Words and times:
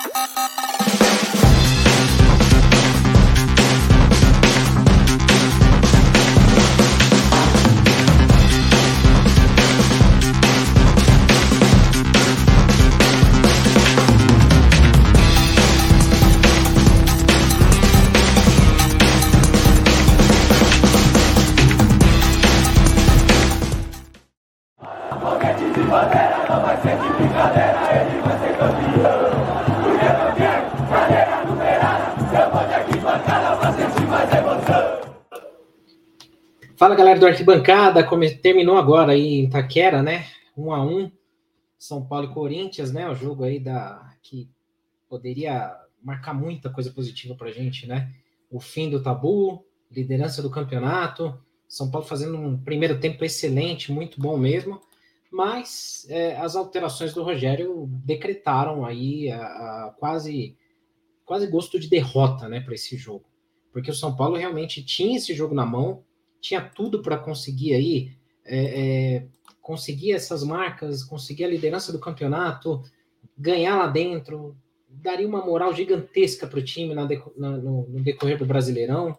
Ha 0.00 0.08
ha 0.14 0.48
ha! 0.56 0.61
Galera 37.12 37.20
do 37.20 37.26
Arquibancada, 37.26 38.08
terminou 38.40 38.78
agora 38.78 39.12
aí 39.12 39.34
em 39.34 39.50
Taquera, 39.50 40.02
né? 40.02 40.26
Um 40.56 40.72
a 40.72 40.82
um, 40.82 41.10
São 41.78 42.02
Paulo 42.06 42.30
e 42.30 42.32
Corinthians, 42.32 42.90
né? 42.90 43.06
O 43.10 43.14
jogo 43.14 43.44
aí 43.44 43.60
da 43.60 44.14
que 44.22 44.48
poderia 45.10 45.76
marcar 46.02 46.32
muita 46.32 46.70
coisa 46.70 46.90
positiva 46.90 47.34
para 47.34 47.48
a 47.48 47.52
gente, 47.52 47.86
né? 47.86 48.10
O 48.50 48.58
fim 48.60 48.88
do 48.88 49.02
tabu, 49.02 49.62
liderança 49.90 50.40
do 50.40 50.50
campeonato, 50.50 51.38
São 51.68 51.90
Paulo 51.90 52.06
fazendo 52.06 52.38
um 52.38 52.56
primeiro 52.56 52.98
tempo 52.98 53.22
excelente, 53.24 53.92
muito 53.92 54.18
bom 54.18 54.38
mesmo, 54.38 54.80
mas 55.30 56.06
é, 56.08 56.36
as 56.36 56.56
alterações 56.56 57.12
do 57.12 57.22
Rogério 57.22 57.86
decretaram 58.06 58.86
aí 58.86 59.30
a, 59.30 59.42
a 59.42 59.94
quase 59.98 60.56
quase 61.26 61.46
gosto 61.46 61.78
de 61.78 61.88
derrota, 61.90 62.48
né, 62.48 62.60
para 62.60 62.74
esse 62.74 62.96
jogo, 62.96 63.24
porque 63.70 63.90
o 63.90 63.94
São 63.94 64.16
Paulo 64.16 64.36
realmente 64.36 64.82
tinha 64.82 65.18
esse 65.18 65.34
jogo 65.34 65.54
na 65.54 65.66
mão 65.66 66.02
tinha 66.42 66.60
tudo 66.60 67.00
para 67.00 67.16
conseguir 67.16 67.72
aí 67.72 68.12
é, 68.44 68.58
é, 68.58 69.26
conseguir 69.62 70.12
essas 70.12 70.42
marcas, 70.42 71.04
conseguir 71.04 71.44
a 71.44 71.48
liderança 71.48 71.92
do 71.92 72.00
campeonato, 72.00 72.82
ganhar 73.38 73.76
lá 73.76 73.86
dentro, 73.86 74.56
daria 74.88 75.26
uma 75.26 75.46
moral 75.46 75.72
gigantesca 75.72 76.46
para 76.46 76.58
o 76.58 76.64
time 76.64 76.94
na, 76.94 77.08
na, 77.36 77.50
no, 77.56 77.88
no, 77.88 78.02
decorrer 78.02 78.36
do 78.36 78.44
Brasileirão. 78.44 79.16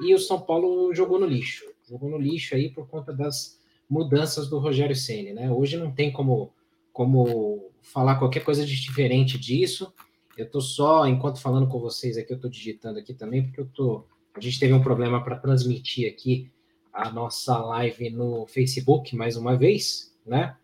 E 0.00 0.14
o 0.14 0.18
São 0.18 0.40
Paulo 0.40 0.94
jogou 0.94 1.18
no 1.18 1.26
lixo, 1.26 1.64
jogou 1.86 2.08
no 2.08 2.16
lixo 2.16 2.54
aí 2.54 2.70
por 2.70 2.88
conta 2.88 3.12
das 3.12 3.58
mudanças 3.88 4.48
do 4.48 4.58
Rogério 4.58 4.94
Ceni, 4.94 5.32
né? 5.32 5.50
Hoje 5.50 5.76
não 5.76 5.90
tem 5.90 6.12
como 6.12 6.52
como 6.92 7.70
falar 7.82 8.16
qualquer 8.16 8.44
coisa 8.44 8.64
de 8.64 8.80
diferente 8.80 9.38
disso. 9.38 9.92
Eu 10.36 10.48
tô 10.48 10.60
só, 10.60 11.06
enquanto 11.06 11.40
falando 11.40 11.68
com 11.68 11.78
vocês 11.78 12.16
aqui, 12.16 12.32
eu 12.32 12.40
tô 12.40 12.48
digitando 12.48 12.98
aqui 12.98 13.12
também, 13.12 13.42
porque 13.42 13.60
eu 13.60 13.66
tô. 13.66 14.04
A 14.34 14.40
gente 14.40 14.60
teve 14.60 14.72
um 14.72 14.82
problema 14.82 15.22
para 15.22 15.36
transmitir 15.36 16.08
aqui 16.08 16.50
a 16.92 17.10
nossa 17.10 17.58
live 17.58 18.10
no 18.10 18.46
Facebook 18.46 19.14
mais 19.14 19.36
uma 19.36 19.56
vez, 19.56 20.16
né? 20.26 20.56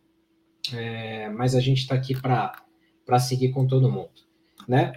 É, 0.72 1.28
mas 1.30 1.54
a 1.54 1.60
gente 1.60 1.78
está 1.78 1.94
aqui 1.94 2.14
para 2.20 3.18
seguir 3.18 3.50
com 3.52 3.66
todo 3.66 3.90
mundo, 3.90 4.10
né? 4.66 4.94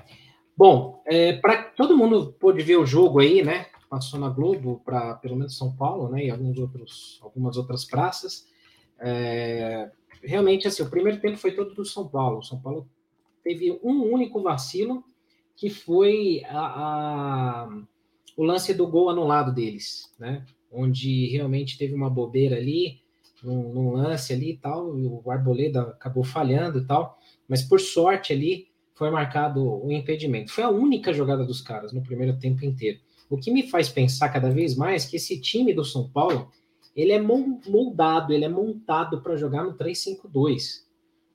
Bom, 0.58 1.02
é, 1.06 1.34
para 1.34 1.64
todo 1.64 1.98
mundo 1.98 2.36
pôde 2.40 2.62
ver 2.64 2.78
o 2.78 2.86
jogo 2.86 3.20
aí, 3.20 3.44
né? 3.44 3.68
Passou 3.90 4.20
na 4.20 4.30
Globo 4.30 4.82
para 4.84 5.16
pelo 5.16 5.36
menos 5.36 5.58
São 5.58 5.76
Paulo, 5.76 6.10
né? 6.10 6.26
E 6.26 6.30
alguns 6.30 6.58
outros, 6.58 7.20
algumas 7.24 7.56
outras 7.58 7.86
praças. 7.86 8.48
É, 9.00 9.90
realmente, 10.22 10.68
assim, 10.68 10.84
o 10.84 10.90
primeiro 10.90 11.22
tempo 11.22 11.38
foi 11.38 11.54
todo 11.54 11.74
do 11.74 11.86
São 11.86 12.08
Paulo. 12.08 12.44
São 12.44 12.60
Paulo 12.60 12.90
teve 13.44 13.80
um 13.84 14.04
único 14.12 14.42
vacilo, 14.42 15.04
que 15.56 15.70
foi 15.70 16.44
a, 16.48 16.60
a, 16.60 17.70
o 18.36 18.44
lance 18.44 18.74
do 18.74 18.88
gol 18.88 19.10
anulado 19.10 19.54
deles, 19.54 20.14
né? 20.20 20.46
Onde 20.72 21.28
realmente 21.28 21.78
teve 21.78 21.94
uma 21.94 22.10
bobeira 22.10 22.56
ali, 22.56 23.00
num, 23.44 23.74
num 23.74 23.92
lance 23.92 24.34
ali 24.34 24.52
e 24.52 24.58
tal, 24.58 24.98
e 24.98 25.06
o 25.06 25.30
Arboleda 25.30 25.82
acabou 25.82 26.24
falhando 26.24 26.80
e 26.80 26.86
tal, 26.86 27.18
mas 27.48 27.62
por 27.62 27.80
sorte 27.80 28.34
ali 28.34 28.68
foi 28.94 29.10
marcado 29.10 29.64
o 29.64 29.92
impedimento. 29.92 30.52
Foi 30.52 30.64
a 30.64 30.70
única 30.70 31.14
jogada 31.14 31.46
dos 31.46 31.62
caras 31.62 31.94
no 31.94 32.02
primeiro 32.02 32.38
tempo 32.38 32.66
inteiro. 32.66 33.00
O 33.30 33.38
que 33.38 33.52
me 33.52 33.70
faz 33.70 33.88
pensar 33.88 34.30
cada 34.30 34.50
vez 34.50 34.76
mais 34.76 35.06
que 35.06 35.16
esse 35.16 35.40
time 35.40 35.74
do 35.74 35.86
São 35.86 36.10
Paulo, 36.10 36.52
ele 36.96 37.12
é 37.12 37.22
moldado, 37.22 38.34
ele 38.34 38.44
é 38.44 38.50
montado 38.50 39.22
para 39.22 39.38
jogar 39.38 39.64
no 39.64 39.78
3-5-2. 39.78 40.84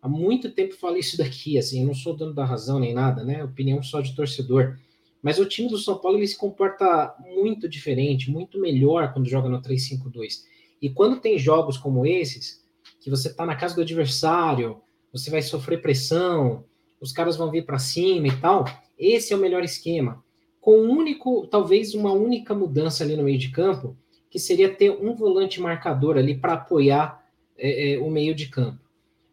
Há 0.03 0.09
muito 0.09 0.50
tempo 0.50 0.75
falo 0.75 0.99
isso 0.99 1.17
daqui, 1.17 1.56
assim, 1.56 1.81
eu 1.81 1.87
não 1.87 1.94
sou 1.94 2.15
dono 2.15 2.34
da 2.34 2.44
razão 2.44 2.78
nem 2.78 2.93
nada, 2.93 3.25
né? 3.25 3.43
Opinião 3.43 3.83
só 3.83 4.03
de 4.03 4.15
torcedor. 4.15 4.78
Mas 5.25 5.39
o 5.39 5.47
time 5.47 5.71
do 5.71 5.79
São 5.79 5.97
Paulo 5.97 6.19
ele 6.19 6.27
se 6.27 6.37
comporta 6.37 7.15
muito 7.35 7.67
diferente, 7.67 8.31
muito 8.31 8.61
melhor 8.61 9.11
quando 9.11 9.27
joga 9.27 9.49
no 9.49 9.62
3-5-2. 9.62 10.43
E 10.83 10.91
quando 10.91 11.19
tem 11.19 11.39
jogos 11.39 11.79
como 11.79 12.05
esses, 12.05 12.62
que 13.01 13.09
você 13.09 13.29
está 13.29 13.47
na 13.47 13.57
casa 13.57 13.75
do 13.75 13.81
adversário, 13.81 14.83
você 15.11 15.31
vai 15.31 15.41
sofrer 15.41 15.81
pressão, 15.81 16.62
os 17.01 17.11
caras 17.11 17.39
vão 17.39 17.51
vir 17.51 17.65
para 17.65 17.79
cima 17.79 18.27
e 18.29 18.37
tal, 18.39 18.67
esse 18.99 19.33
é 19.33 19.37
o 19.37 19.41
melhor 19.41 19.65
esquema. 19.65 20.23
Com 20.61 20.79
um 20.79 20.91
único, 20.91 21.47
talvez 21.47 21.95
uma 21.95 22.12
única 22.12 22.55
mudança 22.55 23.03
ali 23.03 23.17
no 23.17 23.23
meio 23.23 23.39
de 23.39 23.49
campo, 23.49 23.97
que 24.29 24.39
seria 24.39 24.75
ter 24.75 24.91
um 24.91 25.15
volante 25.15 25.59
marcador 25.59 26.19
ali 26.19 26.37
para 26.37 26.53
apoiar 26.53 27.27
é, 27.56 27.95
é, 27.95 27.99
o 27.99 28.11
meio 28.11 28.35
de 28.35 28.49
campo. 28.49 28.85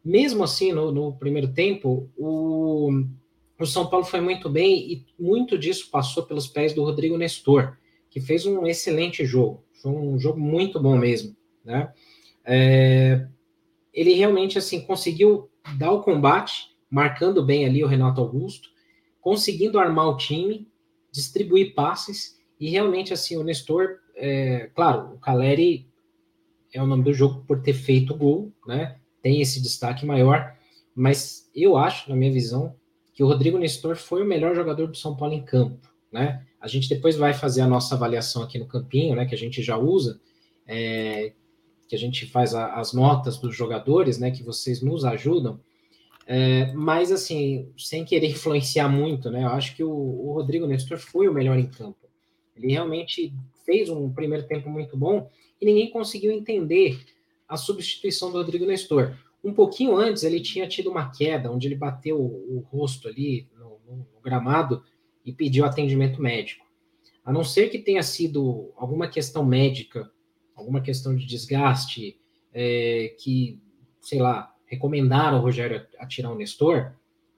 Mesmo 0.05 0.41
assim, 0.41 0.71
no, 0.71 0.89
no 0.89 1.11
primeiro 1.11 1.49
tempo, 1.49 2.09
o, 2.17 3.03
o 3.63 3.67
São 3.67 3.87
Paulo 3.87 4.05
foi 4.05 4.21
muito 4.21 4.49
bem 4.49 4.91
e 4.91 5.05
muito 5.19 5.57
disso 5.57 5.89
passou 5.91 6.23
pelos 6.23 6.47
pés 6.47 6.73
do 6.73 6.83
Rodrigo 6.83 7.17
Nestor, 7.17 7.77
que 8.09 8.19
fez 8.19 8.45
um 8.45 8.65
excelente 8.65 9.25
jogo. 9.25 9.63
Foi 9.81 9.91
um 9.91 10.19
jogo 10.19 10.39
muito 10.39 10.79
bom 10.79 10.97
mesmo, 10.97 11.35
né? 11.63 11.93
É, 12.43 13.27
ele 13.93 14.13
realmente 14.13 14.57
assim 14.57 14.81
conseguiu 14.81 15.49
dar 15.77 15.91
o 15.91 16.01
combate, 16.01 16.75
marcando 16.89 17.45
bem 17.45 17.65
ali 17.65 17.83
o 17.83 17.87
Renato 17.87 18.19
Augusto, 18.19 18.69
conseguindo 19.19 19.79
armar 19.79 20.07
o 20.07 20.17
time, 20.17 20.67
distribuir 21.11 21.75
passes 21.75 22.39
e 22.59 22.69
realmente 22.69 23.13
assim 23.13 23.37
o 23.37 23.43
Nestor, 23.43 23.99
é, 24.15 24.69
claro, 24.73 25.13
o 25.13 25.19
Caleri 25.19 25.87
é 26.73 26.81
o 26.81 26.87
nome 26.87 27.03
do 27.03 27.13
jogo 27.13 27.43
por 27.45 27.61
ter 27.61 27.73
feito 27.73 28.15
gol, 28.15 28.51
né? 28.65 28.97
Tem 29.21 29.41
esse 29.41 29.61
destaque 29.61 30.05
maior, 30.05 30.55
mas 30.95 31.49
eu 31.53 31.77
acho, 31.77 32.09
na 32.09 32.15
minha 32.15 32.31
visão, 32.31 32.75
que 33.13 33.23
o 33.23 33.27
Rodrigo 33.27 33.57
Nestor 33.57 33.95
foi 33.95 34.21
o 34.21 34.25
melhor 34.25 34.55
jogador 34.55 34.87
do 34.87 34.97
São 34.97 35.15
Paulo 35.15 35.33
em 35.33 35.43
campo, 35.43 35.87
né? 36.11 36.45
A 36.59 36.67
gente 36.67 36.87
depois 36.87 37.15
vai 37.15 37.33
fazer 37.33 37.61
a 37.61 37.67
nossa 37.67 37.95
avaliação 37.95 38.43
aqui 38.43 38.59
no 38.59 38.67
campinho, 38.67 39.15
né? 39.15 39.25
Que 39.25 39.35
a 39.35 39.37
gente 39.37 39.61
já 39.61 39.77
usa, 39.77 40.19
é, 40.67 41.33
que 41.87 41.95
a 41.95 41.99
gente 41.99 42.25
faz 42.25 42.53
a, 42.53 42.75
as 42.75 42.93
notas 42.93 43.37
dos 43.37 43.55
jogadores, 43.55 44.17
né? 44.17 44.31
Que 44.31 44.43
vocês 44.43 44.81
nos 44.81 45.03
ajudam. 45.03 45.59
É, 46.27 46.71
mas 46.73 47.11
assim, 47.11 47.69
sem 47.77 48.05
querer 48.05 48.29
influenciar 48.31 48.87
muito, 48.87 49.29
né? 49.29 49.43
Eu 49.43 49.49
acho 49.49 49.75
que 49.75 49.83
o, 49.83 49.89
o 49.89 50.33
Rodrigo 50.33 50.67
Nestor 50.67 50.97
foi 50.97 51.27
o 51.27 51.33
melhor 51.33 51.57
em 51.57 51.67
campo. 51.67 52.07
Ele 52.55 52.71
realmente 52.71 53.33
fez 53.65 53.89
um 53.89 54.11
primeiro 54.11 54.45
tempo 54.47 54.69
muito 54.69 54.95
bom 54.95 55.29
e 55.59 55.65
ninguém 55.65 55.89
conseguiu 55.89 56.31
entender 56.31 56.99
a 57.47 57.57
substituição 57.57 58.31
do 58.31 58.37
Rodrigo 58.37 58.65
Nestor. 58.65 59.15
Um 59.43 59.53
pouquinho 59.53 59.95
antes, 59.95 60.23
ele 60.23 60.39
tinha 60.39 60.67
tido 60.67 60.89
uma 60.89 61.09
queda, 61.09 61.51
onde 61.51 61.67
ele 61.67 61.75
bateu 61.75 62.19
o, 62.19 62.57
o 62.57 62.59
rosto 62.59 63.07
ali 63.07 63.47
no, 63.55 63.79
no, 63.85 63.97
no 64.13 64.21
gramado 64.23 64.83
e 65.25 65.33
pediu 65.33 65.65
atendimento 65.65 66.21
médico. 66.21 66.65
A 67.23 67.31
não 67.31 67.43
ser 67.43 67.69
que 67.69 67.79
tenha 67.79 68.03
sido 68.03 68.71
alguma 68.75 69.07
questão 69.07 69.45
médica, 69.45 70.11
alguma 70.55 70.81
questão 70.81 71.15
de 71.15 71.25
desgaste, 71.25 72.19
é, 72.53 73.15
que, 73.19 73.59
sei 73.99 74.19
lá, 74.19 74.53
recomendaram 74.65 75.37
o 75.37 75.41
Rogério 75.41 75.87
a, 75.99 76.03
a 76.03 76.07
tirar 76.07 76.31
o 76.31 76.35
Nestor, 76.35 76.93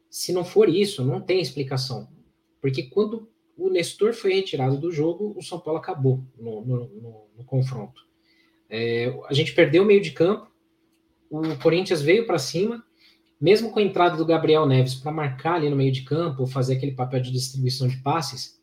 se 0.10 0.32
não 0.32 0.46
for 0.46 0.70
isso, 0.70 1.04
não 1.04 1.20
tem 1.20 1.42
explicação. 1.42 2.08
Porque 2.62 2.84
quando 2.84 3.28
o 3.58 3.70
Nestor 3.70 4.14
foi 4.14 4.34
retirado 4.36 4.78
do 4.78 4.92
jogo, 4.92 5.34
o 5.36 5.42
São 5.42 5.60
Paulo 5.60 5.80
acabou 5.80 6.24
no, 6.38 6.64
no, 6.66 6.88
no, 6.88 7.28
no 7.38 7.44
confronto. 7.44 8.08
É, 8.70 9.14
a 9.26 9.34
gente 9.34 9.54
perdeu 9.54 9.84
o 9.84 9.86
meio 9.86 10.02
de 10.02 10.12
campo, 10.12 10.53
o 11.34 11.58
Corinthians 11.58 12.00
veio 12.00 12.28
para 12.28 12.38
cima, 12.38 12.84
mesmo 13.42 13.72
com 13.72 13.80
a 13.80 13.84
entrada 13.84 14.16
do 14.16 14.26
Gabriel 14.26 14.68
Neves 14.68 14.94
para 14.94 15.12
marcar 15.12 15.56
ali 15.56 15.68
no 15.68 15.76
meio 15.76 15.92
de 15.92 16.04
campo, 16.04 16.46
fazer 16.46 16.76
aquele 16.76 16.92
papel 16.92 17.22
de 17.22 17.32
distribuição 17.32 17.88
de 17.88 17.98
passes, 17.98 18.62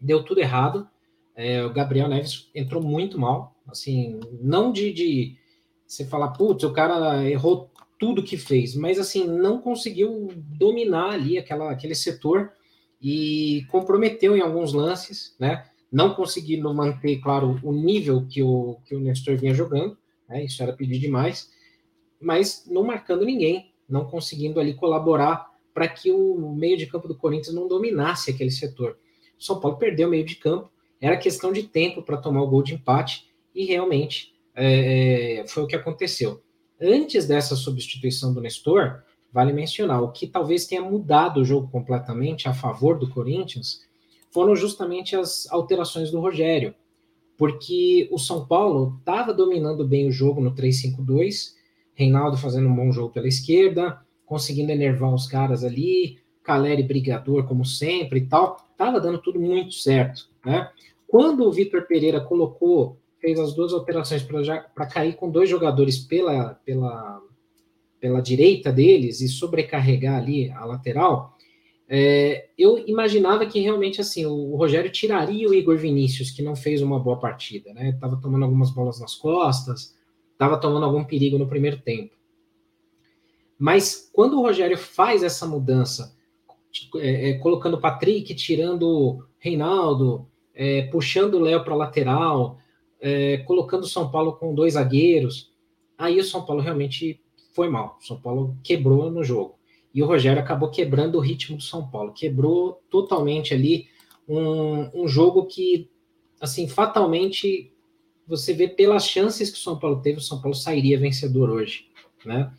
deu 0.00 0.24
tudo 0.24 0.40
errado. 0.40 0.88
É, 1.36 1.64
o 1.64 1.72
Gabriel 1.72 2.08
Neves 2.08 2.50
entrou 2.52 2.82
muito 2.82 3.18
mal, 3.18 3.56
assim, 3.68 4.18
não 4.40 4.72
de, 4.72 4.92
de 4.92 5.36
você 5.86 6.04
falar, 6.04 6.30
putz, 6.30 6.64
o 6.64 6.72
cara 6.72 7.28
errou 7.30 7.70
tudo 7.96 8.24
que 8.24 8.36
fez, 8.36 8.74
mas 8.74 8.98
assim, 8.98 9.26
não 9.26 9.60
conseguiu 9.60 10.30
dominar 10.36 11.10
ali 11.10 11.38
aquela, 11.38 11.70
aquele 11.70 11.94
setor 11.94 12.52
e 13.00 13.64
comprometeu 13.70 14.36
em 14.36 14.40
alguns 14.40 14.72
lances, 14.72 15.36
né? 15.38 15.64
Não 15.92 16.12
conseguindo 16.12 16.72
manter, 16.74 17.20
claro, 17.20 17.60
o 17.62 17.72
nível 17.72 18.26
que 18.28 18.42
o, 18.42 18.78
que 18.84 18.96
o 18.96 19.00
Nestor 19.00 19.36
vinha 19.36 19.54
jogando, 19.54 19.96
né? 20.28 20.44
Isso 20.44 20.60
era 20.60 20.72
pedir 20.72 20.98
demais 20.98 21.54
mas 22.24 22.64
não 22.66 22.82
marcando 22.82 23.24
ninguém, 23.24 23.72
não 23.88 24.04
conseguindo 24.04 24.58
ali 24.58 24.74
colaborar 24.74 25.50
para 25.72 25.88
que 25.88 26.10
o 26.10 26.54
meio 26.54 26.76
de 26.76 26.86
campo 26.86 27.08
do 27.08 27.16
Corinthians 27.16 27.54
não 27.54 27.68
dominasse 27.68 28.30
aquele 28.30 28.50
setor. 28.50 28.96
O 29.38 29.42
São 29.42 29.60
Paulo 29.60 29.76
perdeu 29.76 30.08
o 30.08 30.10
meio 30.10 30.24
de 30.24 30.36
campo, 30.36 30.70
era 31.00 31.16
questão 31.16 31.52
de 31.52 31.64
tempo 31.64 32.02
para 32.02 32.16
tomar 32.16 32.42
o 32.42 32.48
gol 32.48 32.62
de 32.62 32.74
empate, 32.74 33.26
e 33.54 33.64
realmente 33.64 34.34
é, 34.54 35.40
é, 35.40 35.46
foi 35.46 35.62
o 35.62 35.66
que 35.66 35.76
aconteceu. 35.76 36.40
Antes 36.80 37.26
dessa 37.26 37.56
substituição 37.56 38.32
do 38.32 38.40
Nestor, 38.40 39.02
vale 39.32 39.52
mencionar, 39.52 40.02
o 40.02 40.12
que 40.12 40.26
talvez 40.26 40.66
tenha 40.66 40.82
mudado 40.82 41.40
o 41.40 41.44
jogo 41.44 41.68
completamente 41.68 42.48
a 42.48 42.54
favor 42.54 42.98
do 42.98 43.10
Corinthians 43.10 43.80
foram 44.30 44.54
justamente 44.56 45.14
as 45.16 45.50
alterações 45.50 46.10
do 46.10 46.20
Rogério, 46.20 46.74
porque 47.36 48.08
o 48.12 48.18
São 48.18 48.46
Paulo 48.46 48.96
estava 48.98 49.32
dominando 49.32 49.86
bem 49.86 50.08
o 50.08 50.12
jogo 50.12 50.40
no 50.40 50.54
3-5-2, 50.54 51.54
Reinaldo 51.94 52.36
fazendo 52.36 52.68
um 52.68 52.74
bom 52.74 52.92
jogo 52.92 53.12
pela 53.12 53.28
esquerda, 53.28 54.00
conseguindo 54.26 54.72
enervar 54.72 55.12
os 55.14 55.26
caras 55.26 55.64
ali, 55.64 56.18
Caleri 56.42 56.82
brigador 56.82 57.46
como 57.46 57.64
sempre 57.64 58.20
e 58.20 58.26
tal, 58.26 58.68
estava 58.72 59.00
dando 59.00 59.18
tudo 59.18 59.40
muito 59.40 59.72
certo, 59.74 60.28
né? 60.44 60.70
Quando 61.06 61.44
o 61.44 61.52
Vitor 61.52 61.86
Pereira 61.86 62.20
colocou, 62.20 62.98
fez 63.20 63.38
as 63.38 63.54
duas 63.54 63.72
alterações 63.72 64.22
para 64.74 64.86
cair 64.86 65.14
com 65.14 65.30
dois 65.30 65.48
jogadores 65.48 65.98
pela, 65.98 66.60
pela, 66.64 67.22
pela 68.00 68.20
direita 68.20 68.72
deles 68.72 69.20
e 69.20 69.28
sobrecarregar 69.28 70.16
ali 70.16 70.50
a 70.50 70.64
lateral, 70.64 71.34
é, 71.88 72.48
eu 72.58 72.78
imaginava 72.86 73.46
que 73.46 73.60
realmente 73.60 74.00
assim 74.00 74.26
o 74.26 74.56
Rogério 74.56 74.90
tiraria 74.90 75.48
o 75.48 75.54
Igor 75.54 75.76
Vinícius, 75.76 76.30
que 76.30 76.42
não 76.42 76.56
fez 76.56 76.82
uma 76.82 76.98
boa 76.98 77.18
partida, 77.18 77.72
né? 77.72 77.96
Tava 78.00 78.20
tomando 78.20 78.44
algumas 78.44 78.70
bolas 78.70 78.98
nas 79.00 79.14
costas, 79.14 79.94
estava 80.34 80.58
tomando 80.58 80.84
algum 80.84 81.02
perigo 81.02 81.38
no 81.38 81.48
primeiro 81.48 81.78
tempo. 81.78 82.14
Mas 83.58 84.10
quando 84.12 84.38
o 84.38 84.42
Rogério 84.42 84.76
faz 84.76 85.22
essa 85.22 85.46
mudança, 85.46 86.14
é, 86.96 87.30
é, 87.30 87.34
colocando 87.38 87.74
o 87.74 87.80
Patrick, 87.80 88.34
tirando 88.34 88.88
o 88.88 89.24
Reinaldo, 89.38 90.28
é, 90.54 90.82
puxando 90.82 91.34
o 91.34 91.40
Léo 91.40 91.64
para 91.64 91.74
lateral, 91.74 92.58
é, 93.00 93.38
colocando 93.38 93.84
o 93.84 93.88
São 93.88 94.10
Paulo 94.10 94.34
com 94.34 94.54
dois 94.54 94.74
zagueiros, 94.74 95.52
aí 95.96 96.18
o 96.18 96.24
São 96.24 96.44
Paulo 96.44 96.62
realmente 96.62 97.20
foi 97.54 97.68
mal. 97.68 97.98
O 98.00 98.04
São 98.04 98.20
Paulo 98.20 98.56
quebrou 98.62 99.10
no 99.10 99.22
jogo. 99.22 99.58
E 99.94 100.02
o 100.02 100.06
Rogério 100.06 100.42
acabou 100.42 100.70
quebrando 100.70 101.16
o 101.16 101.20
ritmo 101.20 101.56
do 101.56 101.62
São 101.62 101.88
Paulo, 101.88 102.12
quebrou 102.12 102.82
totalmente 102.90 103.54
ali 103.54 103.86
um, 104.28 105.02
um 105.02 105.06
jogo 105.06 105.46
que, 105.46 105.88
assim, 106.40 106.66
fatalmente 106.66 107.72
você 108.26 108.52
vê 108.52 108.68
pelas 108.68 109.06
chances 109.06 109.50
que 109.50 109.58
o 109.58 109.60
São 109.60 109.78
Paulo 109.78 110.00
teve, 110.00 110.18
o 110.18 110.22
São 110.22 110.40
Paulo 110.40 110.54
sairia 110.54 110.98
vencedor 110.98 111.50
hoje, 111.50 111.86
né? 112.24 112.50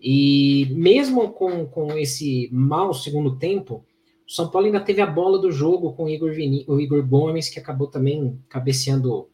E 0.00 0.68
mesmo 0.70 1.30
com, 1.30 1.66
com 1.66 1.96
esse 1.96 2.48
mau 2.52 2.92
segundo 2.92 3.36
tempo, 3.36 3.84
o 4.26 4.30
São 4.30 4.50
Paulo 4.50 4.66
ainda 4.66 4.80
teve 4.80 5.00
a 5.00 5.06
bola 5.06 5.38
do 5.38 5.50
jogo 5.50 5.92
com 5.94 6.04
o 6.04 6.08
Igor, 6.08 6.32
Vini, 6.32 6.64
o 6.68 6.80
Igor 6.80 7.04
Gomes, 7.06 7.48
que 7.48 7.58
acabou 7.58 7.86
também 7.86 8.38
cabeceando 8.48 9.28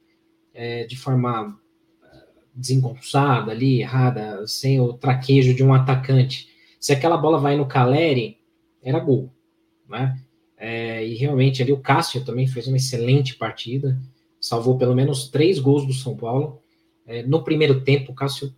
é, 0.55 0.84
de 0.84 0.96
forma 0.96 1.58
é, 2.05 2.19
desengonçada 2.55 3.50
ali, 3.50 3.81
errada, 3.81 4.46
sem 4.46 4.81
o 4.81 4.93
traquejo 4.93 5.55
de 5.55 5.64
um 5.64 5.75
atacante. 5.75 6.49
Se 6.79 6.93
aquela 6.93 7.17
bola 7.17 7.38
vai 7.38 7.56
no 7.56 7.67
Caleri, 7.67 8.38
era 8.82 9.00
gol, 9.00 9.32
né? 9.88 10.19
É, 10.56 11.05
e 11.05 11.14
realmente 11.14 11.61
ali 11.61 11.73
o 11.73 11.81
Cássio 11.81 12.25
também 12.25 12.46
fez 12.46 12.69
uma 12.69 12.76
excelente 12.76 13.34
partida 13.34 14.00
salvou 14.43 14.77
pelo 14.77 14.94
menos 14.94 15.29
três 15.29 15.61
gols 15.61 15.87
do 15.87 15.93
São 15.93 16.17
Paulo. 16.17 16.61
É, 17.06 17.23
no 17.23 17.44
primeiro 17.44 17.83
tempo, 17.83 18.11
o 18.11 18.15
Cássio 18.15 18.53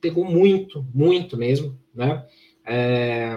pegou 0.00 0.24
muito, 0.24 0.84
muito 0.92 1.36
mesmo, 1.36 1.78
né? 1.94 2.26
É, 2.66 3.36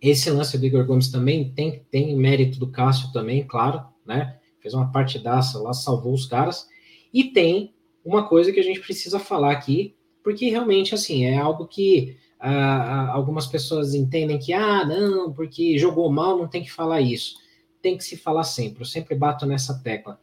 esse 0.00 0.30
lance 0.30 0.58
do 0.58 0.66
Igor 0.66 0.84
Gomes 0.84 1.10
também 1.10 1.50
tem, 1.52 1.82
tem 1.90 2.14
mérito 2.14 2.60
do 2.60 2.70
Cássio 2.70 3.10
também, 3.12 3.44
claro, 3.46 3.82
né? 4.06 4.38
Fez 4.60 4.74
uma 4.74 4.92
partidaça 4.92 5.58
lá, 5.58 5.72
salvou 5.72 6.12
os 6.12 6.26
caras. 6.26 6.68
E 7.12 7.24
tem 7.24 7.74
uma 8.04 8.28
coisa 8.28 8.52
que 8.52 8.60
a 8.60 8.62
gente 8.62 8.80
precisa 8.80 9.18
falar 9.18 9.52
aqui, 9.52 9.96
porque 10.22 10.50
realmente, 10.50 10.94
assim, 10.94 11.24
é 11.24 11.38
algo 11.38 11.66
que 11.66 12.16
ah, 12.38 13.10
algumas 13.10 13.46
pessoas 13.46 13.94
entendem 13.94 14.38
que, 14.38 14.52
ah, 14.52 14.84
não, 14.84 15.32
porque 15.32 15.78
jogou 15.78 16.12
mal, 16.12 16.36
não 16.36 16.46
tem 16.46 16.62
que 16.62 16.70
falar 16.70 17.00
isso. 17.00 17.36
Tem 17.80 17.96
que 17.96 18.04
se 18.04 18.16
falar 18.16 18.44
sempre, 18.44 18.82
eu 18.82 18.86
sempre 18.86 19.14
bato 19.14 19.46
nessa 19.46 19.78
tecla 19.82 20.20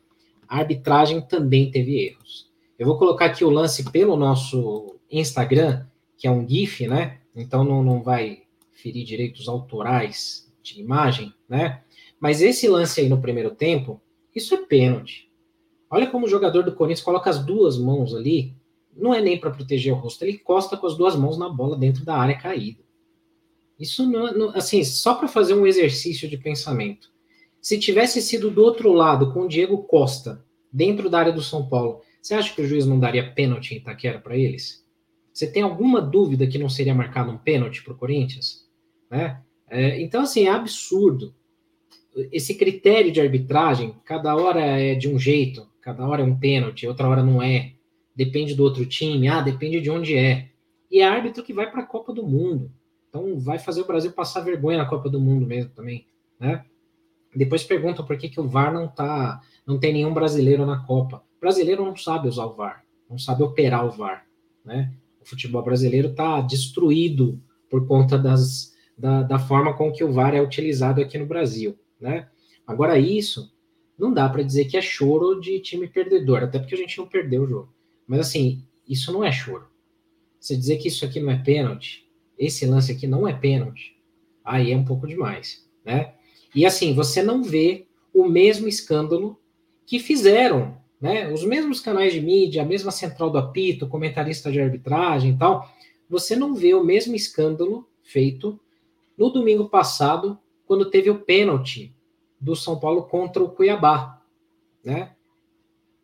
a 0.48 0.60
arbitragem 0.60 1.22
também 1.22 1.72
teve 1.72 2.06
erros. 2.06 2.50
Eu 2.78 2.86
vou 2.86 2.98
colocar 2.98 3.26
aqui 3.26 3.44
o 3.44 3.50
lance 3.50 3.90
pelo 3.92 4.16
nosso 4.16 4.98
Instagram, 5.10 5.86
que 6.18 6.28
é 6.28 6.32
um 6.32 6.48
GIF, 6.48 6.88
né? 6.88 7.20
Então 7.36 7.64
não, 7.64 7.84
não 7.84 8.02
vai 8.02 8.44
ferir 8.74 9.06
direitos 9.06 9.48
autorais 9.48 10.52
de 10.62 10.80
imagem, 10.80 11.34
né? 11.48 11.82
Mas 12.20 12.42
esse 12.42 12.68
lance 12.68 13.02
aí 13.02 13.10
no 13.10 13.22
primeiro 13.22 13.52
tempo, 13.52 14.02
isso 14.34 14.54
é 14.54 14.58
pênalti. 14.58 15.32
Olha 15.90 16.08
como 16.08 16.26
o 16.26 16.30
jogador 16.30 16.64
do 16.64 16.74
Corinthians 16.74 17.06
coloca 17.06 17.30
as 17.30 17.44
duas 17.44 17.78
mãos 17.78 18.14
ali, 18.14 18.56
não 18.96 19.14
é 19.14 19.22
nem 19.22 19.40
para 19.40 19.52
proteger 19.52 19.94
o 19.94 19.98
rosto, 19.98 20.24
ele 20.24 20.34
encosta 20.34 20.78
com 20.78 20.88
as 20.88 20.98
duas 20.98 21.16
mãos 21.16 21.38
na 21.38 21.50
bola 21.50 21.78
dentro 21.78 22.04
da 22.04 22.18
área 22.18 22.38
caída. 22.38 22.84
Isso 23.80 24.10
não, 24.10 24.34
não 24.34 24.50
assim, 24.50 24.84
só 24.84 25.16
para 25.16 25.28
fazer 25.28 25.54
um 25.54 25.68
exercício 25.68 26.30
de 26.30 26.38
pensamento. 26.38 27.12
Se 27.66 27.80
tivesse 27.80 28.22
sido 28.22 28.52
do 28.52 28.62
outro 28.62 28.94
lado, 28.94 29.34
com 29.34 29.42
o 29.42 29.48
Diego 29.48 29.80
Costa, 29.86 30.46
dentro 30.72 31.10
da 31.10 31.18
área 31.18 31.34
do 31.34 31.42
São 31.42 31.68
Paulo, 31.68 32.00
você 32.22 32.36
acha 32.36 32.54
que 32.54 32.62
o 32.62 32.68
juiz 32.68 32.86
não 32.86 33.00
daria 33.00 33.34
pênalti 33.34 33.72
em 33.72 33.78
Itaquera 33.78 34.20
para 34.20 34.38
eles? 34.38 34.86
Você 35.34 35.52
tem 35.52 35.64
alguma 35.64 36.00
dúvida 36.00 36.46
que 36.46 36.60
não 36.60 36.70
seria 36.70 36.94
marcado 36.94 37.32
um 37.32 37.40
pênalti 37.40 37.84
para 37.84 37.94
o 37.94 37.98
Corinthians? 37.98 38.70
Né? 39.10 39.42
É, 39.68 40.00
então, 40.00 40.22
assim, 40.22 40.46
é 40.46 40.52
absurdo. 40.52 41.34
Esse 42.32 42.54
critério 42.54 43.12
de 43.12 43.20
arbitragem, 43.20 43.96
cada 44.06 44.36
hora 44.36 44.62
é 44.62 44.94
de 44.94 45.10
um 45.10 45.18
jeito, 45.18 45.68
cada 45.82 46.08
hora 46.08 46.22
é 46.22 46.26
um 46.26 46.38
pênalti, 46.38 46.86
outra 46.86 47.10
hora 47.10 47.24
não 47.24 47.42
é. 47.42 47.74
Depende 48.16 48.54
do 48.54 48.62
outro 48.62 48.86
time, 48.86 49.28
ah, 49.28 49.42
depende 49.42 49.82
de 49.82 49.90
onde 49.90 50.16
é. 50.16 50.52
E 50.92 51.00
é 51.00 51.04
árbitro 51.04 51.42
que 51.42 51.52
vai 51.52 51.72
para 51.72 51.82
a 51.82 51.88
Copa 51.88 52.14
do 52.14 52.28
Mundo. 52.28 52.72
Então, 53.10 53.40
vai 53.40 53.58
fazer 53.58 53.82
o 53.82 53.88
Brasil 53.88 54.12
passar 54.12 54.42
vergonha 54.42 54.78
na 54.78 54.86
Copa 54.86 55.10
do 55.10 55.20
Mundo 55.20 55.48
mesmo 55.48 55.72
também, 55.72 56.06
né? 56.40 56.64
Depois 57.36 57.64
perguntam 57.64 58.06
por 58.06 58.18
que, 58.18 58.30
que 58.30 58.40
o 58.40 58.48
VAR 58.48 58.74
não 58.74 58.88
tá, 58.88 59.42
não 59.66 59.80
tem 59.80 59.94
nenhum 59.94 60.14
brasileiro 60.14 60.66
na 60.66 60.80
Copa. 60.86 61.24
O 61.38 61.40
brasileiro 61.42 61.84
não 61.84 61.96
sabe 61.96 62.28
usar 62.28 62.46
o 62.46 62.54
VAR, 62.54 62.86
não 63.10 63.18
sabe 63.18 63.44
operar 63.44 63.86
o 63.86 63.92
VAR, 63.92 64.26
né? 64.64 64.94
O 65.22 65.26
futebol 65.26 65.64
brasileiro 65.64 66.10
está 66.10 66.40
destruído 66.42 67.42
por 67.70 67.88
conta 67.88 68.18
das, 68.18 68.74
da, 68.98 69.24
da 69.24 69.40
forma 69.40 69.74
com 69.74 69.92
que 69.92 70.04
o 70.04 70.14
VAR 70.14 70.34
é 70.34 70.42
utilizado 70.42 71.02
aqui 71.02 71.18
no 71.18 71.26
Brasil, 71.26 71.78
né? 72.00 72.30
Agora 72.66 72.98
isso 72.98 73.54
não 73.98 74.14
dá 74.14 74.28
para 74.30 74.44
dizer 74.44 74.66
que 74.66 74.78
é 74.78 74.82
choro 74.82 75.40
de 75.40 75.60
time 75.60 75.88
perdedor, 75.88 76.44
até 76.44 76.60
porque 76.60 76.76
a 76.76 76.78
gente 76.78 76.98
não 76.98 77.08
perdeu 77.08 77.44
o 77.44 77.48
jogo. 77.48 77.74
Mas 78.08 78.22
assim, 78.22 78.64
isso 78.88 79.12
não 79.12 79.24
é 79.24 79.32
choro. 79.32 79.68
Você 80.40 80.56
dizer 80.56 80.78
que 80.78 80.88
isso 80.88 81.06
aqui 81.06 81.20
não 81.20 81.32
é 81.32 81.38
pênalti, 81.38 82.08
esse 82.38 82.66
lance 82.66 82.92
aqui 82.92 83.08
não 83.08 83.28
é 83.28 83.34
pênalti, 83.34 83.98
aí 84.44 84.72
é 84.72 84.78
um 84.78 84.86
pouco 84.86 85.08
demais, 85.08 85.68
né? 85.84 86.14
E 86.56 86.66
assim, 86.66 86.94
você 86.94 87.22
não 87.22 87.44
vê 87.44 87.86
o 88.14 88.26
mesmo 88.26 88.68
escândalo 88.68 89.38
que 89.86 90.00
fizeram, 90.00 90.78
né? 91.02 91.32
Os 91.32 91.44
mesmos 91.44 91.82
canais 91.82 92.14
de 92.14 92.22
mídia, 92.22 92.62
a 92.62 92.66
mesma 92.66 92.92
central 92.92 93.30
do 93.30 93.38
apito, 93.38 93.88
comentarista 93.88 94.50
de 94.50 94.62
arbitragem 94.62 95.32
e 95.34 95.38
tal. 95.38 95.70
Você 96.10 96.36
não 96.36 96.56
vê 96.56 96.74
o 96.74 96.84
mesmo 96.84 97.14
escândalo 97.14 97.88
feito 98.02 98.60
no 99.18 99.30
domingo 99.30 99.70
passado, 99.70 100.40
quando 100.66 100.90
teve 100.90 101.10
o 101.10 101.20
pênalti 101.20 101.94
do 102.40 102.56
São 102.56 102.80
Paulo 102.80 103.04
contra 103.04 103.44
o 103.44 103.50
Cuiabá, 103.50 104.22
né? 104.84 105.12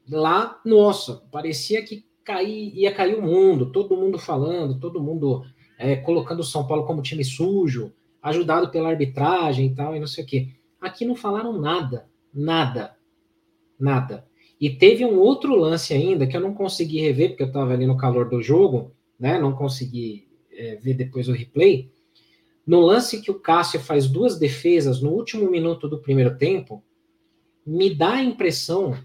Lá, 0.09 0.59
nossa, 0.65 1.23
parecia 1.31 1.83
que 1.83 2.05
cair, 2.23 2.73
ia 2.75 2.93
cair 2.93 3.15
o 3.15 3.21
mundo, 3.21 3.71
todo 3.71 3.97
mundo 3.97 4.17
falando, 4.17 4.79
todo 4.79 5.01
mundo 5.01 5.45
é, 5.77 5.95
colocando 5.95 6.39
o 6.39 6.43
São 6.43 6.67
Paulo 6.67 6.85
como 6.85 7.01
time 7.01 7.23
sujo, 7.23 7.93
ajudado 8.21 8.69
pela 8.69 8.89
arbitragem 8.89 9.67
e 9.67 9.75
tal, 9.75 9.95
e 9.95 9.99
não 9.99 10.07
sei 10.07 10.23
o 10.23 10.27
quê. 10.27 10.49
Aqui 10.79 11.05
não 11.05 11.15
falaram 11.15 11.59
nada, 11.59 12.07
nada, 12.33 12.95
nada. 13.79 14.25
E 14.59 14.69
teve 14.69 15.03
um 15.03 15.17
outro 15.17 15.55
lance 15.55 15.93
ainda 15.93 16.27
que 16.27 16.37
eu 16.37 16.41
não 16.41 16.53
consegui 16.53 16.99
rever, 16.99 17.29
porque 17.29 17.43
eu 17.43 17.47
estava 17.47 17.73
ali 17.73 17.87
no 17.87 17.97
calor 17.97 18.29
do 18.29 18.41
jogo, 18.41 18.91
né? 19.19 19.39
Não 19.39 19.53
consegui 19.53 20.27
é, 20.51 20.75
ver 20.75 20.93
depois 20.93 21.27
o 21.27 21.33
replay. 21.33 21.91
No 22.65 22.79
lance 22.79 23.21
que 23.21 23.31
o 23.31 23.39
Cássio 23.39 23.79
faz 23.79 24.07
duas 24.07 24.37
defesas 24.37 25.01
no 25.01 25.09
último 25.09 25.49
minuto 25.49 25.89
do 25.89 25.97
primeiro 25.97 26.37
tempo, 26.37 26.83
me 27.65 27.93
dá 27.93 28.13
a 28.13 28.23
impressão 28.23 28.97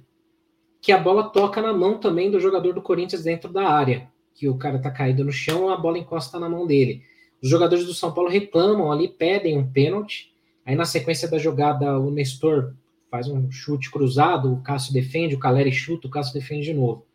que 0.81 0.93
a 0.93 0.99
bola 0.99 1.31
toca 1.31 1.63
na 1.63 1.73
mão 1.73 1.99
também 1.99 2.31
do 2.31 2.39
jogador 2.39 2.75
do 2.75 2.83
Corinthians 2.83 3.23
dentro 3.23 3.51
da 3.53 3.69
área. 3.69 4.11
Que 4.35 4.49
o 4.49 4.59
cara 4.59 4.79
tá 4.79 4.91
caído 4.91 5.25
no 5.25 5.33
chão, 5.33 5.71
a 5.71 5.77
bola 5.77 5.99
encosta 5.99 6.39
na 6.39 6.49
mão 6.49 6.67
dele. 6.67 7.03
Os 7.47 7.51
jogadores 7.51 7.87
do 7.87 7.95
São 7.95 8.13
Paulo 8.13 8.29
reclamam 8.29 8.91
ali, 8.91 9.07
pedem 9.07 9.57
um 9.57 9.71
pênalti. 9.71 10.35
Aí 10.65 10.75
na 10.75 10.85
sequência 10.85 11.31
da 11.31 11.39
jogada, 11.39 11.97
o 11.97 12.11
Nestor 12.11 12.75
faz 13.09 13.29
um 13.29 13.49
chute 13.53 13.89
cruzado, 13.89 14.53
o 14.53 14.61
Cássio 14.63 14.93
defende, 14.93 15.37
o 15.37 15.39
Caleri 15.39 15.71
chuta, 15.71 16.09
o 16.09 16.11
Cássio 16.11 16.35
defende 16.35 16.65
de 16.65 16.75
novo. 16.75 17.07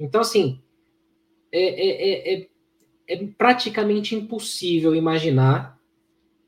Então, 0.00 0.22
assim, 0.22 0.58
é, 1.52 1.60
é, 1.60 2.34
é, 2.34 2.48
é 3.08 3.26
praticamente 3.36 4.14
impossível 4.14 4.94
imaginar 4.94 5.78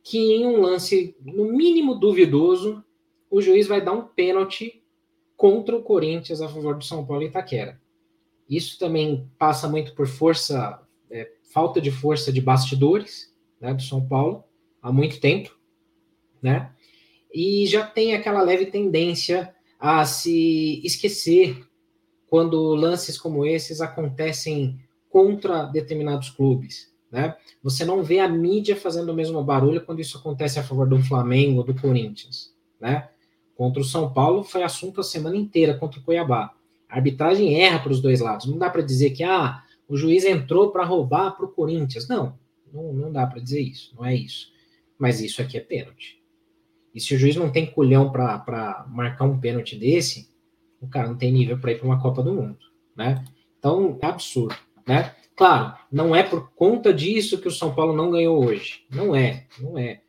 que 0.03 0.17
em 0.17 0.47
um 0.47 0.59
lance 0.63 1.15
no 1.23 1.53
mínimo 1.53 1.97
duvidoso, 1.97 2.83
o 3.31 3.43
juiz 3.43 3.67
vai 3.67 3.85
dar 3.85 3.93
um 3.93 4.01
pênalti 4.01 4.83
contra 5.37 5.77
o 5.77 5.83
Corinthians 5.83 6.41
a 6.41 6.49
favor 6.49 6.75
do 6.75 6.85
São 6.87 7.05
Paulo 7.05 7.23
e 7.23 7.27
Itaquera. 7.27 7.79
Isso 8.49 8.79
também 8.79 9.31
passa 9.39 9.69
muito 9.69 9.95
por 9.95 10.07
força, 10.07 10.81
é, 11.11 11.31
falta 11.53 11.81
de 11.81 11.91
força 11.91 12.33
de 12.33 12.41
bastidores, 12.41 13.35
né, 13.61 13.75
do 13.75 13.83
São 13.83 14.07
Paulo, 14.07 14.45
há 14.81 14.93
muito 14.93 15.21
tempo, 15.21 15.57
né? 16.43 16.73
E 17.33 17.67
já 17.67 17.87
tem 17.87 18.15
aquela 18.15 18.43
leve 18.43 18.67
tendência 18.67 19.55
a 19.79 20.05
se 20.05 20.81
esquecer 20.85 21.65
quando 22.29 22.75
lances 22.75 23.19
como 23.19 23.45
esses 23.45 23.81
acontecem 23.81 24.79
contra 25.09 25.65
determinados 25.65 26.31
clubes, 26.31 26.93
né? 27.11 27.37
Você 27.63 27.85
não 27.85 28.03
vê 28.03 28.21
a 28.21 28.29
mídia 28.29 28.77
fazendo 28.77 29.11
o 29.11 29.15
mesmo 29.15 29.43
barulho 29.43 29.85
quando 29.85 30.01
isso 30.01 30.17
acontece 30.17 30.59
a 30.59 30.63
favor 30.63 30.89
do 30.89 31.03
Flamengo 31.03 31.59
ou 31.59 31.65
do 31.65 31.75
Corinthians, 31.75 32.55
né? 32.81 33.09
Contra 33.55 33.83
o 33.83 33.85
São 33.85 34.13
Paulo 34.13 34.43
foi 34.43 34.63
assunto 34.63 35.01
a 35.01 35.05
semana 35.05 35.37
inteira 35.37 35.75
contra 35.75 36.01
o 36.01 36.03
Cuiabá. 36.03 36.55
A 36.89 36.97
arbitragem 36.97 37.61
erra 37.61 37.81
para 37.81 37.93
os 37.93 38.01
dois 38.01 38.21
lados. 38.21 38.47
Não 38.47 38.57
dá 38.57 38.71
para 38.71 38.81
dizer 38.81 39.11
que 39.11 39.23
ah, 39.23 39.63
o 39.91 39.97
juiz 39.97 40.25
entrou 40.25 40.71
para 40.71 40.85
roubar 40.85 41.33
para 41.33 41.45
o 41.45 41.51
Corinthians. 41.51 42.07
Não, 42.07 42.39
não, 42.73 42.93
não 42.93 43.13
dá 43.13 43.27
para 43.27 43.41
dizer 43.41 43.61
isso. 43.61 43.93
Não 43.97 44.05
é 44.07 44.15
isso. 44.15 44.53
Mas 44.97 45.21
isso 45.21 45.43
aqui 45.43 45.57
é 45.57 45.61
pênalti. 45.61 46.23
E 46.95 47.01
se 47.01 47.13
o 47.13 47.19
juiz 47.19 47.35
não 47.35 47.51
tem 47.51 47.67
culhão 47.67 48.11
para 48.13 48.87
marcar 48.89 49.25
um 49.25 49.41
pênalti 49.41 49.77
desse, 49.77 50.31
o 50.81 50.87
cara 50.87 51.09
não 51.09 51.19
tem 51.19 51.33
nível 51.33 51.59
para 51.59 51.73
ir 51.73 51.79
para 51.79 51.87
uma 51.87 52.01
Copa 52.01 52.23
do 52.23 52.33
Mundo, 52.33 52.59
né? 52.97 53.25
Então, 53.59 53.99
é 54.01 54.07
absurdo, 54.07 54.57
né? 54.87 55.15
Claro, 55.35 55.77
não 55.91 56.15
é 56.15 56.23
por 56.23 56.53
conta 56.53 56.95
disso 56.95 57.41
que 57.41 57.49
o 57.49 57.53
São 57.53 57.75
Paulo 57.75 57.93
não 57.93 58.11
ganhou 58.11 58.45
hoje. 58.45 58.85
Não 58.91 59.15
é, 59.15 59.47
não 59.61 59.77
é. 59.77 60.03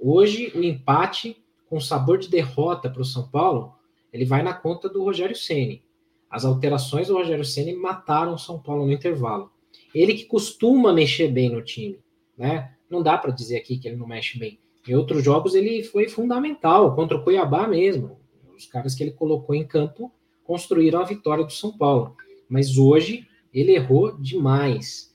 Hoje, 0.00 0.52
o 0.54 0.62
empate 0.62 1.36
com 1.68 1.78
sabor 1.80 2.16
de 2.16 2.30
derrota 2.30 2.88
para 2.88 3.02
o 3.02 3.04
São 3.04 3.28
Paulo, 3.28 3.74
ele 4.10 4.24
vai 4.24 4.42
na 4.42 4.54
conta 4.54 4.88
do 4.88 5.04
Rogério 5.04 5.36
Ceni. 5.36 5.82
As 6.30 6.44
alterações 6.44 7.08
do 7.08 7.14
Rogério 7.14 7.44
Ceni 7.44 7.74
mataram 7.74 8.34
o 8.34 8.38
São 8.38 8.58
Paulo 8.58 8.86
no 8.86 8.92
intervalo. 8.92 9.50
Ele 9.94 10.14
que 10.14 10.24
costuma 10.24 10.92
mexer 10.92 11.28
bem 11.28 11.50
no 11.50 11.62
time, 11.62 11.98
né? 12.36 12.74
Não 12.90 13.02
dá 13.02 13.16
para 13.16 13.30
dizer 13.30 13.56
aqui 13.56 13.78
que 13.78 13.88
ele 13.88 13.96
não 13.96 14.06
mexe 14.06 14.38
bem. 14.38 14.58
Em 14.86 14.94
outros 14.94 15.22
jogos 15.22 15.54
ele 15.54 15.82
foi 15.82 16.08
fundamental, 16.08 16.94
contra 16.94 17.16
o 17.16 17.22
Cuiabá 17.22 17.66
mesmo. 17.66 18.18
Os 18.56 18.66
caras 18.66 18.94
que 18.94 19.02
ele 19.02 19.12
colocou 19.12 19.54
em 19.54 19.66
campo 19.66 20.12
construíram 20.44 21.00
a 21.00 21.04
vitória 21.04 21.44
do 21.44 21.52
São 21.52 21.76
Paulo. 21.76 22.16
Mas 22.48 22.78
hoje 22.78 23.26
ele 23.52 23.72
errou 23.72 24.16
demais. 24.16 25.14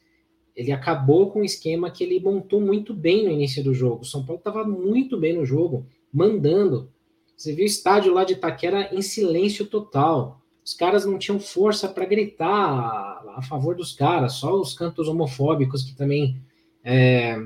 Ele 0.55 0.71
acabou 0.71 1.31
com 1.31 1.41
um 1.41 1.43
esquema 1.43 1.89
que 1.89 2.03
ele 2.03 2.19
montou 2.19 2.61
muito 2.61 2.93
bem 2.93 3.23
no 3.23 3.31
início 3.31 3.63
do 3.63 3.73
jogo. 3.73 4.01
O 4.01 4.05
São 4.05 4.23
Paulo 4.23 4.37
estava 4.37 4.63
muito 4.63 5.17
bem 5.17 5.33
no 5.33 5.45
jogo, 5.45 5.87
mandando. 6.11 6.91
Você 7.35 7.53
viu 7.53 7.63
o 7.63 7.67
estádio 7.67 8.13
lá 8.13 8.23
de 8.23 8.33
Itaquera 8.33 8.93
em 8.93 9.01
silêncio 9.01 9.65
total. 9.65 10.42
Os 10.65 10.73
caras 10.73 11.05
não 11.05 11.17
tinham 11.19 11.39
força 11.39 11.89
para 11.89 12.05
gritar 12.05 13.21
a 13.35 13.41
favor 13.41 13.75
dos 13.75 13.93
caras, 13.93 14.33
só 14.33 14.53
os 14.53 14.73
cantos 14.73 15.07
homofóbicos 15.07 15.83
que 15.83 15.95
também 15.95 16.41
é, 16.83 17.37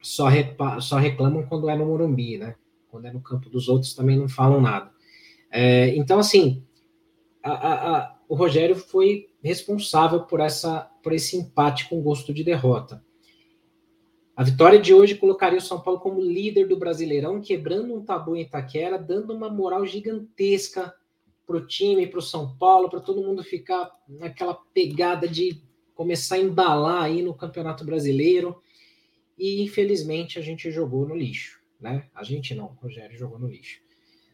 só, 0.00 0.26
só 0.80 0.96
reclamam 0.96 1.44
quando 1.46 1.68
é 1.68 1.76
no 1.76 1.86
Morumbi, 1.86 2.38
né? 2.38 2.54
Quando 2.88 3.06
é 3.06 3.12
no 3.12 3.20
campo 3.20 3.50
dos 3.50 3.68
outros 3.68 3.94
também 3.94 4.16
não 4.16 4.28
falam 4.28 4.60
nada. 4.60 4.90
É, 5.50 5.88
então, 5.96 6.18
assim, 6.18 6.62
a, 7.42 7.96
a, 7.96 8.16
o 8.28 8.34
Rogério 8.34 8.76
foi 8.76 9.28
responsável 9.42 10.20
por, 10.20 10.40
essa, 10.40 10.90
por 11.02 11.12
esse 11.12 11.36
empate 11.36 11.88
com 11.88 12.00
gosto 12.00 12.32
de 12.32 12.44
derrota. 12.44 13.04
A 14.36 14.44
vitória 14.44 14.78
de 14.78 14.92
hoje 14.92 15.14
colocaria 15.14 15.58
o 15.58 15.62
São 15.62 15.80
Paulo 15.80 15.98
como 15.98 16.20
líder 16.20 16.68
do 16.68 16.76
Brasileirão, 16.76 17.40
quebrando 17.40 17.94
um 17.94 18.04
tabu 18.04 18.36
em 18.36 18.42
Itaquera, 18.42 18.98
dando 18.98 19.32
uma 19.32 19.48
moral 19.48 19.86
gigantesca 19.86 20.94
para 21.46 21.56
o 21.56 21.66
time, 21.66 22.06
para 22.06 22.18
o 22.18 22.22
São 22.22 22.56
Paulo, 22.56 22.90
para 22.90 23.00
todo 23.00 23.22
mundo 23.22 23.42
ficar 23.42 23.90
naquela 24.08 24.54
pegada 24.74 25.28
de 25.28 25.62
começar 25.94 26.34
a 26.34 26.40
embalar 26.40 27.04
aí 27.04 27.22
no 27.22 27.34
Campeonato 27.34 27.84
Brasileiro. 27.84 28.60
E 29.38 29.62
infelizmente 29.62 30.38
a 30.38 30.42
gente 30.42 30.70
jogou 30.70 31.06
no 31.06 31.14
lixo, 31.14 31.60
né? 31.80 32.06
A 32.14 32.24
gente 32.24 32.54
não, 32.54 32.66
o 32.66 32.78
Rogério 32.82 33.16
jogou 33.18 33.38
no 33.38 33.48
lixo. 33.48 33.80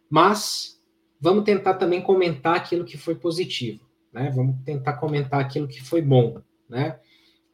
Mas 0.08 0.80
vamos 1.20 1.44
tentar 1.44 1.74
também 1.74 2.00
comentar 2.00 2.56
aquilo 2.56 2.84
que 2.84 2.96
foi 2.96 3.14
positivo 3.14 3.92
né? 4.12 4.30
Vamos 4.34 4.56
tentar 4.64 4.94
comentar 4.94 5.40
aquilo 5.40 5.66
que 5.66 5.82
foi 5.82 6.02
bom, 6.02 6.40
né? 6.68 6.98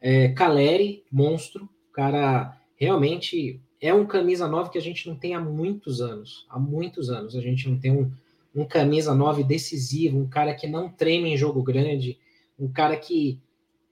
É, 0.01 0.29
Caleri, 0.29 1.03
monstro, 1.11 1.69
cara 1.93 2.57
realmente 2.75 3.61
é 3.81 3.93
um 3.93 4.05
camisa 4.05 4.47
9 4.47 4.69
que 4.69 4.77
a 4.77 4.81
gente 4.81 5.07
não 5.07 5.15
tem 5.15 5.33
há 5.33 5.39
muitos 5.39 6.01
anos, 6.01 6.45
há 6.49 6.59
muitos 6.59 7.09
anos 7.09 7.35
a 7.35 7.41
gente 7.41 7.67
não 7.69 7.77
tem 7.77 7.91
um, 7.91 8.11
um 8.59 8.65
camisa 8.65 9.15
9 9.15 9.43
decisivo, 9.43 10.19
um 10.19 10.27
cara 10.27 10.53
que 10.53 10.67
não 10.67 10.89
treme 10.89 11.29
em 11.29 11.37
jogo 11.37 11.63
grande, 11.63 12.19
um 12.59 12.69
cara 12.69 12.97
que 12.97 13.39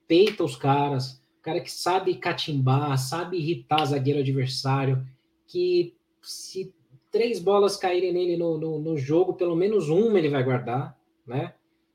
peita 0.06 0.44
os 0.44 0.56
caras, 0.56 1.22
um 1.38 1.42
cara 1.42 1.60
que 1.60 1.72
sabe 1.72 2.14
catimbar, 2.16 2.98
sabe 2.98 3.38
irritar 3.38 3.86
zagueiro 3.86 4.20
adversário, 4.20 5.06
que 5.46 5.94
se 6.20 6.74
três 7.10 7.38
bolas 7.38 7.76
caírem 7.76 8.12
nele 8.12 8.36
no, 8.36 8.58
no, 8.58 8.78
no 8.78 8.98
jogo, 8.98 9.34
pelo 9.34 9.56
menos 9.56 9.88
uma 9.88 10.18
ele 10.18 10.28
vai 10.28 10.44
guardar, 10.44 10.98
né? 11.26 11.54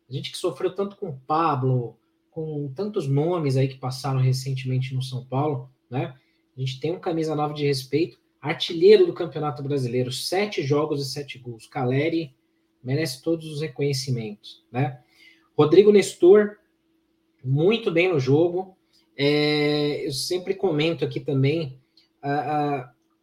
A 0.10 0.14
gente 0.14 0.32
que 0.32 0.38
sofreu 0.38 0.74
tanto 0.74 0.96
com 0.96 1.18
Pablo, 1.28 1.96
com 2.32 2.72
tantos 2.76 3.08
nomes 3.08 3.56
aí 3.56 3.68
que 3.68 3.78
passaram 3.78 4.20
recentemente 4.20 4.96
no 4.96 5.04
São 5.04 5.24
Paulo, 5.24 5.70
né? 5.90 6.16
A 6.58 6.60
gente 6.60 6.80
tem 6.80 6.92
um 6.92 7.00
camisa 7.00 7.36
nova 7.36 7.54
de 7.54 7.66
respeito, 7.66 8.20
artilheiro 8.42 9.06
do 9.06 9.14
Campeonato 9.14 9.62
Brasileiro, 9.62 10.12
sete 10.12 10.64
jogos 10.64 11.02
e 11.02 11.10
sete 11.10 11.38
gols. 11.38 11.68
Caleri 11.68 12.34
merece 12.84 13.22
todos 13.22 13.48
os 13.48 13.62
reconhecimentos, 13.62 14.64
né? 14.72 15.00
Rodrigo 15.58 15.92
Nestor, 15.92 16.58
muito 17.44 17.92
bem 17.92 18.12
no 18.12 18.20
jogo. 18.20 18.76
É, 19.16 20.06
eu 20.06 20.12
sempre 20.12 20.56
comento 20.56 21.06
aqui 21.06 21.20
também, 21.20 21.78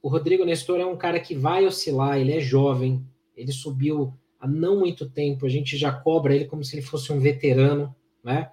o 0.03 0.09
Rodrigo 0.09 0.45
Nestor 0.45 0.79
é 0.79 0.87
um 0.87 0.97
cara 0.97 1.19
que 1.19 1.35
vai 1.35 1.67
oscilar, 1.67 2.19
ele 2.19 2.33
é 2.33 2.41
jovem, 2.41 3.05
ele 3.37 3.53
subiu 3.53 4.15
há 4.39 4.47
não 4.47 4.79
muito 4.79 5.09
tempo, 5.09 5.45
a 5.45 5.49
gente 5.49 5.77
já 5.77 5.93
cobra 5.93 6.35
ele 6.35 6.45
como 6.45 6.65
se 6.65 6.77
ele 6.77 6.83
fosse 6.83 7.13
um 7.13 7.19
veterano, 7.19 7.95
né? 8.23 8.51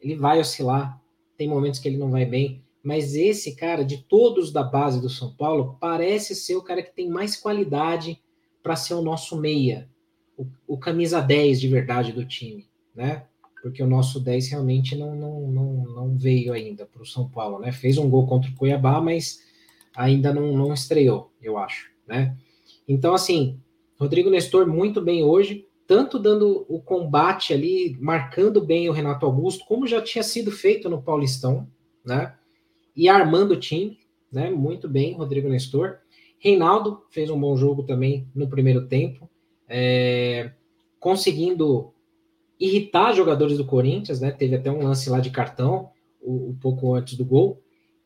Ele 0.00 0.16
vai 0.16 0.40
oscilar, 0.40 1.00
tem 1.36 1.46
momentos 1.46 1.78
que 1.78 1.88
ele 1.88 1.98
não 1.98 2.10
vai 2.10 2.24
bem, 2.24 2.62
mas 2.82 3.14
esse 3.14 3.54
cara, 3.54 3.84
de 3.84 3.98
todos 3.98 4.50
da 4.50 4.62
base 4.62 5.00
do 5.00 5.08
São 5.08 5.32
Paulo, 5.32 5.76
parece 5.80 6.34
ser 6.34 6.56
o 6.56 6.62
cara 6.62 6.82
que 6.82 6.94
tem 6.94 7.08
mais 7.08 7.36
qualidade 7.36 8.20
para 8.62 8.74
ser 8.74 8.94
o 8.94 9.02
nosso 9.02 9.36
meia, 9.36 9.88
o, 10.42 10.74
o, 10.74 10.78
camisa 10.78 11.20
10 11.20 11.60
de 11.60 11.68
verdade 11.68 12.12
do 12.12 12.24
time, 12.24 12.66
né? 12.94 13.24
Porque 13.62 13.82
o 13.82 13.86
nosso 13.86 14.18
10 14.18 14.48
realmente 14.48 14.96
não, 14.96 15.14
não, 15.14 15.40
não, 15.48 15.84
não 15.84 16.16
veio 16.16 16.52
ainda 16.52 16.84
para 16.84 17.02
o 17.02 17.06
São 17.06 17.28
Paulo, 17.28 17.58
né? 17.58 17.72
Fez 17.72 17.98
um 17.98 18.10
gol 18.10 18.26
contra 18.26 18.50
o 18.50 18.54
Cuiabá, 18.54 19.00
mas 19.00 19.40
ainda 19.94 20.32
não, 20.32 20.56
não 20.56 20.72
estreou, 20.72 21.32
eu 21.40 21.56
acho, 21.58 21.90
né? 22.06 22.36
Então, 22.88 23.14
assim, 23.14 23.60
Rodrigo 23.98 24.30
Nestor 24.30 24.66
muito 24.66 25.00
bem 25.00 25.22
hoje, 25.22 25.66
tanto 25.86 26.18
dando 26.18 26.64
o 26.68 26.80
combate 26.80 27.52
ali, 27.52 27.96
marcando 28.00 28.64
bem 28.64 28.88
o 28.88 28.92
Renato 28.92 29.26
Augusto, 29.26 29.64
como 29.64 29.86
já 29.86 30.00
tinha 30.00 30.24
sido 30.24 30.50
feito 30.50 30.88
no 30.88 31.02
Paulistão, 31.02 31.68
né? 32.04 32.34
E 32.96 33.08
armando 33.08 33.52
o 33.52 33.60
time, 33.60 33.98
né? 34.30 34.50
Muito 34.50 34.88
bem, 34.88 35.14
Rodrigo 35.14 35.48
Nestor. 35.48 35.98
Reinaldo 36.38 37.04
fez 37.10 37.30
um 37.30 37.38
bom 37.38 37.56
jogo 37.56 37.84
também 37.84 38.26
no 38.34 38.48
primeiro 38.48 38.88
tempo, 38.88 39.30
é, 39.72 40.52
conseguindo 41.00 41.92
irritar 42.60 43.12
jogadores 43.12 43.56
do 43.56 43.64
Corinthians, 43.64 44.20
né? 44.20 44.30
Teve 44.30 44.56
até 44.56 44.70
um 44.70 44.82
lance 44.82 45.10
lá 45.10 45.18
de 45.18 45.30
cartão, 45.30 45.90
um, 46.22 46.54
pouco 46.60 46.94
antes 46.94 47.16
do 47.16 47.24
gol. 47.24 47.60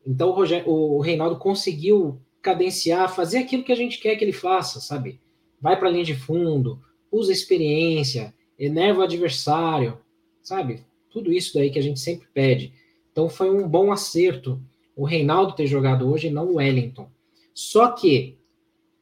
Então 0.05 0.35
o, 0.65 0.95
o 0.95 0.99
Reinaldo 0.99 1.37
conseguiu 1.37 2.19
cadenciar, 2.41 3.13
fazer 3.13 3.39
aquilo 3.39 3.63
que 3.63 3.71
a 3.71 3.75
gente 3.75 3.99
quer 3.99 4.15
que 4.15 4.23
ele 4.23 4.31
faça, 4.31 4.79
sabe? 4.79 5.19
vai 5.59 5.77
para 5.77 5.89
a 5.89 5.91
linha 5.91 6.03
de 6.03 6.15
fundo, 6.15 6.79
usa 7.11 7.31
experiência, 7.31 8.33
enerva 8.57 9.01
o 9.01 9.03
adversário, 9.03 9.97
sabe? 10.41 10.83
Tudo 11.09 11.31
isso 11.31 11.53
daí 11.53 11.69
que 11.69 11.79
a 11.79 11.83
gente 11.83 11.99
sempre 11.99 12.27
pede. 12.33 12.73
Então 13.11 13.29
foi 13.29 13.49
um 13.49 13.67
bom 13.67 13.91
acerto 13.91 14.61
o 14.95 15.03
Reinaldo 15.03 15.55
ter 15.55 15.67
jogado 15.67 16.09
hoje 16.09 16.27
e 16.27 16.31
não 16.31 16.47
o 16.47 16.55
Wellington. 16.55 17.09
Só 17.53 17.91
que, 17.91 18.37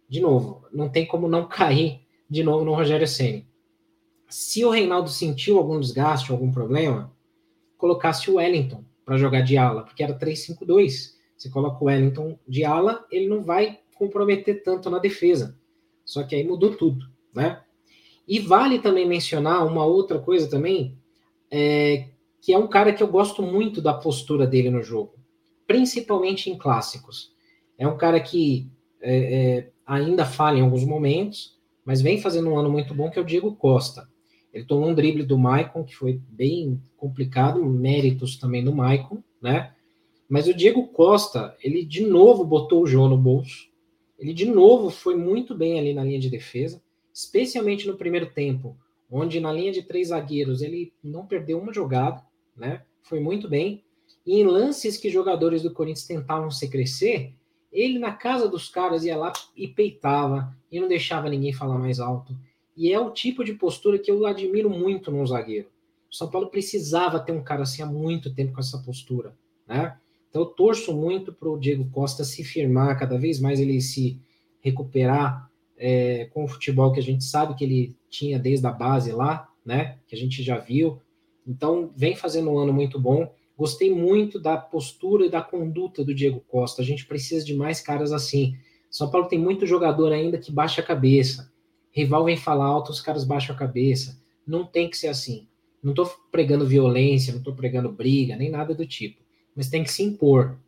de 0.09 0.21
novo, 0.21 0.65
não 0.73 0.89
tem 0.89 1.05
como 1.05 1.27
não 1.27 1.47
cair 1.47 2.01
de 2.29 2.43
novo 2.43 2.65
no 2.65 2.73
Rogério 2.73 3.07
Ceni. 3.07 3.47
Se 4.29 4.65
o 4.65 4.69
Reinaldo 4.69 5.09
sentiu 5.09 5.57
algum 5.57 5.79
desgaste, 5.79 6.31
algum 6.31 6.51
problema, 6.51 7.13
colocasse 7.77 8.29
o 8.29 8.35
Wellington 8.35 8.83
para 9.05 9.17
jogar 9.17 9.41
de 9.41 9.57
ala, 9.57 9.83
porque 9.83 10.03
era 10.03 10.17
3-5-2. 10.17 11.13
Você 11.37 11.49
coloca 11.49 11.83
o 11.83 11.87
Wellington 11.87 12.39
de 12.47 12.65
ala, 12.65 13.05
ele 13.11 13.27
não 13.27 13.43
vai 13.43 13.79
comprometer 13.95 14.63
tanto 14.63 14.89
na 14.89 14.99
defesa. 14.99 15.57
Só 16.03 16.23
que 16.23 16.35
aí 16.35 16.43
mudou 16.43 16.75
tudo, 16.75 17.05
né? 17.33 17.61
E 18.27 18.39
vale 18.39 18.79
também 18.79 19.07
mencionar 19.07 19.65
uma 19.65 19.85
outra 19.85 20.19
coisa 20.19 20.49
também, 20.49 20.97
é, 21.51 22.09
que 22.41 22.53
é 22.53 22.57
um 22.57 22.67
cara 22.67 22.91
que 22.93 23.03
eu 23.03 23.07
gosto 23.07 23.41
muito 23.41 23.81
da 23.81 23.93
postura 23.93 24.47
dele 24.47 24.69
no 24.69 24.81
jogo, 24.81 25.13
principalmente 25.67 26.49
em 26.49 26.57
clássicos. 26.57 27.33
É 27.77 27.87
um 27.87 27.97
cara 27.97 28.19
que 28.19 28.67
é, 29.01 29.57
é, 29.57 29.71
ainda 29.85 30.25
falha 30.25 30.57
em 30.57 30.61
alguns 30.61 30.83
momentos, 30.83 31.54
mas 31.85 32.01
vem 32.01 32.19
fazendo 32.19 32.49
um 32.49 32.57
ano 32.57 32.69
muito 32.69 32.93
bom, 32.93 33.11
que 33.11 33.19
é 33.19 33.21
o 33.21 33.25
Diego 33.25 33.55
Costa. 33.55 34.09
Ele 34.51 34.65
tomou 34.65 34.89
um 34.89 34.95
drible 34.95 35.23
do 35.23 35.37
Maicon, 35.37 35.83
que 35.83 35.95
foi 35.95 36.19
bem 36.29 36.81
complicado, 36.97 37.63
méritos 37.63 38.37
também 38.37 38.63
do 38.63 38.73
Maicon, 38.73 39.21
né? 39.41 39.73
Mas 40.27 40.47
o 40.47 40.53
Diego 40.53 40.87
Costa, 40.87 41.55
ele 41.61 41.85
de 41.85 42.01
novo 42.01 42.43
botou 42.43 42.81
o 42.81 42.87
João 42.87 43.07
no 43.07 43.17
bolso. 43.17 43.69
Ele 44.17 44.33
de 44.33 44.45
novo 44.45 44.89
foi 44.89 45.15
muito 45.15 45.53
bem 45.53 45.77
ali 45.77 45.93
na 45.93 46.03
linha 46.03 46.19
de 46.19 46.29
defesa, 46.29 46.81
especialmente 47.13 47.85
no 47.85 47.97
primeiro 47.97 48.27
tempo, 48.27 48.75
onde 49.11 49.39
na 49.39 49.51
linha 49.51 49.71
de 49.71 49.83
três 49.83 50.07
zagueiros 50.07 50.61
ele 50.61 50.91
não 51.03 51.27
perdeu 51.27 51.59
uma 51.59 51.73
jogada, 51.73 52.23
né? 52.55 52.81
Foi 53.03 53.19
muito 53.19 53.47
bem. 53.47 53.83
E 54.25 54.39
em 54.39 54.43
lances 54.43 54.97
que 54.97 55.09
jogadores 55.09 55.61
do 55.61 55.73
Corinthians 55.73 56.07
tentavam 56.07 56.49
se 56.49 56.67
crescer, 56.67 57.33
ele 57.71 57.99
na 57.99 58.11
casa 58.11 58.47
dos 58.47 58.69
caras 58.69 59.03
ia 59.03 59.17
lá 59.17 59.33
e 59.55 59.67
peitava 59.67 60.55
e 60.71 60.79
não 60.79 60.87
deixava 60.87 61.29
ninguém 61.29 61.53
falar 61.53 61.77
mais 61.77 61.99
alto. 61.99 62.35
E 62.75 62.91
é 62.91 62.99
o 62.99 63.11
tipo 63.11 63.43
de 63.43 63.53
postura 63.53 63.97
que 63.97 64.11
eu 64.11 64.25
admiro 64.25 64.69
muito 64.69 65.11
num 65.11 65.25
zagueiro. 65.25 65.67
O 66.11 66.15
São 66.15 66.29
Paulo 66.29 66.47
precisava 66.47 67.19
ter 67.19 67.31
um 67.31 67.43
cara 67.43 67.63
assim 67.63 67.81
há 67.81 67.85
muito 67.85 68.33
tempo 68.33 68.53
com 68.53 68.59
essa 68.59 68.77
postura, 68.77 69.35
né? 69.67 69.97
Então 70.29 70.41
eu 70.41 70.47
torço 70.47 70.93
muito 70.93 71.31
para 71.31 71.49
o 71.49 71.57
Diego 71.57 71.89
Costa 71.91 72.23
se 72.23 72.43
firmar 72.43 72.99
cada 72.99 73.17
vez 73.17 73.39
mais, 73.39 73.59
ele 73.59 73.79
se 73.79 74.19
recuperar 74.59 75.49
é, 75.77 76.25
com 76.33 76.43
o 76.43 76.47
futebol 76.47 76.91
que 76.91 76.99
a 76.99 77.03
gente 77.03 77.23
sabe 77.23 77.55
que 77.55 77.63
ele 77.63 77.95
tinha 78.09 78.39
desde 78.39 78.65
a 78.65 78.71
base 78.71 79.11
lá, 79.11 79.49
né? 79.65 79.97
Que 80.07 80.15
a 80.15 80.17
gente 80.17 80.43
já 80.43 80.57
viu. 80.57 81.01
Então 81.47 81.91
vem 81.95 82.15
fazendo 82.15 82.49
um 82.49 82.57
ano 82.57 82.73
muito 82.73 82.99
bom. 82.99 83.31
Gostei 83.57 83.93
muito 83.93 84.39
da 84.39 84.57
postura 84.57 85.25
e 85.25 85.29
da 85.29 85.41
conduta 85.41 86.03
do 86.03 86.13
Diego 86.13 86.43
Costa. 86.47 86.81
A 86.81 86.85
gente 86.85 87.05
precisa 87.05 87.45
de 87.45 87.53
mais 87.53 87.79
caras 87.79 88.11
assim. 88.11 88.55
São 88.89 89.09
Paulo 89.09 89.27
tem 89.27 89.39
muito 89.39 89.65
jogador 89.65 90.11
ainda 90.11 90.37
que 90.37 90.51
baixa 90.51 90.81
a 90.81 90.85
cabeça. 90.85 91.51
Rival 91.91 92.25
vem 92.25 92.37
falar 92.37 92.65
alto, 92.65 92.91
os 92.91 93.01
caras 93.01 93.23
baixam 93.23 93.55
a 93.55 93.59
cabeça. 93.59 94.21
Não 94.45 94.65
tem 94.65 94.89
que 94.89 94.97
ser 94.97 95.07
assim. 95.07 95.47
Não 95.81 95.91
estou 95.91 96.11
pregando 96.31 96.67
violência, 96.67 97.31
não 97.31 97.39
estou 97.39 97.55
pregando 97.55 97.91
briga, 97.91 98.35
nem 98.35 98.49
nada 98.49 98.73
do 98.73 98.85
tipo 98.85 99.25
mas 99.55 99.69
tem 99.69 99.83
que 99.83 99.91
se 99.91 100.03
impor. 100.03 100.59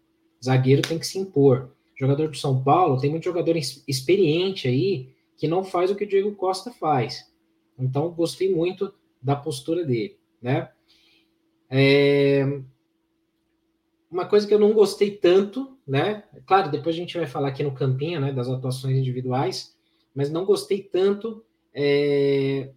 Zagueiro 0.44 0.82
tem 0.82 0.98
que 0.98 1.06
se 1.06 1.20
impor. 1.20 1.72
Jogador 2.00 2.30
do 2.30 2.38
São 2.38 2.64
Paulo, 2.64 3.00
tem 3.00 3.10
muito 3.10 3.26
jogador 3.26 3.58
experiente 3.58 4.68
aí 4.68 5.10
que 5.36 5.48
não 5.48 5.64
faz 5.64 5.92
o 5.92 5.96
que 5.96 6.06
o 6.06 6.08
Diego 6.08 6.34
Costa 6.36 6.72
faz. 6.72 7.30
Então, 7.78 8.10
gostei 8.12 8.54
muito 8.56 8.94
da 9.22 9.36
postura 9.36 9.84
dele, 9.84 10.18
né? 10.42 10.70
É... 11.70 12.62
Uma 14.10 14.26
coisa 14.26 14.48
que 14.48 14.54
eu 14.54 14.60
não 14.60 14.74
gostei 14.74 15.12
tanto, 15.12 15.78
né? 15.86 16.24
Claro, 16.46 16.72
depois 16.72 16.96
a 16.96 17.00
gente 17.00 17.18
vai 17.18 17.28
falar 17.28 17.50
aqui 17.50 17.64
no 17.64 17.74
campinho, 17.74 18.22
né, 18.22 18.32
das 18.32 18.48
atuações 18.48 18.98
individuais, 18.98 19.78
mas 20.16 20.32
não 20.32 20.46
gostei 20.46 20.82
tanto. 20.82 21.44
É... 21.74 22.72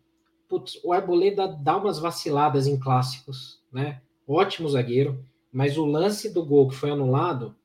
Putz, 0.49 0.81
o 0.83 0.93
Arboleda 0.93 1.47
dá 1.47 1.77
umas 1.77 2.01
vaciladas 2.01 2.67
em 2.67 2.79
clássicos, 2.79 3.63
né? 3.73 4.03
Ótimo 4.27 4.69
zagueiro. 4.69 5.25
Mas 5.53 5.77
o 5.77 5.85
lance 5.85 6.33
do 6.33 6.45
gol 6.45 6.69
que 6.69 6.75
foi 6.75 6.91
anulado 6.91 7.57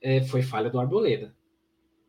é, 0.00 0.22
foi 0.22 0.42
falha 0.42 0.70
do 0.70 0.78
Arboleda. 0.78 1.34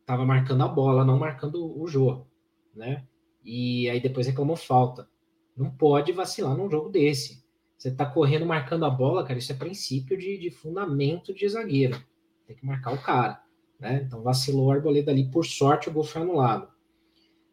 Tava 0.04 0.24
marcando 0.24 0.62
a 0.62 0.68
bola, 0.68 1.04
não 1.04 1.18
marcando 1.18 1.80
o 1.80 1.86
jogo, 1.86 2.26
né? 2.74 3.04
E 3.44 3.88
aí 3.88 4.00
depois 4.00 4.26
reclamou 4.26 4.56
falta. 4.56 5.08
Não 5.56 5.70
pode 5.70 6.12
vacilar 6.12 6.56
num 6.56 6.70
jogo 6.70 6.90
desse. 6.90 7.42
Você 7.76 7.90
tá 7.90 8.06
correndo 8.06 8.46
marcando 8.46 8.84
a 8.84 8.90
bola, 8.90 9.24
cara, 9.24 9.38
isso 9.38 9.52
é 9.52 9.54
princípio 9.54 10.16
de, 10.16 10.38
de 10.38 10.50
fundamento 10.50 11.34
de 11.34 11.48
zagueiro. 11.48 12.02
Tem 12.46 12.56
que 12.56 12.64
marcar 12.64 12.94
o 12.94 13.02
cara, 13.02 13.42
né? 13.78 14.02
Então 14.06 14.22
vacilou 14.22 14.66
o 14.66 14.70
Arboleda 14.70 15.10
ali, 15.10 15.30
por 15.30 15.44
sorte 15.44 15.88
o 15.88 15.92
gol 15.92 16.04
foi 16.04 16.22
anulado. 16.22 16.68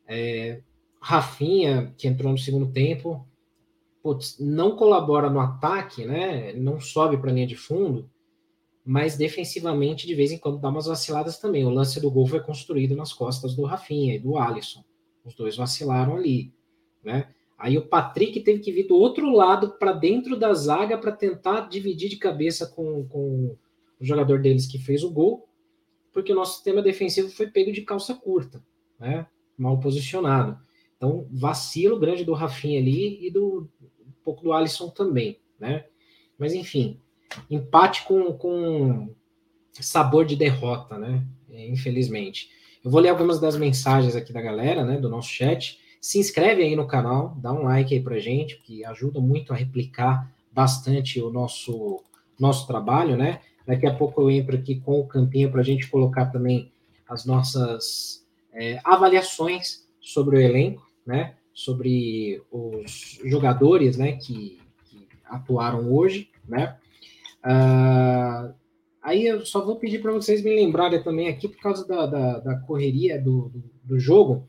É, 0.08 0.62
Rafinha, 1.02 1.94
que 1.98 2.08
entrou 2.08 2.32
no 2.32 2.38
segundo 2.38 2.72
tempo, 2.72 3.28
putz, 4.02 4.38
não 4.40 4.76
colabora 4.76 5.30
no 5.30 5.40
ataque, 5.40 6.06
né? 6.06 6.54
Não 6.54 6.80
sobe 6.80 7.18
para 7.18 7.30
a 7.30 7.34
linha 7.34 7.48
de 7.48 7.56
fundo, 7.58 8.10
mas 8.86 9.18
defensivamente 9.18 10.08
de 10.08 10.16
vez 10.16 10.32
em 10.32 10.38
quando 10.38 10.60
dá 10.60 10.70
umas 10.70 10.86
vaciladas 10.86 11.38
também. 11.40 11.66
O 11.66 11.70
lance 11.70 12.00
do 12.00 12.12
gol 12.12 12.28
foi 12.28 12.40
construído 12.40 12.96
nas 12.96 13.12
costas 13.12 13.56
do 13.56 13.64
Rafinha 13.64 14.16
e 14.16 14.20
do 14.20 14.38
Alisson. 14.38 14.84
Os 15.26 15.36
dois 15.36 15.58
vacilaram 15.58 16.16
ali, 16.16 16.54
né? 17.04 17.34
Aí 17.64 17.78
o 17.78 17.88
Patrick 17.88 18.42
teve 18.42 18.60
que 18.60 18.74
vir 18.74 18.88
do 18.88 18.98
outro 18.98 19.30
lado 19.30 19.78
para 19.80 19.94
dentro 19.94 20.36
da 20.36 20.54
zaga 20.54 20.98
para 20.98 21.14
tentar 21.14 21.70
dividir 21.70 22.10
de 22.10 22.18
cabeça 22.18 22.68
com, 22.68 23.08
com 23.08 23.56
o 23.98 24.04
jogador 24.06 24.42
deles 24.42 24.68
que 24.68 24.78
fez 24.78 25.02
o 25.02 25.10
gol, 25.10 25.48
porque 26.12 26.34
o 26.34 26.36
nosso 26.36 26.56
sistema 26.56 26.82
defensivo 26.82 27.30
foi 27.30 27.48
pego 27.48 27.72
de 27.72 27.84
calça 27.84 28.16
curta, 28.16 28.62
né? 29.00 29.26
Mal 29.58 29.80
posicionado. 29.80 30.60
Então, 30.98 31.26
vacilo 31.32 31.98
grande 31.98 32.26
do 32.26 32.34
Rafinha 32.34 32.82
ali 32.82 33.26
e 33.26 33.32
do, 33.32 33.70
pouco 34.26 34.44
do 34.44 34.52
Alisson 34.52 34.90
também, 34.90 35.40
né? 35.58 35.86
Mas 36.38 36.54
enfim, 36.54 37.00
empate 37.50 38.04
com, 38.04 38.34
com 38.34 39.16
sabor 39.72 40.26
de 40.26 40.36
derrota, 40.36 40.98
né? 40.98 41.26
Infelizmente. 41.50 42.50
Eu 42.84 42.92
vou 42.92 43.00
ler 43.00 43.08
algumas 43.08 43.40
das 43.40 43.56
mensagens 43.56 44.18
aqui 44.18 44.34
da 44.34 44.42
galera, 44.42 44.84
né? 44.84 44.98
Do 44.98 45.08
nosso 45.08 45.30
chat. 45.30 45.80
Se 46.04 46.20
inscreve 46.20 46.64
aí 46.64 46.76
no 46.76 46.86
canal, 46.86 47.38
dá 47.38 47.54
um 47.54 47.64
like 47.64 47.94
aí 47.94 48.02
pra 48.02 48.20
gente, 48.20 48.60
que 48.62 48.84
ajuda 48.84 49.22
muito 49.22 49.54
a 49.54 49.56
replicar 49.56 50.30
bastante 50.52 51.22
o 51.22 51.32
nosso, 51.32 52.04
nosso 52.38 52.68
trabalho, 52.68 53.16
né? 53.16 53.40
Daqui 53.66 53.88
a 53.88 53.96
pouco 53.96 54.22
eu 54.22 54.30
entro 54.30 54.56
aqui 54.56 54.82
com 54.82 55.00
o 55.00 55.08
campinho 55.08 55.50
para 55.50 55.62
a 55.62 55.64
gente 55.64 55.90
colocar 55.90 56.26
também 56.26 56.72
as 57.08 57.26
nossas 57.26 58.26
é, 58.52 58.82
avaliações 58.84 59.88
sobre 60.02 60.36
o 60.36 60.42
elenco, 60.42 60.86
né? 61.06 61.36
sobre 61.54 62.42
os 62.52 63.20
jogadores 63.24 63.96
né, 63.96 64.14
que, 64.14 64.60
que 64.86 65.08
atuaram 65.26 65.94
hoje, 65.94 66.30
né? 66.48 66.76
Uh, 67.46 68.54
aí 69.02 69.28
eu 69.28 69.46
só 69.46 69.64
vou 69.64 69.76
pedir 69.76 70.02
para 70.02 70.12
vocês 70.12 70.42
me 70.44 70.56
lembrarem 70.56 71.04
também 71.04 71.28
aqui, 71.28 71.48
por 71.48 71.62
causa 71.62 71.88
da, 71.88 72.06
da, 72.06 72.40
da 72.40 72.56
correria 72.56 73.22
do, 73.22 73.50
do, 73.50 73.64
do, 73.84 74.00
jogo, 74.00 74.48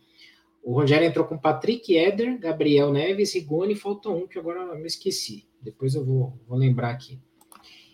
o 0.64 0.72
Rogério 0.72 1.06
entrou 1.06 1.24
com 1.26 1.38
Patrick 1.38 1.94
Eder, 1.94 2.38
Gabriel 2.38 2.92
Neves, 2.92 3.34
Rigoni, 3.34 3.74
falta 3.74 4.08
um 4.08 4.26
que 4.26 4.38
agora 4.38 4.60
eu 4.60 4.78
me 4.78 4.86
esqueci. 4.86 5.46
Depois 5.60 5.94
eu 5.94 6.04
vou, 6.04 6.38
vou 6.48 6.58
lembrar 6.58 6.90
aqui. 6.90 7.18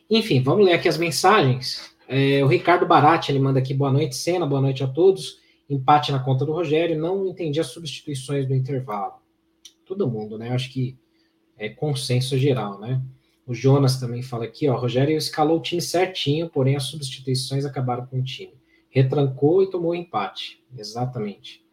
Enfim, 0.08 0.42
vamos 0.42 0.64
ler 0.64 0.72
aqui 0.72 0.88
as 0.88 0.96
mensagens. 0.96 1.94
É, 2.08 2.42
o 2.42 2.46
Ricardo 2.46 2.86
Barati, 2.86 3.30
ele 3.30 3.38
manda 3.38 3.58
aqui 3.58 3.74
boa 3.74 3.92
noite, 3.92 4.16
Cena, 4.16 4.46
boa 4.46 4.60
noite 4.60 4.82
a 4.82 4.88
todos 4.88 5.40
empate 5.70 6.10
na 6.10 6.18
conta 6.18 6.44
do 6.44 6.52
Rogério, 6.52 6.98
não 6.98 7.28
entendi 7.28 7.60
as 7.60 7.68
substituições 7.68 8.46
do 8.46 8.54
intervalo. 8.54 9.14
Todo 9.86 10.10
mundo, 10.10 10.36
né? 10.36 10.50
Acho 10.50 10.72
que 10.72 10.98
é 11.56 11.68
consenso 11.68 12.36
geral, 12.36 12.80
né? 12.80 13.00
O 13.46 13.54
Jonas 13.54 13.98
também 13.98 14.22
fala 14.22 14.44
aqui, 14.44 14.68
ó, 14.68 14.76
Rogério 14.76 15.16
escalou 15.16 15.58
o 15.58 15.62
time 15.62 15.80
certinho, 15.80 16.48
porém 16.48 16.76
as 16.76 16.84
substituições 16.84 17.64
acabaram 17.64 18.06
com 18.06 18.18
o 18.18 18.22
time. 18.22 18.54
Retrancou 18.88 19.62
e 19.62 19.70
tomou 19.70 19.94
empate. 19.94 20.62
Exatamente. 20.76 21.64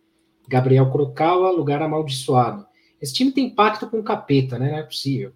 Gabriel 0.47 0.89
Kurokawa, 0.89 1.51
lugar 1.51 1.81
amaldiçoado. 1.81 2.65
Esse 3.01 3.13
time 3.13 3.31
tem 3.31 3.49
pacto 3.49 3.87
com 3.89 3.99
o 3.99 4.03
capeta, 4.03 4.57
né? 4.57 4.71
Não 4.71 4.77
é 4.77 4.83
possível. 4.83 5.33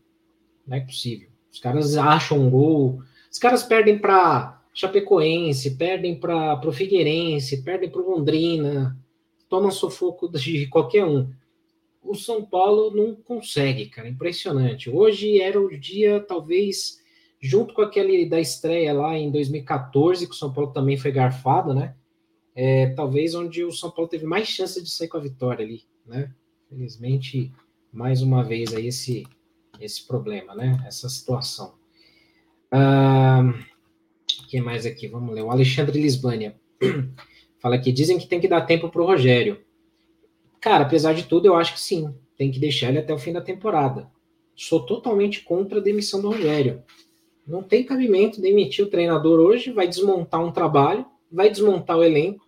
Não 0.66 0.78
é 0.78 0.80
possível. 0.80 1.30
Os 1.52 1.60
caras 1.60 1.98
acham 1.98 2.40
um 2.40 2.50
gol. 2.50 3.02
Os 3.32 3.38
caras 3.38 3.64
perdem 3.64 4.00
para 4.00 4.62
Chapecoense, 4.74 5.76
perdem 5.78 6.20
para 6.20 6.60
o 6.66 6.72
Figueirense, 6.72 7.62
perdem 7.62 7.90
para 7.90 8.02
Londrina, 8.02 8.98
tomam 9.50 9.70
sufoco 9.70 10.30
de 10.30 10.68
qualquer 10.68 11.06
um. 11.06 11.30
O 12.02 12.16
São 12.16 12.44
Paulo 12.44 12.90
não 12.96 13.14
consegue, 13.14 13.88
cara, 13.88 14.08
impressionante. 14.08 14.90
Hoje 14.90 15.40
era 15.40 15.60
o 15.60 15.70
dia, 15.78 16.20
talvez, 16.20 17.00
junto 17.40 17.74
com 17.74 17.82
aquele 17.82 18.26
da 18.26 18.40
estreia 18.40 18.94
lá 18.94 19.16
em 19.18 19.30
2014, 19.30 20.26
que 20.26 20.34
o 20.34 20.38
São 20.38 20.52
Paulo 20.52 20.72
também 20.72 20.98
foi 20.98 21.12
garfado, 21.12 21.74
né? 21.74 21.96
É, 22.56 22.88
talvez 22.88 23.34
onde 23.34 23.64
o 23.64 23.72
São 23.72 23.90
Paulo 23.90 24.10
teve 24.10 24.26
mais 24.26 24.48
chance 24.48 24.82
de 24.82 24.90
sair 24.90 25.08
com 25.08 25.18
a 25.18 25.22
vitória 25.22 25.66
ali, 25.66 25.84
né? 26.06 26.34
Felizmente, 26.70 27.52
mais 27.92 28.22
uma 28.22 28.44
vez 28.44 28.74
aí 28.74 28.88
esse, 28.88 29.26
esse 29.80 30.06
problema, 30.06 30.54
né? 30.54 30.84
Essa 30.86 31.08
situação. 31.08 31.74
Ah, 32.70 33.54
quem 34.50 34.62
mais 34.62 34.86
aqui? 34.86 35.08
Vamos 35.08 35.34
ler. 35.34 35.44
O 35.44 35.52
Alexandre 35.52 36.00
Lisbânia. 36.00 36.60
Fala 37.60 37.76
aqui, 37.76 37.92
dizem 37.92 38.18
que 38.18 38.28
tem 38.28 38.40
que 38.40 38.48
dar 38.48 38.62
tempo 38.62 38.90
para 38.90 39.02
o 39.02 39.06
Rogério. 39.06 39.62
Cara, 40.60 40.84
apesar 40.84 41.14
de 41.14 41.24
tudo, 41.24 41.48
eu 41.48 41.56
acho 41.56 41.74
que 41.74 41.80
sim. 41.80 42.14
Tem 42.38 42.52
que 42.52 42.60
deixar 42.60 42.90
ele 42.90 43.00
até 43.00 43.14
o 43.14 43.20
fim 43.20 43.32
da 43.34 43.42
temporada. 43.42 44.12
Sou 44.56 44.86
totalmente 44.86 45.42
contra 45.42 45.80
a 45.80 45.82
demissão 45.82 46.22
do 46.22 46.30
Rogério. 46.30 46.84
Não 47.46 47.64
tem 47.64 47.84
cabimento 47.84 48.42
demitir 48.42 48.86
o 48.86 48.90
treinador 48.90 49.40
hoje, 49.40 49.72
vai 49.72 49.88
desmontar 49.88 50.44
um 50.44 50.52
trabalho, 50.52 51.06
vai 51.32 51.50
desmontar 51.50 51.98
o 51.98 52.04
elenco, 52.04 52.46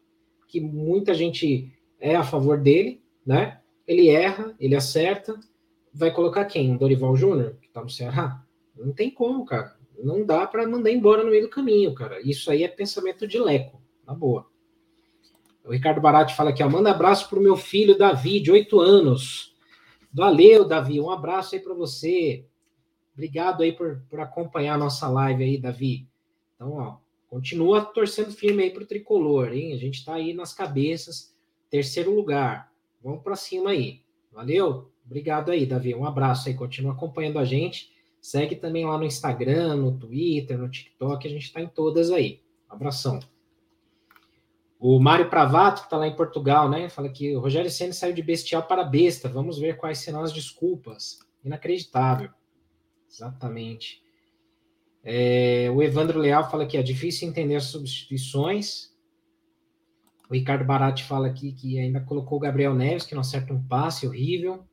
que 0.48 0.60
muita 0.60 1.13
gente 1.13 1.72
é 2.00 2.15
a 2.15 2.24
favor 2.24 2.60
dele, 2.60 3.02
né? 3.26 3.60
Ele 3.88 4.10
erra, 4.10 4.56
ele 4.60 4.76
acerta, 4.76 5.39
vai 5.93 6.12
colocar 6.12 6.46
quem? 6.46 6.78
Dorival 6.78 7.15
Júnior, 7.15 7.58
que 7.62 7.69
tá 7.69 7.82
no 7.82 7.89
Ceará? 7.89 8.43
Não 8.76 8.91
tem 8.91 9.10
como, 9.10 9.46
cara 9.46 9.76
não 10.04 10.26
dá 10.26 10.46
para 10.46 10.67
mandar 10.67 10.91
embora 10.91 11.24
no 11.24 11.32
meio 11.32 11.43
do 11.43 11.50
caminho, 11.50 11.93
cara. 11.93 12.19
Isso 12.22 12.52
aí 12.52 12.63
é 12.63 12.67
pensamento 12.67 13.28
de 13.28 13.39
leco, 13.39 13.82
na 14.06 14.13
boa. 14.13 14.48
O 15.63 15.72
Ricardo 15.72 16.02
Barati 16.02 16.36
fala 16.36 16.50
aqui, 16.50 16.62
ó, 16.62 16.69
manda 16.69 16.91
abraço 16.91 17.30
pro 17.30 17.41
meu 17.41 17.56
filho 17.56 17.98
Davi, 17.98 18.39
de 18.39 18.52
8 18.52 18.80
anos. 18.80 19.56
Valeu, 20.13 20.65
Davi, 20.65 21.00
um 21.00 21.10
abraço 21.10 21.56
aí 21.56 21.62
para 21.62 21.74
você. 21.74 22.46
Obrigado 23.13 23.63
aí 23.63 23.72
por, 23.72 24.04
por 24.10 24.19
acompanhar 24.19 24.76
a 24.76 24.78
nossa 24.78 25.08
live 25.08 25.43
aí, 25.43 25.58
Davi. 25.58 26.08
Então, 26.56 26.74
ó, 26.74 26.98
continua 27.34 27.84
torcendo 27.84 28.32
firme 28.32 28.62
aí 28.62 28.69
pro 28.69 28.86
tricolor, 28.86 29.52
hein? 29.52 29.74
A 29.74 29.78
gente 29.78 30.06
tá 30.06 30.13
aí 30.13 30.36
nas 30.36 30.54
cabeças, 30.54 31.36
terceiro 31.67 32.13
lugar. 32.13 32.72
Vamos 33.02 33.24
para 33.24 33.36
cima 33.36 33.72
aí. 33.72 34.04
Valeu? 34.32 34.91
Obrigado 35.04 35.50
aí, 35.50 35.65
Davi. 35.65 35.96
Um 35.96 36.06
abraço 36.06 36.48
aí, 36.48 36.54
continua 36.54 36.93
acompanhando 36.93 37.39
a 37.39 37.43
gente. 37.43 37.91
Segue 38.22 38.56
também 38.56 38.86
lá 38.86 39.00
no 39.00 39.04
Instagram, 39.04 39.78
no 39.78 39.98
Twitter, 39.98 40.60
no 40.60 40.69
TikTok, 40.69 41.28
a 41.28 41.32
gente 41.32 41.46
está 41.46 41.60
em 41.60 41.67
todas 41.67 42.12
aí. 42.12 42.39
Abração. 42.69 43.19
O 44.80 45.00
Mário 45.00 45.28
Pravato, 45.28 45.82
que 45.82 45.88
está 45.88 45.98
lá 45.98 46.08
em 46.08 46.15
Portugal, 46.15 46.69
né? 46.69 46.88
Fala 46.88 47.10
que 47.10 47.36
o 47.36 47.39
Rogério 47.39 47.72
Senna 47.72 47.93
saiu 47.93 48.13
de 48.13 48.22
bestial 48.22 48.62
para 48.62 48.84
besta. 48.84 49.28
Vamos 49.28 49.58
ver 49.58 49.78
quais 49.78 49.98
serão 49.98 50.22
as 50.22 50.32
desculpas. 50.32 51.17
Inacreditável. 51.43 52.30
Exatamente. 53.10 54.02
É, 55.03 55.69
o 55.71 55.83
Evandro 55.83 56.19
Leal 56.19 56.49
fala 56.49 56.65
que 56.65 56.77
é 56.77 56.81
difícil 56.81 57.27
entender 57.27 57.55
as 57.55 57.65
substituições. 57.65 58.93
O 60.29 60.33
Ricardo 60.33 60.63
Barati 60.63 61.03
fala 61.03 61.27
aqui 61.27 61.51
que 61.51 61.77
ainda 61.77 61.99
colocou 61.99 62.37
o 62.37 62.41
Gabriel 62.41 62.73
Neves, 62.73 63.05
que 63.05 63.13
não 63.13 63.21
acerta 63.21 63.53
um 63.53 63.61
passe 63.61 64.07
horrível. 64.07 64.65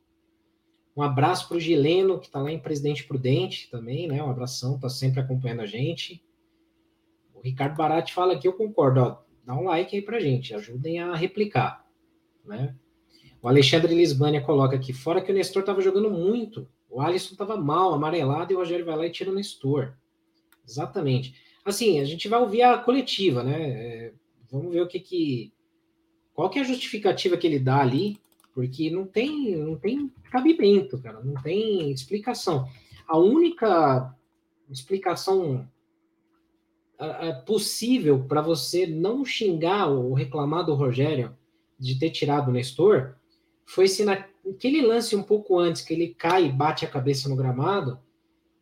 Um 0.96 1.02
abraço 1.02 1.48
para 1.48 1.56
o 1.56 1.60
Gileno, 1.60 2.18
que 2.18 2.26
está 2.26 2.40
lá 2.40 2.50
em 2.52 2.58
Presidente 2.58 3.04
Prudente 3.04 3.68
também, 3.70 4.06
né? 4.06 4.22
Um 4.22 4.30
abração, 4.30 4.76
está 4.76 4.88
sempre 4.88 5.20
acompanhando 5.20 5.62
a 5.62 5.66
gente. 5.66 6.22
O 7.34 7.40
Ricardo 7.40 7.76
Barati 7.76 8.12
fala 8.12 8.34
aqui, 8.34 8.46
eu 8.46 8.52
concordo, 8.52 9.00
ó, 9.00 9.18
dá 9.44 9.54
um 9.54 9.64
like 9.64 9.96
aí 9.96 10.02
para 10.02 10.20
gente, 10.20 10.54
ajudem 10.54 11.00
a 11.00 11.14
replicar, 11.14 11.86
né? 12.44 12.76
O 13.42 13.48
Alexandre 13.48 13.94
Lisbânia 13.94 14.42
coloca 14.42 14.76
aqui, 14.76 14.92
fora 14.92 15.22
que 15.22 15.32
o 15.32 15.34
Nestor 15.34 15.62
estava 15.62 15.80
jogando 15.80 16.10
muito, 16.10 16.68
o 16.90 17.00
Alisson 17.00 17.32
estava 17.32 17.56
mal, 17.56 17.94
amarelado, 17.94 18.52
e 18.52 18.56
o 18.56 18.58
Rogério 18.58 18.84
vai 18.84 18.96
lá 18.96 19.06
e 19.06 19.10
tira 19.10 19.30
o 19.30 19.34
Nestor. 19.34 19.94
Exatamente. 20.70 21.34
Assim, 21.64 22.00
a 22.00 22.04
gente 22.04 22.28
vai 22.28 22.40
ouvir 22.40 22.62
a 22.62 22.78
coletiva, 22.78 23.42
né? 23.42 23.70
É, 23.70 24.12
vamos 24.50 24.72
ver 24.72 24.82
o 24.82 24.88
que 24.88 25.00
que... 25.00 25.52
Qual 26.32 26.48
que 26.48 26.58
é 26.58 26.62
a 26.62 26.64
justificativa 26.64 27.36
que 27.36 27.46
ele 27.46 27.58
dá 27.58 27.80
ali 27.80 28.18
porque 28.54 28.90
não 28.90 29.06
tem, 29.06 29.56
não 29.56 29.76
tem 29.76 30.12
cabimento, 30.30 30.98
cara, 30.98 31.20
não 31.20 31.40
tem 31.42 31.90
explicação. 31.90 32.68
A 33.06 33.16
única 33.16 34.14
explicação 34.68 35.68
possível 37.46 38.24
para 38.24 38.42
você 38.42 38.86
não 38.86 39.24
xingar 39.24 39.86
ou 39.86 40.12
reclamar 40.12 40.66
do 40.66 40.74
Rogério 40.74 41.34
de 41.78 41.98
ter 41.98 42.10
tirado 42.10 42.48
o 42.48 42.52
Nestor 42.52 43.14
foi 43.64 43.88
se 43.88 44.04
naquele 44.04 44.82
lance 44.82 45.16
um 45.16 45.22
pouco 45.22 45.58
antes 45.58 45.80
que 45.80 45.94
ele 45.94 46.14
cai 46.14 46.46
e 46.46 46.52
bate 46.52 46.84
a 46.84 46.90
cabeça 46.90 47.28
no 47.28 47.36
gramado, 47.36 47.98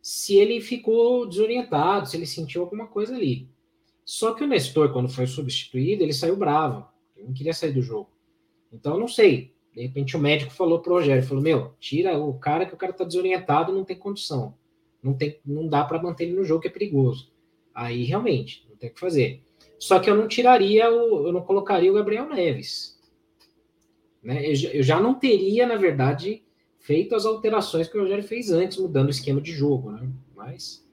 se 0.09 0.37
ele 0.37 0.59
ficou 0.62 1.29
desorientado, 1.29 2.09
se 2.09 2.16
ele 2.16 2.25
sentiu 2.25 2.62
alguma 2.62 2.87
coisa 2.87 3.14
ali. 3.14 3.47
Só 4.07 4.33
que 4.33 4.42
o 4.42 4.47
Nestor, 4.47 4.90
quando 4.90 5.07
foi 5.07 5.27
substituído, 5.27 6.03
ele 6.03 6.14
saiu 6.14 6.35
bravo, 6.35 6.88
ele 7.14 7.27
não 7.27 7.35
queria 7.35 7.53
sair 7.53 7.73
do 7.73 7.83
jogo. 7.83 8.09
Então, 8.73 8.99
não 8.99 9.07
sei. 9.07 9.53
De 9.75 9.83
repente 9.83 10.16
o 10.16 10.18
médico 10.18 10.51
falou 10.51 10.81
pro 10.81 10.94
Rogério, 10.94 11.23
falou, 11.23 11.42
meu, 11.42 11.75
tira 11.79 12.18
o 12.18 12.33
cara 12.38 12.64
que 12.64 12.73
o 12.73 12.77
cara 12.79 12.94
tá 12.94 13.05
desorientado, 13.05 13.71
não 13.71 13.85
tem 13.85 13.99
condição. 13.99 14.55
Não, 15.03 15.12
tem, 15.12 15.38
não 15.44 15.68
dá 15.68 15.85
para 15.85 16.03
manter 16.03 16.25
ele 16.25 16.37
no 16.37 16.44
jogo, 16.44 16.62
que 16.62 16.68
é 16.68 16.71
perigoso. 16.71 17.31
Aí 17.75 18.05
realmente, 18.05 18.66
não 18.66 18.77
tem 18.79 18.88
o 18.88 18.94
que 18.94 18.99
fazer. 18.99 19.42
Só 19.79 20.01
que 20.01 20.09
eu 20.09 20.16
não 20.16 20.27
tiraria, 20.27 20.90
o, 20.90 21.27
eu 21.27 21.33
não 21.35 21.42
colocaria 21.42 21.90
o 21.90 21.94
Gabriel 21.94 22.27
Neves. 22.31 22.99
Né? 24.23 24.42
Eu, 24.47 24.71
eu 24.73 24.83
já 24.83 24.99
não 24.99 25.12
teria, 25.12 25.66
na 25.66 25.77
verdade, 25.77 26.42
feito 26.79 27.14
as 27.14 27.27
alterações 27.27 27.88
que 27.88 27.97
o 27.97 28.03
Rogério 28.03 28.25
fez 28.25 28.51
antes, 28.51 28.79
mudando 28.79 29.09
o 29.09 29.11
esquema 29.11 29.41
de 29.41 29.53
jogo, 29.53 29.91
né? 29.91 30.09
Mas 30.35 30.87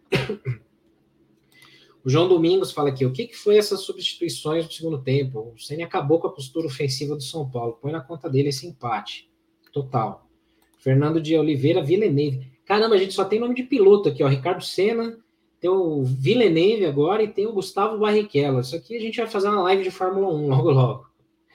O 2.06 2.10
João 2.10 2.28
Domingos 2.28 2.72
fala 2.72 2.90
aqui: 2.90 3.04
o 3.04 3.12
que, 3.12 3.26
que 3.26 3.36
foi 3.36 3.58
essas 3.58 3.82
substituições 3.82 4.64
no 4.64 4.72
segundo 4.72 5.02
tempo? 5.02 5.54
O 5.56 5.60
Ceni 5.60 5.82
acabou 5.82 6.20
com 6.20 6.28
a 6.28 6.32
postura 6.32 6.68
ofensiva 6.68 7.16
do 7.16 7.24
São 7.24 7.50
Paulo. 7.50 7.80
Põe 7.82 7.92
na 7.92 8.00
conta 8.00 8.30
dele 8.30 8.50
esse 8.50 8.68
empate. 8.68 9.28
Total. 9.74 10.30
Fernando 10.78 11.20
de 11.20 11.36
Oliveira 11.36 11.84
Villeneuve. 11.84 12.48
Caramba, 12.64 12.94
a 12.94 12.98
gente 13.00 13.14
só 13.14 13.26
tem 13.26 13.40
nome 13.40 13.56
de 13.56 13.64
piloto 13.64 14.10
aqui, 14.10 14.24
ó. 14.24 14.28
Ricardo 14.28 14.64
Senna, 14.64 15.18
tem 15.60 15.70
o 15.70 16.04
Villeneuve 16.04 16.86
agora 16.86 17.24
e 17.24 17.28
tem 17.28 17.48
o 17.48 17.54
Gustavo 17.54 17.98
Barrichello. 17.98 18.60
Isso 18.60 18.76
aqui 18.76 18.96
a 18.96 19.02
gente 19.02 19.18
vai 19.18 19.28
fazer 19.28 19.50
uma 19.50 19.64
live 19.64 19.84
de 19.84 19.90
Fórmula 19.90 20.32
1 20.32 20.48
logo, 20.48 20.70
logo. 20.70 21.08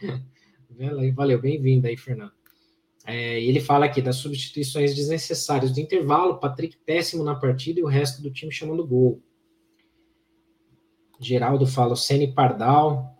Valeu, 1.14 1.40
bem-vindo 1.40 1.87
aí, 1.87 1.97
Fernando. 1.97 2.33
É, 3.12 3.42
ele 3.42 3.59
fala 3.59 3.87
aqui 3.87 4.01
das 4.01 4.16
substituições 4.16 4.94
desnecessárias 4.94 5.73
do 5.73 5.81
intervalo, 5.81 6.38
Patrick 6.38 6.77
péssimo 6.87 7.25
na 7.25 7.35
partida 7.35 7.81
e 7.81 7.83
o 7.83 7.88
resto 7.88 8.23
do 8.23 8.31
time 8.31 8.53
chamando 8.53 8.87
gol. 8.87 9.20
Geraldo 11.18 11.66
fala 11.66 11.94
o 11.94 11.96
Ceni 11.96 12.33
Pardal. 12.33 13.18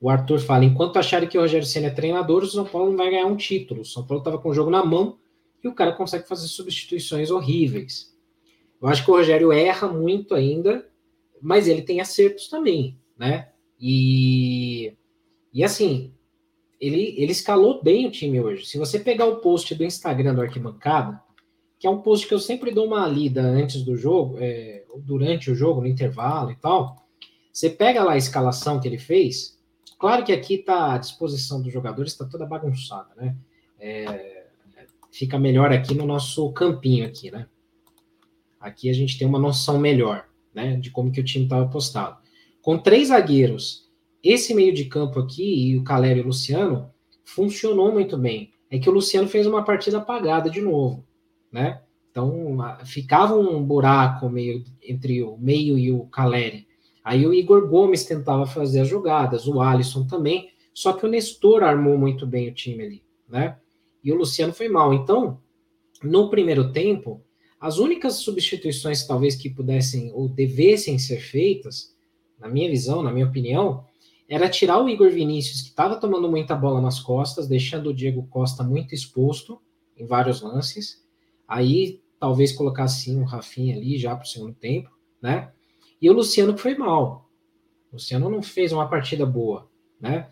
O 0.00 0.10
Arthur 0.10 0.40
fala: 0.40 0.64
enquanto 0.64 0.98
acharem 0.98 1.28
que 1.28 1.38
o 1.38 1.40
Rogério 1.40 1.64
Senna 1.64 1.86
é 1.86 1.90
treinador, 1.90 2.42
o 2.42 2.46
São 2.46 2.64
Paulo 2.64 2.90
não 2.90 2.96
vai 2.96 3.10
ganhar 3.10 3.26
um 3.26 3.36
título. 3.36 3.82
O 3.82 3.84
São 3.84 4.04
Paulo 4.04 4.22
estava 4.22 4.38
com 4.38 4.48
o 4.48 4.54
jogo 4.54 4.70
na 4.70 4.84
mão 4.84 5.20
e 5.62 5.68
o 5.68 5.74
cara 5.74 5.92
consegue 5.92 6.26
fazer 6.26 6.48
substituições 6.48 7.30
horríveis. 7.30 8.12
Eu 8.82 8.88
acho 8.88 9.04
que 9.04 9.10
o 9.12 9.14
Rogério 9.14 9.52
erra 9.52 9.86
muito 9.86 10.34
ainda, 10.34 10.84
mas 11.40 11.68
ele 11.68 11.82
tem 11.82 12.00
acertos 12.00 12.48
também, 12.48 12.98
né? 13.16 13.50
E, 13.80 14.96
e 15.54 15.62
assim, 15.62 16.12
ele, 16.82 17.14
ele 17.16 17.30
escalou 17.30 17.80
bem 17.80 18.08
o 18.08 18.10
time 18.10 18.40
hoje. 18.40 18.66
Se 18.66 18.76
você 18.76 18.98
pegar 18.98 19.26
o 19.26 19.36
post 19.36 19.72
do 19.72 19.84
Instagram 19.84 20.34
do 20.34 20.42
Arquibancada, 20.42 21.22
que 21.78 21.86
é 21.86 21.90
um 21.90 22.02
post 22.02 22.26
que 22.26 22.34
eu 22.34 22.40
sempre 22.40 22.72
dou 22.72 22.86
uma 22.86 23.06
lida 23.06 23.40
antes 23.40 23.82
do 23.82 23.96
jogo, 23.96 24.36
é, 24.40 24.84
durante 24.98 25.48
o 25.48 25.54
jogo, 25.54 25.80
no 25.80 25.86
intervalo 25.86 26.50
e 26.50 26.56
tal, 26.56 27.06
você 27.52 27.70
pega 27.70 28.02
lá 28.02 28.14
a 28.14 28.16
escalação 28.16 28.80
que 28.80 28.88
ele 28.88 28.98
fez, 28.98 29.56
claro 29.96 30.24
que 30.24 30.32
aqui 30.32 30.58
tá 30.58 30.94
a 30.94 30.98
disposição 30.98 31.62
dos 31.62 31.72
jogadores 31.72 32.12
está 32.12 32.24
toda 32.24 32.44
bagunçada, 32.44 33.10
né? 33.16 33.36
É, 33.78 34.46
fica 35.12 35.38
melhor 35.38 35.72
aqui 35.72 35.94
no 35.94 36.04
nosso 36.04 36.50
campinho 36.52 37.06
aqui, 37.06 37.30
né? 37.30 37.46
Aqui 38.58 38.90
a 38.90 38.92
gente 38.92 39.16
tem 39.16 39.28
uma 39.28 39.38
noção 39.38 39.78
melhor, 39.78 40.26
né, 40.52 40.76
de 40.76 40.90
como 40.90 41.12
que 41.12 41.20
o 41.20 41.24
time 41.24 41.44
estava 41.44 41.68
postado. 41.68 42.18
Com 42.60 42.76
três 42.76 43.08
zagueiros, 43.08 43.88
esse 44.22 44.54
meio 44.54 44.72
de 44.72 44.84
campo 44.84 45.18
aqui 45.18 45.70
e 45.70 45.76
o 45.76 45.84
Calério 45.84 46.20
e 46.20 46.22
o 46.22 46.26
Luciano 46.26 46.90
funcionou 47.24 47.92
muito 47.92 48.16
bem. 48.16 48.52
É 48.70 48.78
que 48.78 48.88
o 48.88 48.92
Luciano 48.92 49.28
fez 49.28 49.46
uma 49.46 49.64
partida 49.64 49.98
apagada 49.98 50.48
de 50.48 50.60
novo, 50.60 51.04
né? 51.50 51.82
Então 52.10 52.58
ficava 52.84 53.34
um 53.34 53.62
buraco 53.62 54.28
meio 54.28 54.64
entre 54.82 55.22
o 55.22 55.36
meio 55.38 55.78
e 55.78 55.90
o 55.90 56.04
Caleri. 56.06 56.66
Aí 57.02 57.26
o 57.26 57.34
Igor 57.34 57.68
Gomes 57.68 58.04
tentava 58.04 58.46
fazer 58.46 58.80
as 58.80 58.88
jogadas, 58.88 59.48
o 59.48 59.60
Alisson 59.60 60.06
também, 60.06 60.50
só 60.72 60.92
que 60.92 61.04
o 61.04 61.08
Nestor 61.08 61.62
armou 61.62 61.98
muito 61.98 62.26
bem 62.26 62.48
o 62.48 62.54
time 62.54 62.84
ali, 62.84 63.02
né? 63.28 63.56
E 64.04 64.12
o 64.12 64.16
Luciano 64.16 64.52
foi 64.52 64.68
mal. 64.68 64.94
Então, 64.94 65.40
no 66.02 66.30
primeiro 66.30 66.72
tempo, 66.72 67.22
as 67.60 67.78
únicas 67.78 68.16
substituições 68.16 69.06
talvez 69.06 69.36
que 69.36 69.50
pudessem 69.50 70.12
ou 70.12 70.28
devessem 70.28 70.98
ser 70.98 71.20
feitas, 71.20 71.94
na 72.38 72.48
minha 72.48 72.68
visão, 72.68 73.02
na 73.02 73.12
minha 73.12 73.26
opinião, 73.26 73.84
era 74.28 74.48
tirar 74.48 74.82
o 74.82 74.88
Igor 74.88 75.10
Vinícius, 75.10 75.62
que 75.62 75.68
estava 75.68 75.96
tomando 75.96 76.30
muita 76.30 76.54
bola 76.54 76.80
nas 76.80 77.00
costas, 77.00 77.46
deixando 77.46 77.90
o 77.90 77.94
Diego 77.94 78.26
Costa 78.28 78.62
muito 78.62 78.94
exposto 78.94 79.60
em 79.96 80.06
vários 80.06 80.40
lances. 80.40 81.04
Aí 81.46 82.00
talvez 82.18 82.52
colocar 82.52 82.84
assim 82.84 83.20
o 83.20 83.24
Rafinha 83.24 83.76
ali 83.76 83.98
já 83.98 84.14
para 84.14 84.24
o 84.24 84.28
segundo 84.28 84.54
tempo, 84.54 84.90
né? 85.20 85.50
E 86.00 86.08
o 86.08 86.12
Luciano 86.12 86.54
que 86.54 86.60
foi 86.60 86.76
mal. 86.76 87.28
O 87.90 87.96
Luciano 87.96 88.30
não 88.30 88.42
fez 88.42 88.72
uma 88.72 88.88
partida 88.88 89.26
boa, 89.26 89.68
né? 90.00 90.28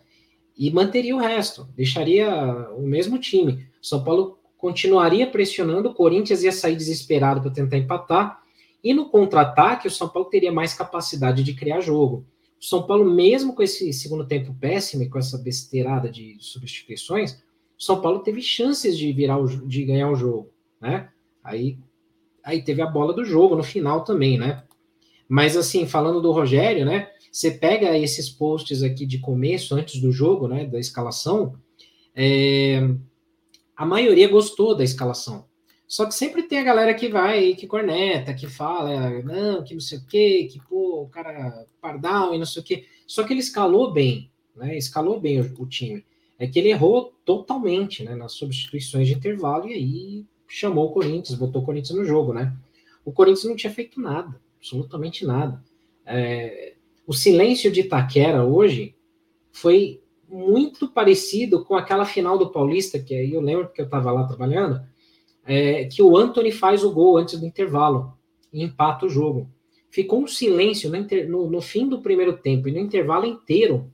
E 0.57 0.71
manteria 0.71 1.15
o 1.15 1.19
resto, 1.19 1.67
deixaria 1.75 2.29
o 2.75 2.81
mesmo 2.81 3.17
time. 3.19 3.67
São 3.81 4.03
Paulo 4.03 4.39
continuaria 4.57 5.25
pressionando, 5.25 5.89
o 5.89 5.93
Corinthians 5.93 6.43
ia 6.43 6.51
sair 6.51 6.75
desesperado 6.75 7.41
para 7.41 7.51
tentar 7.51 7.77
empatar. 7.77 8.41
E 8.83 8.93
no 8.93 9.09
contra-ataque, 9.09 9.87
o 9.87 9.91
São 9.91 10.07
Paulo 10.07 10.29
teria 10.29 10.51
mais 10.51 10.73
capacidade 10.73 11.43
de 11.43 11.53
criar 11.53 11.81
jogo. 11.81 12.25
São 12.61 12.83
Paulo, 12.83 13.09
mesmo 13.09 13.55
com 13.55 13.63
esse 13.63 13.91
segundo 13.91 14.25
tempo 14.25 14.53
péssimo 14.53 15.01
e 15.01 15.09
com 15.09 15.17
essa 15.17 15.37
besteirada 15.37 16.09
de 16.09 16.37
substituições, 16.39 17.33
o 17.77 17.83
São 17.83 17.99
Paulo 17.99 18.19
teve 18.19 18.39
chances 18.39 18.95
de 18.95 19.11
virar 19.11 19.39
o, 19.39 19.47
de 19.67 19.83
ganhar 19.83 20.11
o 20.11 20.15
jogo, 20.15 20.51
né? 20.79 21.09
Aí, 21.43 21.79
aí 22.43 22.61
teve 22.61 22.83
a 22.83 22.85
bola 22.85 23.13
do 23.13 23.25
jogo 23.25 23.55
no 23.55 23.63
final 23.63 24.03
também, 24.03 24.37
né? 24.37 24.63
Mas 25.27 25.57
assim, 25.57 25.87
falando 25.87 26.21
do 26.21 26.31
Rogério, 26.31 26.85
né? 26.85 27.09
Você 27.31 27.49
pega 27.49 27.97
esses 27.97 28.29
posts 28.29 28.83
aqui 28.83 29.07
de 29.07 29.17
começo, 29.17 29.73
antes 29.73 29.99
do 29.99 30.11
jogo, 30.11 30.47
né? 30.47 30.65
Da 30.65 30.79
escalação, 30.79 31.55
é, 32.13 32.87
a 33.75 33.85
maioria 33.85 34.27
gostou 34.27 34.75
da 34.75 34.83
escalação. 34.83 35.45
Só 35.91 36.05
que 36.05 36.15
sempre 36.15 36.43
tem 36.43 36.57
a 36.57 36.63
galera 36.63 36.93
que 36.93 37.09
vai, 37.09 37.53
que 37.53 37.67
corneta, 37.67 38.33
que 38.33 38.47
fala, 38.47 39.21
não, 39.23 39.61
que 39.61 39.73
não 39.73 39.81
sei 39.81 39.97
o 39.97 40.05
quê, 40.05 40.47
que 40.49 40.57
pô, 40.69 41.01
o 41.01 41.09
cara 41.09 41.65
pardal 41.81 42.33
e 42.33 42.37
não 42.37 42.45
sei 42.45 42.61
o 42.61 42.65
quê. 42.65 42.85
Só 43.05 43.25
que 43.25 43.33
ele 43.33 43.41
escalou 43.41 43.91
bem, 43.91 44.31
né? 44.55 44.77
Escalou 44.77 45.19
bem 45.19 45.41
o, 45.41 45.53
o 45.59 45.67
time. 45.67 46.05
É 46.39 46.47
que 46.47 46.57
ele 46.57 46.69
errou 46.69 47.13
totalmente, 47.25 48.05
né? 48.05 48.15
Nas 48.15 48.31
substituições 48.31 49.05
de 49.05 49.15
intervalo 49.15 49.67
e 49.67 49.73
aí 49.73 50.25
chamou 50.47 50.85
o 50.85 50.93
Corinthians, 50.93 51.37
botou 51.37 51.61
o 51.61 51.65
Corinthians 51.65 51.99
no 51.99 52.05
jogo, 52.05 52.31
né? 52.31 52.55
O 53.03 53.11
Corinthians 53.11 53.43
não 53.43 53.57
tinha 53.57 53.73
feito 53.73 53.99
nada, 53.99 54.39
absolutamente 54.59 55.25
nada. 55.25 55.61
É, 56.05 56.73
o 57.05 57.11
silêncio 57.11 57.69
de 57.69 57.81
Itaquera 57.81 58.45
hoje 58.45 58.95
foi 59.51 60.01
muito 60.29 60.87
parecido 60.87 61.65
com 61.65 61.75
aquela 61.75 62.05
final 62.05 62.37
do 62.37 62.49
Paulista, 62.49 62.97
que 62.97 63.13
aí 63.13 63.33
eu 63.33 63.41
lembro 63.41 63.67
que 63.67 63.81
eu 63.81 63.85
estava 63.85 64.09
lá 64.09 64.23
trabalhando, 64.23 64.89
é, 65.45 65.85
que 65.85 66.01
o 66.01 66.15
Anthony 66.15 66.51
faz 66.51 66.83
o 66.83 66.91
gol 66.91 67.17
antes 67.17 67.39
do 67.39 67.45
intervalo 67.45 68.17
e 68.51 68.63
empata 68.63 69.05
o 69.05 69.09
jogo. 69.09 69.49
Ficou 69.89 70.23
um 70.23 70.27
silêncio 70.27 70.89
no, 70.89 70.97
inter, 70.97 71.29
no, 71.29 71.49
no 71.49 71.61
fim 71.61 71.87
do 71.87 72.01
primeiro 72.01 72.37
tempo 72.37 72.67
e 72.67 72.71
no 72.71 72.79
intervalo 72.79 73.25
inteiro 73.25 73.91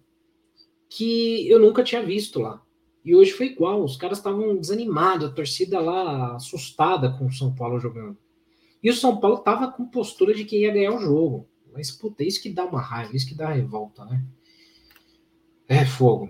que 0.89 1.49
eu 1.49 1.59
nunca 1.59 1.83
tinha 1.83 2.03
visto 2.03 2.39
lá. 2.39 2.61
E 3.03 3.15
hoje 3.15 3.31
foi 3.31 3.47
igual, 3.47 3.83
os 3.83 3.95
caras 3.95 4.17
estavam 4.17 4.57
desanimados, 4.57 5.29
a 5.29 5.31
torcida 5.31 5.79
lá 5.79 6.35
assustada 6.35 7.09
com 7.09 7.25
o 7.25 7.31
São 7.31 7.55
Paulo 7.55 7.79
jogando. 7.79 8.17
E 8.83 8.89
o 8.89 8.93
São 8.93 9.17
Paulo 9.17 9.37
tava 9.37 9.71
com 9.71 9.85
postura 9.85 10.33
de 10.33 10.43
que 10.45 10.61
ia 10.61 10.73
ganhar 10.73 10.93
o 10.93 10.99
jogo. 10.99 11.47
Mas, 11.73 11.91
puta, 11.91 12.23
isso 12.23 12.41
que 12.41 12.49
dá 12.49 12.65
uma 12.65 12.81
raiva, 12.81 13.15
isso 13.15 13.27
que 13.27 13.35
dá 13.35 13.49
revolta, 13.49 14.03
né? 14.05 14.23
É 15.67 15.85
fogo. 15.85 16.29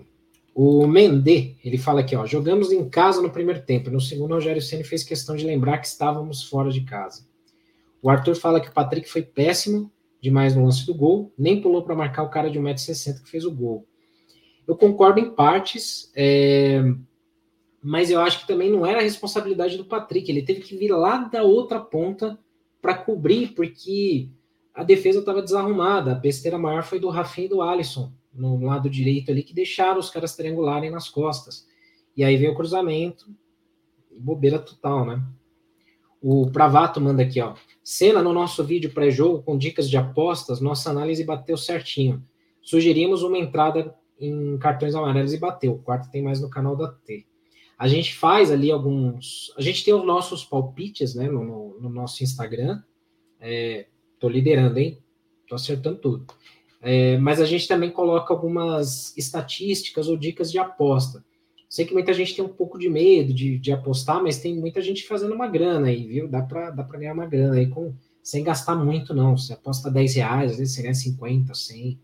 O 0.60 0.88
Mendê, 0.88 1.54
ele 1.64 1.78
fala 1.78 2.00
aqui, 2.00 2.16
ó, 2.16 2.26
jogamos 2.26 2.72
em 2.72 2.88
casa 2.90 3.22
no 3.22 3.30
primeiro 3.30 3.62
tempo. 3.62 3.90
No 3.90 4.00
segundo, 4.00 4.32
o 4.32 4.34
Rogério 4.34 4.60
Ceni 4.60 4.82
fez 4.82 5.04
questão 5.04 5.36
de 5.36 5.46
lembrar 5.46 5.78
que 5.78 5.86
estávamos 5.86 6.42
fora 6.42 6.68
de 6.68 6.80
casa. 6.80 7.24
O 8.02 8.10
Arthur 8.10 8.34
fala 8.34 8.60
que 8.60 8.68
o 8.68 8.72
Patrick 8.72 9.08
foi 9.08 9.22
péssimo 9.22 9.88
demais 10.20 10.56
no 10.56 10.64
lance 10.64 10.84
do 10.84 10.92
gol, 10.92 11.32
nem 11.38 11.62
pulou 11.62 11.84
para 11.84 11.94
marcar 11.94 12.24
o 12.24 12.28
cara 12.28 12.50
de 12.50 12.58
1,60m 12.58 13.22
que 13.22 13.30
fez 13.30 13.44
o 13.44 13.52
gol. 13.52 13.86
Eu 14.66 14.76
concordo 14.76 15.20
em 15.20 15.30
partes, 15.30 16.10
é... 16.16 16.82
mas 17.80 18.10
eu 18.10 18.20
acho 18.20 18.40
que 18.40 18.48
também 18.48 18.68
não 18.68 18.84
era 18.84 18.98
a 18.98 19.04
responsabilidade 19.04 19.76
do 19.76 19.84
Patrick. 19.84 20.28
Ele 20.28 20.42
teve 20.42 20.62
que 20.62 20.76
vir 20.76 20.90
lá 20.90 21.18
da 21.18 21.44
outra 21.44 21.78
ponta 21.78 22.36
para 22.82 22.94
cobrir, 22.94 23.54
porque 23.54 24.28
a 24.74 24.82
defesa 24.82 25.20
estava 25.20 25.40
desarrumada. 25.40 26.10
A 26.10 26.16
besteira 26.16 26.58
maior 26.58 26.82
foi 26.82 26.98
do 26.98 27.10
Rafinha 27.10 27.46
e 27.46 27.50
do 27.50 27.62
Alisson 27.62 28.12
no 28.38 28.64
lado 28.64 28.88
direito 28.88 29.30
ali, 29.30 29.42
que 29.42 29.54
deixaram 29.54 29.98
os 29.98 30.10
caras 30.10 30.36
triangularem 30.36 30.90
nas 30.90 31.08
costas. 31.08 31.66
E 32.16 32.24
aí 32.24 32.36
veio 32.36 32.52
o 32.52 32.54
cruzamento, 32.56 33.26
bobeira 34.10 34.58
total, 34.58 35.04
né? 35.04 35.22
O 36.20 36.50
Pravato 36.50 37.00
manda 37.00 37.22
aqui, 37.22 37.40
ó. 37.40 37.54
Cena 37.82 38.22
no 38.22 38.32
nosso 38.32 38.64
vídeo 38.64 38.92
pré-jogo 38.92 39.42
com 39.42 39.56
dicas 39.56 39.88
de 39.88 39.96
apostas, 39.96 40.60
nossa 40.60 40.90
análise 40.90 41.22
bateu 41.24 41.56
certinho. 41.56 42.24
Sugerimos 42.60 43.22
uma 43.22 43.38
entrada 43.38 43.94
em 44.18 44.58
cartões 44.58 44.94
amarelos 44.94 45.32
e 45.32 45.38
bateu. 45.38 45.74
O 45.74 45.82
quarto 45.82 46.10
tem 46.10 46.22
mais 46.22 46.40
no 46.40 46.50
canal 46.50 46.76
da 46.76 46.88
T. 46.88 47.24
A 47.78 47.86
gente 47.86 48.16
faz 48.16 48.50
ali 48.50 48.72
alguns. 48.72 49.54
A 49.56 49.62
gente 49.62 49.84
tem 49.84 49.94
os 49.94 50.04
nossos 50.04 50.44
palpites, 50.44 51.14
né, 51.14 51.28
no, 51.28 51.44
no, 51.44 51.80
no 51.80 51.88
nosso 51.88 52.24
Instagram. 52.24 52.82
É, 53.40 53.86
tô 54.18 54.28
liderando, 54.28 54.78
hein? 54.78 54.98
Tô 55.46 55.54
acertando 55.54 55.98
tudo. 55.98 56.26
É, 56.80 57.18
mas 57.18 57.40
a 57.40 57.44
gente 57.44 57.66
também 57.66 57.90
coloca 57.90 58.32
algumas 58.32 59.16
estatísticas 59.16 60.08
ou 60.08 60.16
dicas 60.16 60.50
de 60.50 60.58
aposta. 60.58 61.24
Sei 61.68 61.84
que 61.84 61.92
muita 61.92 62.14
gente 62.14 62.34
tem 62.34 62.44
um 62.44 62.48
pouco 62.48 62.78
de 62.78 62.88
medo 62.88 63.34
de, 63.34 63.58
de 63.58 63.72
apostar, 63.72 64.22
mas 64.22 64.38
tem 64.38 64.56
muita 64.56 64.80
gente 64.80 65.06
fazendo 65.06 65.34
uma 65.34 65.46
grana 65.46 65.88
aí, 65.88 66.06
viu? 66.06 66.28
Dá 66.28 66.40
para 66.40 66.70
dá 66.70 66.82
ganhar 66.82 67.12
uma 67.12 67.26
grana 67.26 67.56
aí 67.56 67.66
com, 67.68 67.94
sem 68.22 68.42
gastar 68.42 68.74
muito, 68.74 69.12
não. 69.12 69.36
Você 69.36 69.52
aposta 69.52 69.90
10 69.90 70.14
reais, 70.14 70.52
às 70.52 70.58
vezes 70.58 70.74
você 70.74 70.82
ganha 70.82 70.94
50, 70.94 71.52
100. 71.52 72.00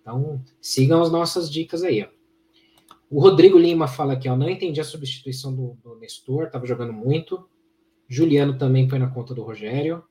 Então, 0.00 0.40
sigam 0.60 1.02
as 1.02 1.10
nossas 1.10 1.50
dicas 1.50 1.82
aí, 1.82 2.02
ó. 2.02 2.18
O 3.10 3.20
Rodrigo 3.20 3.58
Lima 3.58 3.88
fala 3.88 4.12
aqui, 4.12 4.28
ó, 4.28 4.36
não 4.36 4.50
entendi 4.50 4.80
a 4.80 4.84
substituição 4.84 5.54
do, 5.54 5.78
do 5.82 5.96
Nestor, 5.96 6.44
estava 6.44 6.66
jogando 6.66 6.92
muito. 6.92 7.48
Juliano 8.06 8.58
também 8.58 8.88
foi 8.88 8.98
na 8.98 9.08
conta 9.08 9.34
do 9.34 9.42
Rogério. 9.42 10.04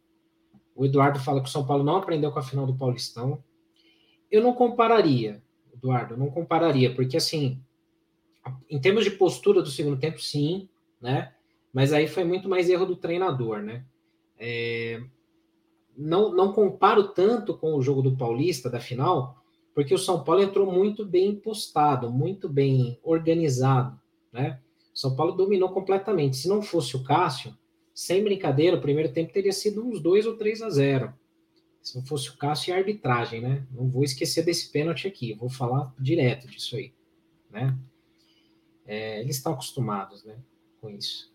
O 0.75 0.83
Eduardo 0.83 1.19
fala 1.19 1.41
que 1.41 1.47
o 1.47 1.51
São 1.51 1.65
Paulo 1.65 1.83
não 1.83 1.95
aprendeu 1.95 2.31
com 2.31 2.39
a 2.39 2.43
final 2.43 2.65
do 2.65 2.75
Paulistão 2.75 3.43
eu 4.31 4.41
não 4.41 4.53
compararia, 4.53 5.41
Eduardo, 5.73 6.13
eu 6.13 6.17
não 6.17 6.29
compararia, 6.29 6.93
porque 6.93 7.17
assim, 7.17 7.61
em 8.69 8.79
termos 8.79 9.03
de 9.03 9.11
postura 9.11 9.61
do 9.61 9.69
segundo 9.69 9.99
tempo, 9.99 10.19
sim, 10.21 10.67
né? 11.01 11.33
Mas 11.73 11.93
aí 11.93 12.07
foi 12.07 12.23
muito 12.23 12.49
mais 12.49 12.69
erro 12.69 12.85
do 12.85 12.95
treinador, 12.95 13.61
né? 13.61 13.85
É, 14.39 15.01
não, 15.97 16.33
não 16.33 16.53
comparo 16.53 17.09
tanto 17.09 17.57
com 17.57 17.73
o 17.75 17.81
jogo 17.81 18.01
do 18.01 18.15
Paulista 18.15 18.69
da 18.69 18.79
final, 18.79 19.43
porque 19.73 19.93
o 19.93 19.97
São 19.97 20.23
Paulo 20.23 20.41
entrou 20.41 20.71
muito 20.71 21.05
bem 21.05 21.35
postado, 21.35 22.09
muito 22.09 22.49
bem 22.49 22.99
organizado, 23.03 23.99
né? 24.31 24.59
O 24.93 24.97
São 24.97 25.15
Paulo 25.15 25.33
dominou 25.33 25.69
completamente. 25.69 26.37
Se 26.37 26.47
não 26.47 26.61
fosse 26.61 26.95
o 26.95 27.03
Cássio, 27.03 27.55
sem 27.93 28.23
brincadeira, 28.23 28.77
o 28.77 28.81
primeiro 28.81 29.11
tempo 29.11 29.33
teria 29.33 29.51
sido 29.51 29.85
uns 29.85 29.99
2 29.99 30.25
ou 30.25 30.35
3 30.35 30.61
a 30.61 30.69
0. 30.69 31.13
Se 31.81 31.95
não 31.95 32.05
fosse 32.05 32.29
o 32.29 32.37
Cássio 32.37 32.71
e 32.71 32.73
a 32.73 32.77
arbitragem, 32.77 33.41
né? 33.41 33.65
Não 33.71 33.89
vou 33.89 34.03
esquecer 34.03 34.43
desse 34.43 34.69
pênalti 34.71 35.07
aqui, 35.07 35.33
vou 35.33 35.49
falar 35.49 35.93
direto 35.97 36.47
disso 36.47 36.75
aí, 36.75 36.93
né? 37.49 37.77
É, 38.85 39.21
eles 39.21 39.37
estão 39.37 39.53
acostumados, 39.53 40.23
né, 40.23 40.37
com 40.79 40.89
isso. 40.89 41.29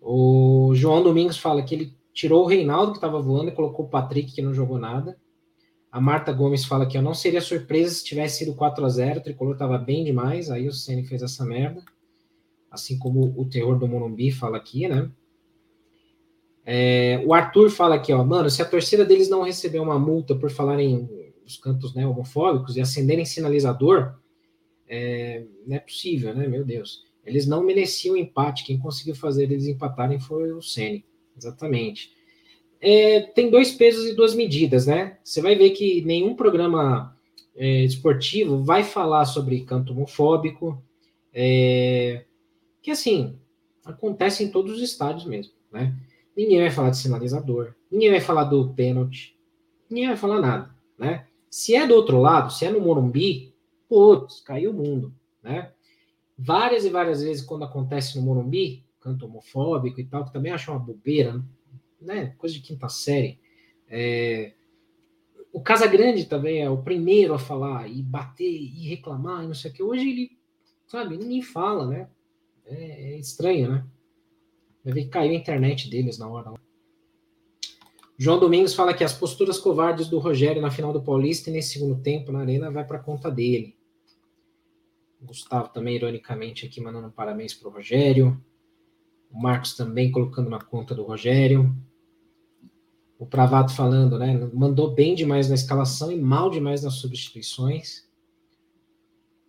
O 0.00 0.72
João 0.74 1.02
Domingos 1.02 1.36
fala 1.36 1.62
que 1.62 1.74
ele 1.74 1.94
tirou 2.12 2.44
o 2.44 2.46
Reinaldo, 2.46 2.92
que 2.92 2.98
estava 2.98 3.20
voando, 3.20 3.50
e 3.50 3.54
colocou 3.54 3.84
o 3.84 3.88
Patrick, 3.88 4.32
que 4.32 4.40
não 4.40 4.54
jogou 4.54 4.78
nada. 4.78 5.18
A 5.92 6.00
Marta 6.00 6.32
Gomes 6.32 6.64
fala 6.64 6.86
que 6.86 6.96
eu 6.96 7.02
não 7.02 7.14
seria 7.14 7.40
surpresa 7.40 7.94
se 7.94 8.04
tivesse 8.04 8.38
sido 8.38 8.54
4 8.54 8.84
a 8.84 8.88
0 8.88 9.20
o 9.20 9.22
tricolor 9.22 9.54
estava 9.54 9.78
bem 9.78 10.04
demais, 10.04 10.50
aí 10.50 10.68
o 10.68 10.72
Ceni 10.72 11.04
fez 11.04 11.22
essa 11.22 11.44
merda. 11.44 11.82
Assim 12.70 12.98
como 12.98 13.34
o 13.38 13.44
terror 13.48 13.78
do 13.78 13.88
Morumbi 13.88 14.30
fala 14.30 14.56
aqui, 14.56 14.88
né? 14.88 15.10
É, 16.68 17.22
o 17.24 17.32
Arthur 17.32 17.70
fala 17.70 17.94
aqui, 17.94 18.12
ó, 18.12 18.24
mano, 18.24 18.50
se 18.50 18.60
a 18.60 18.64
torcida 18.64 19.04
deles 19.04 19.30
não 19.30 19.42
receber 19.42 19.78
uma 19.78 20.00
multa 20.00 20.34
por 20.34 20.50
falarem 20.50 21.08
os 21.46 21.56
cantos 21.56 21.94
né, 21.94 22.04
homofóbicos 22.04 22.76
e 22.76 22.80
acenderem 22.80 23.24
sinalizador, 23.24 24.16
é, 24.88 25.44
não 25.64 25.76
é 25.76 25.78
possível, 25.78 26.34
né? 26.34 26.48
Meu 26.48 26.64
Deus. 26.64 27.04
Eles 27.24 27.46
não 27.46 27.62
mereciam 27.62 28.16
empate. 28.16 28.64
Quem 28.64 28.78
conseguiu 28.78 29.14
fazer 29.14 29.44
eles 29.44 29.66
empatarem 29.66 30.18
foi 30.18 30.52
o 30.52 30.60
Ceni. 30.60 31.04
Exatamente. 31.36 32.12
É, 32.80 33.20
tem 33.20 33.50
dois 33.50 33.72
pesos 33.72 34.06
e 34.06 34.14
duas 34.14 34.34
medidas, 34.34 34.86
né? 34.86 35.18
Você 35.22 35.40
vai 35.40 35.54
ver 35.54 35.70
que 35.70 36.02
nenhum 36.02 36.34
programa 36.34 37.16
é, 37.54 37.84
esportivo 37.84 38.62
vai 38.62 38.82
falar 38.84 39.24
sobre 39.24 39.64
canto 39.64 39.92
homofóbico, 39.92 40.82
é, 41.32 42.24
que 42.82 42.90
assim 42.90 43.38
acontece 43.84 44.42
em 44.44 44.50
todos 44.50 44.76
os 44.76 44.82
estádios 44.82 45.24
mesmo, 45.24 45.52
né? 45.72 45.96
Ninguém 46.36 46.60
vai 46.60 46.70
falar 46.70 46.90
de 46.90 46.98
sinalizador. 46.98 47.74
Ninguém 47.90 48.10
vai 48.10 48.20
falar 48.20 48.44
do 48.44 48.74
pênalti. 48.74 49.38
Ninguém 49.88 50.08
vai 50.08 50.16
falar 50.16 50.40
nada, 50.40 50.74
né? 50.98 51.26
Se 51.48 51.74
é 51.74 51.86
do 51.86 51.94
outro 51.94 52.20
lado, 52.20 52.52
se 52.52 52.64
é 52.66 52.70
no 52.70 52.80
Morumbi, 52.80 53.54
putz, 53.88 54.40
caiu 54.40 54.72
o 54.72 54.74
mundo, 54.74 55.14
né? 55.42 55.72
Várias 56.36 56.84
e 56.84 56.90
várias 56.90 57.22
vezes 57.22 57.42
quando 57.42 57.64
acontece 57.64 58.18
no 58.18 58.24
Morumbi, 58.24 58.84
canto 59.00 59.24
homofóbico 59.24 60.00
e 60.00 60.04
tal, 60.04 60.24
que 60.24 60.32
também 60.32 60.52
acho 60.52 60.70
uma 60.70 60.80
bobeira, 60.80 61.42
né? 62.00 62.34
Coisa 62.36 62.54
de 62.54 62.60
quinta 62.60 62.88
série. 62.88 63.40
É... 63.88 64.52
O 65.52 65.62
Casagrande 65.62 66.26
também 66.26 66.60
é 66.60 66.68
o 66.68 66.82
primeiro 66.82 67.32
a 67.32 67.38
falar 67.38 67.88
e 67.88 68.02
bater 68.02 68.44
e 68.44 68.88
reclamar 68.88 69.42
e 69.42 69.46
não 69.46 69.54
sei 69.54 69.70
o 69.70 69.74
que. 69.74 69.82
Hoje 69.82 70.10
ele, 70.10 70.30
sabe, 70.86 71.16
ninguém 71.16 71.40
fala, 71.40 71.86
né? 71.86 72.10
É, 72.66 73.14
é 73.14 73.18
estranho, 73.18 73.70
né? 73.70 73.86
Vai 74.86 74.94
ver 74.94 75.02
que 75.02 75.08
caiu 75.08 75.32
a 75.32 75.34
internet 75.34 75.90
deles 75.90 76.16
na 76.16 76.28
hora. 76.28 76.54
João 78.16 78.38
Domingos 78.38 78.72
fala 78.72 78.94
que 78.94 79.02
as 79.02 79.12
posturas 79.12 79.58
covardes 79.58 80.06
do 80.06 80.20
Rogério 80.20 80.62
na 80.62 80.70
final 80.70 80.92
do 80.92 81.02
Paulista 81.02 81.50
e 81.50 81.52
nesse 81.52 81.70
segundo 81.72 82.00
tempo 82.00 82.30
na 82.30 82.38
Arena 82.38 82.70
vai 82.70 82.86
para 82.86 83.00
conta 83.00 83.28
dele. 83.28 83.76
Gustavo 85.20 85.70
também, 85.70 85.96
ironicamente, 85.96 86.64
aqui 86.64 86.80
mandando 86.80 87.08
um 87.08 87.10
parabéns 87.10 87.52
para 87.52 87.68
o 87.68 87.72
Rogério. 87.72 88.40
O 89.28 89.42
Marcos 89.42 89.74
também 89.74 90.12
colocando 90.12 90.48
na 90.48 90.60
conta 90.60 90.94
do 90.94 91.02
Rogério. 91.02 91.76
O 93.18 93.26
Pravato 93.26 93.74
falando, 93.74 94.16
né? 94.20 94.38
Mandou 94.54 94.94
bem 94.94 95.16
demais 95.16 95.48
na 95.48 95.56
escalação 95.56 96.12
e 96.12 96.16
mal 96.16 96.48
demais 96.48 96.84
nas 96.84 96.94
substituições. 96.94 98.08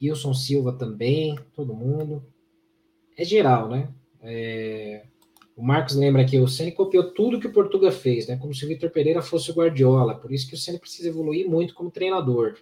Wilson 0.02 0.34
Silva 0.34 0.74
também, 0.74 1.38
todo 1.54 1.76
mundo. 1.76 2.26
É 3.16 3.24
geral, 3.24 3.70
né? 3.70 3.94
É... 4.20 5.06
O 5.58 5.64
Marcos 5.64 5.96
lembra 5.96 6.24
que 6.24 6.40
o 6.40 6.48
Ceni 6.48 6.72
copiou 6.72 7.12
tudo 7.12 7.40
que 7.40 7.48
o 7.48 7.52
Portuga 7.52 7.92
fez, 7.92 8.28
né? 8.28 8.38
Como 8.38 8.54
se 8.54 8.64
o 8.64 8.68
Vitor 8.68 8.92
Pereira 8.92 9.24
fosse 9.24 9.50
o 9.50 9.56
Guardiola. 9.56 10.14
Por 10.16 10.32
isso 10.32 10.48
que 10.48 10.54
o 10.54 10.58
Ceni 10.58 10.78
precisa 10.78 11.10
evoluir 11.10 11.50
muito 11.50 11.74
como 11.74 11.90
treinador. 11.90 12.60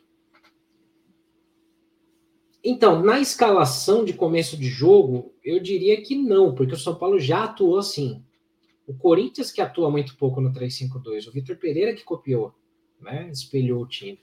Então, 2.63 3.03
na 3.03 3.19
escalação 3.19 4.05
de 4.05 4.13
começo 4.13 4.57
de 4.57 4.67
jogo, 4.67 5.35
eu 5.43 5.59
diria 5.59 6.01
que 6.01 6.15
não, 6.15 6.55
porque 6.55 6.73
o 6.73 6.79
São 6.79 6.95
Paulo 6.95 7.19
já 7.19 7.43
atuou 7.43 7.77
assim. 7.77 8.23
O 8.87 8.93
Corinthians 8.93 9.51
que 9.51 9.61
atua 9.61 9.91
muito 9.91 10.15
pouco 10.15 10.39
no 10.39 10.53
3-5-2, 10.53 11.27
o 11.27 11.31
Vitor 11.31 11.57
Pereira 11.57 11.93
que 11.93 12.03
copiou, 12.03 12.55
né? 12.99 13.29
Espelhou 13.29 13.83
o 13.83 13.87
time. 13.87 14.19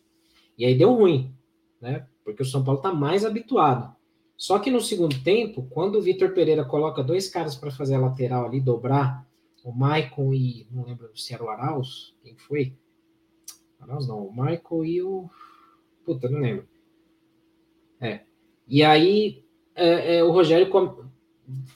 E 0.56 0.64
aí 0.64 0.74
deu 0.74 0.94
ruim, 0.94 1.32
né? 1.80 2.06
porque 2.24 2.42
o 2.42 2.46
São 2.46 2.64
Paulo 2.64 2.78
está 2.78 2.92
mais 2.92 3.24
habituado. 3.24 3.94
Só 4.36 4.58
que 4.58 4.70
no 4.70 4.80
segundo 4.80 5.22
tempo, 5.22 5.68
quando 5.70 5.96
o 5.96 6.02
Vitor 6.02 6.32
Pereira 6.34 6.64
coloca 6.64 7.02
dois 7.02 7.28
caras 7.28 7.54
para 7.54 7.70
fazer 7.70 7.94
a 7.94 8.00
lateral 8.00 8.46
ali, 8.46 8.60
dobrar, 8.60 9.26
o 9.64 9.72
Maicon 9.72 10.34
e. 10.34 10.66
Não 10.70 10.84
lembro 10.84 11.16
se 11.16 11.32
era 11.32 11.44
o 11.44 11.48
Arauz, 11.48 12.14
quem 12.22 12.36
foi? 12.36 12.76
Arauz 13.80 14.06
não, 14.06 14.26
o 14.26 14.32
Michael 14.32 14.84
e 14.84 15.02
o. 15.02 15.30
Puta, 16.04 16.28
não 16.28 16.40
lembro. 16.40 16.68
É. 18.00 18.22
E 18.66 18.82
aí 18.82 19.44
é, 19.74 20.16
é, 20.16 20.24
o 20.24 20.32
Rogério 20.32 20.68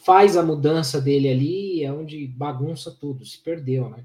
faz 0.04 0.36
a 0.36 0.42
mudança 0.42 1.00
dele 1.00 1.28
ali, 1.28 1.84
é 1.84 1.92
onde 1.92 2.26
bagunça 2.26 2.90
tudo, 2.90 3.24
se 3.24 3.42
perdeu, 3.42 3.88
né? 3.88 4.04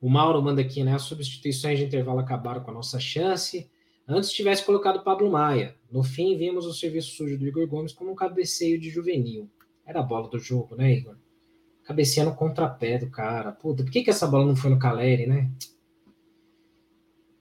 O 0.00 0.08
Mauro 0.08 0.40
manda 0.40 0.60
aqui, 0.60 0.84
né? 0.84 0.94
As 0.94 1.02
substituições 1.02 1.78
de 1.78 1.84
intervalo 1.84 2.20
acabaram 2.20 2.62
com 2.62 2.70
a 2.70 2.74
nossa 2.74 3.00
chance. 3.00 3.68
Antes 4.08 4.32
tivesse 4.32 4.64
colocado 4.64 5.04
Pablo 5.04 5.30
Maia. 5.30 5.76
No 5.92 6.02
fim, 6.02 6.34
vimos 6.38 6.64
o 6.64 6.72
serviço 6.72 7.10
sujo 7.10 7.36
do 7.36 7.46
Igor 7.46 7.66
Gomes 7.66 7.92
como 7.92 8.10
um 8.10 8.14
cabeceio 8.14 8.80
de 8.80 8.88
juvenil. 8.88 9.50
Era 9.84 10.00
a 10.00 10.02
bola 10.02 10.28
do 10.28 10.38
jogo, 10.38 10.74
né, 10.74 10.94
Igor? 10.94 11.16
Cabeceando 11.84 12.30
no 12.30 12.36
contrapé 12.36 12.96
do 12.96 13.10
cara. 13.10 13.52
Puta, 13.52 13.84
por 13.84 13.92
que, 13.92 14.02
que 14.02 14.08
essa 14.08 14.26
bola 14.26 14.46
não 14.46 14.56
foi 14.56 14.70
no 14.70 14.78
Caleri, 14.78 15.26
né? 15.26 15.50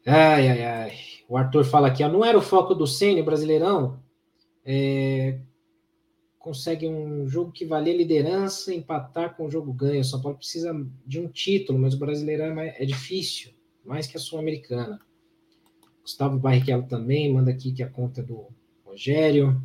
Ai, 0.06 0.50
ai, 0.50 0.64
ai. 0.64 0.94
O 1.30 1.38
Arthur 1.38 1.64
fala 1.64 1.88
aqui, 1.88 2.04
ó, 2.04 2.10
não 2.10 2.24
era 2.24 2.38
o 2.38 2.42
foco 2.42 2.76
do 2.76 2.86
Sênio, 2.86 3.24
brasileirão? 3.24 4.02
É, 4.66 5.40
consegue 6.38 6.88
um 6.88 7.28
jogo 7.28 7.52
que 7.52 7.66
vale 7.66 7.92
a 7.92 7.96
liderança, 7.96 8.74
empatar 8.74 9.36
com 9.36 9.46
o 9.46 9.52
jogo 9.52 9.72
ganho. 9.72 10.02
O 10.02 10.06
São 10.06 10.22
Paulo 10.22 10.38
precisa 10.38 10.74
de 11.06 11.20
um 11.20 11.30
título, 11.30 11.80
mas 11.80 11.94
o 11.94 12.00
brasileiro 12.00 12.44
é, 12.44 12.76
é 12.78 12.86
difícil, 12.86 13.54
mais 13.86 14.08
que 14.08 14.18
a 14.18 14.20
Sul-Americana. 14.20 15.00
Gustavo 16.08 16.40
Barrichello 16.40 16.84
também 16.84 17.34
manda 17.34 17.52
aqui 17.52 17.74
que 17.74 17.84
a 17.84 17.90
conta 17.90 18.22
é 18.22 18.24
do 18.24 18.48
Rogério. 18.86 19.62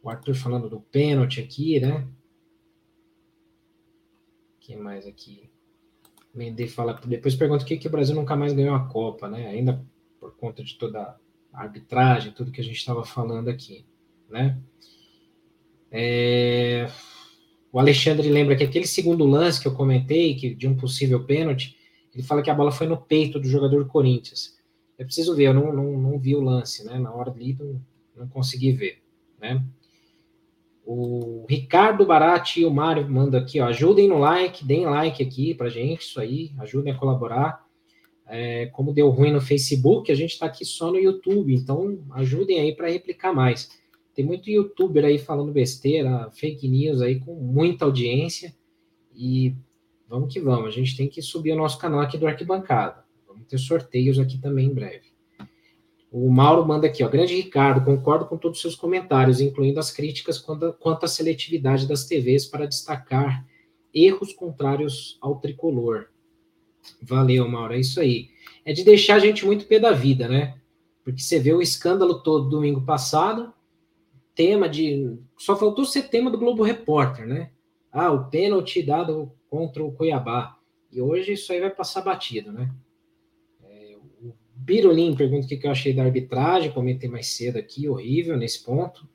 O 0.00 0.08
Arthur 0.08 0.36
falando 0.36 0.70
do 0.70 0.78
pênalti 0.78 1.40
aqui, 1.40 1.80
né? 1.80 2.06
Quem 4.60 4.76
mais 4.76 5.08
aqui? 5.08 5.50
Mendes 6.32 6.72
fala, 6.72 6.92
depois 7.04 7.34
pergunta 7.34 7.64
por 7.64 7.66
que, 7.66 7.78
que 7.78 7.88
o 7.88 7.90
Brasil 7.90 8.14
nunca 8.14 8.36
mais 8.36 8.52
ganhou 8.52 8.76
a 8.76 8.86
Copa, 8.86 9.28
né? 9.28 9.48
Ainda 9.48 9.84
por 10.20 10.36
conta 10.36 10.62
de 10.62 10.78
toda 10.78 11.00
a 11.52 11.62
arbitragem, 11.62 12.30
tudo 12.30 12.52
que 12.52 12.60
a 12.60 12.64
gente 12.64 12.76
estava 12.76 13.04
falando 13.04 13.48
aqui, 13.48 13.84
né? 14.30 14.56
É... 15.90 16.88
O 17.72 17.80
Alexandre 17.80 18.28
lembra 18.28 18.54
que 18.54 18.62
aquele 18.62 18.86
segundo 18.86 19.24
lance 19.24 19.60
que 19.60 19.66
eu 19.66 19.74
comentei, 19.74 20.36
que 20.36 20.54
de 20.54 20.68
um 20.68 20.76
possível 20.76 21.24
pênalti, 21.24 21.76
ele 22.14 22.22
fala 22.22 22.40
que 22.40 22.50
a 22.50 22.54
bola 22.54 22.70
foi 22.70 22.86
no 22.86 22.96
peito 22.96 23.40
do 23.40 23.48
jogador 23.48 23.82
do 23.82 23.90
Corinthians. 23.90 24.54
Eu 24.98 25.06
preciso 25.06 25.34
ver, 25.34 25.44
eu 25.44 25.54
não, 25.54 25.72
não, 25.72 25.98
não 25.98 26.18
vi 26.18 26.36
o 26.36 26.40
lance, 26.40 26.84
né? 26.84 26.98
Na 26.98 27.12
hora 27.12 27.30
ali 27.30 27.56
não, 27.58 27.80
não 28.16 28.28
consegui 28.28 28.72
ver, 28.72 29.02
né? 29.40 29.64
O 30.86 31.46
Ricardo 31.48 32.04
Barati 32.04 32.60
e 32.60 32.66
o 32.66 32.70
Mário 32.70 33.08
mandam 33.08 33.40
aqui, 33.40 33.58
ó, 33.58 33.66
ajudem 33.66 34.06
no 34.06 34.18
like, 34.18 34.64
deem 34.64 34.84
like 34.84 35.22
aqui 35.22 35.54
pra 35.54 35.70
gente, 35.70 36.02
isso 36.02 36.20
aí, 36.20 36.52
ajudem 36.58 36.92
a 36.92 36.98
colaborar. 36.98 37.64
É, 38.26 38.66
como 38.66 38.92
deu 38.92 39.08
ruim 39.10 39.32
no 39.32 39.40
Facebook, 39.40 40.10
a 40.10 40.14
gente 40.14 40.32
está 40.32 40.46
aqui 40.46 40.64
só 40.64 40.90
no 40.90 40.98
YouTube, 40.98 41.54
então 41.54 42.02
ajudem 42.12 42.60
aí 42.60 42.74
para 42.74 42.88
replicar 42.88 43.34
mais. 43.34 43.70
Tem 44.14 44.24
muito 44.24 44.48
youtuber 44.48 45.04
aí 45.04 45.18
falando 45.18 45.52
besteira, 45.52 46.30
fake 46.30 46.68
news 46.68 47.00
aí 47.00 47.18
com 47.18 47.34
muita 47.34 47.84
audiência. 47.84 48.54
E 49.14 49.54
vamos 50.08 50.32
que 50.32 50.40
vamos, 50.40 50.68
a 50.68 50.70
gente 50.70 50.96
tem 50.96 51.08
que 51.08 51.20
subir 51.20 51.52
o 51.52 51.56
nosso 51.56 51.78
canal 51.78 52.00
aqui 52.00 52.16
do 52.16 52.26
Arquibancada. 52.26 53.03
Vamos 53.44 53.50
ter 53.50 53.58
sorteios 53.58 54.18
aqui 54.18 54.38
também 54.38 54.66
em 54.66 54.74
breve. 54.74 55.12
O 56.10 56.30
Mauro 56.30 56.66
manda 56.66 56.86
aqui, 56.86 57.02
ó. 57.02 57.08
Grande 57.08 57.34
Ricardo, 57.34 57.84
concordo 57.84 58.26
com 58.26 58.36
todos 58.36 58.58
os 58.58 58.62
seus 58.62 58.76
comentários, 58.76 59.40
incluindo 59.40 59.80
as 59.80 59.90
críticas 59.90 60.38
quanto, 60.38 60.72
quanto 60.74 61.04
à 61.04 61.08
seletividade 61.08 61.86
das 61.86 62.06
TVs 62.06 62.46
para 62.46 62.66
destacar 62.66 63.44
erros 63.92 64.32
contrários 64.32 65.18
ao 65.20 65.40
tricolor. 65.40 66.06
Valeu, 67.02 67.48
Mauro, 67.48 67.74
é 67.74 67.80
isso 67.80 68.00
aí. 68.00 68.30
É 68.64 68.72
de 68.72 68.84
deixar 68.84 69.16
a 69.16 69.18
gente 69.18 69.44
muito 69.44 69.66
pé 69.66 69.78
da 69.78 69.92
vida, 69.92 70.28
né? 70.28 70.58
Porque 71.02 71.20
você 71.20 71.38
vê 71.38 71.52
o 71.52 71.60
escândalo 71.60 72.22
todo 72.22 72.48
domingo 72.48 72.82
passado, 72.82 73.52
tema 74.34 74.68
de. 74.68 75.18
Só 75.36 75.56
faltou 75.56 75.84
ser 75.84 76.04
tema 76.04 76.30
do 76.30 76.38
Globo 76.38 76.62
Repórter, 76.62 77.26
né? 77.26 77.50
Ah, 77.92 78.10
o 78.10 78.30
pênalti 78.30 78.82
dado 78.82 79.32
contra 79.50 79.84
o 79.84 79.92
Cuiabá. 79.92 80.56
E 80.92 81.00
hoje 81.00 81.32
isso 81.32 81.52
aí 81.52 81.60
vai 81.60 81.70
passar 81.70 82.02
batido, 82.02 82.52
né? 82.52 82.70
O 84.56 84.60
Birolim 84.60 85.14
pergunta 85.14 85.46
o 85.46 85.48
que 85.48 85.66
eu 85.66 85.70
achei 85.70 85.92
da 85.92 86.04
arbitragem, 86.04 86.72
comentei 86.72 87.08
mais 87.08 87.28
cedo 87.28 87.58
aqui, 87.58 87.88
horrível 87.88 88.36
nesse 88.36 88.64
ponto. 88.64 89.08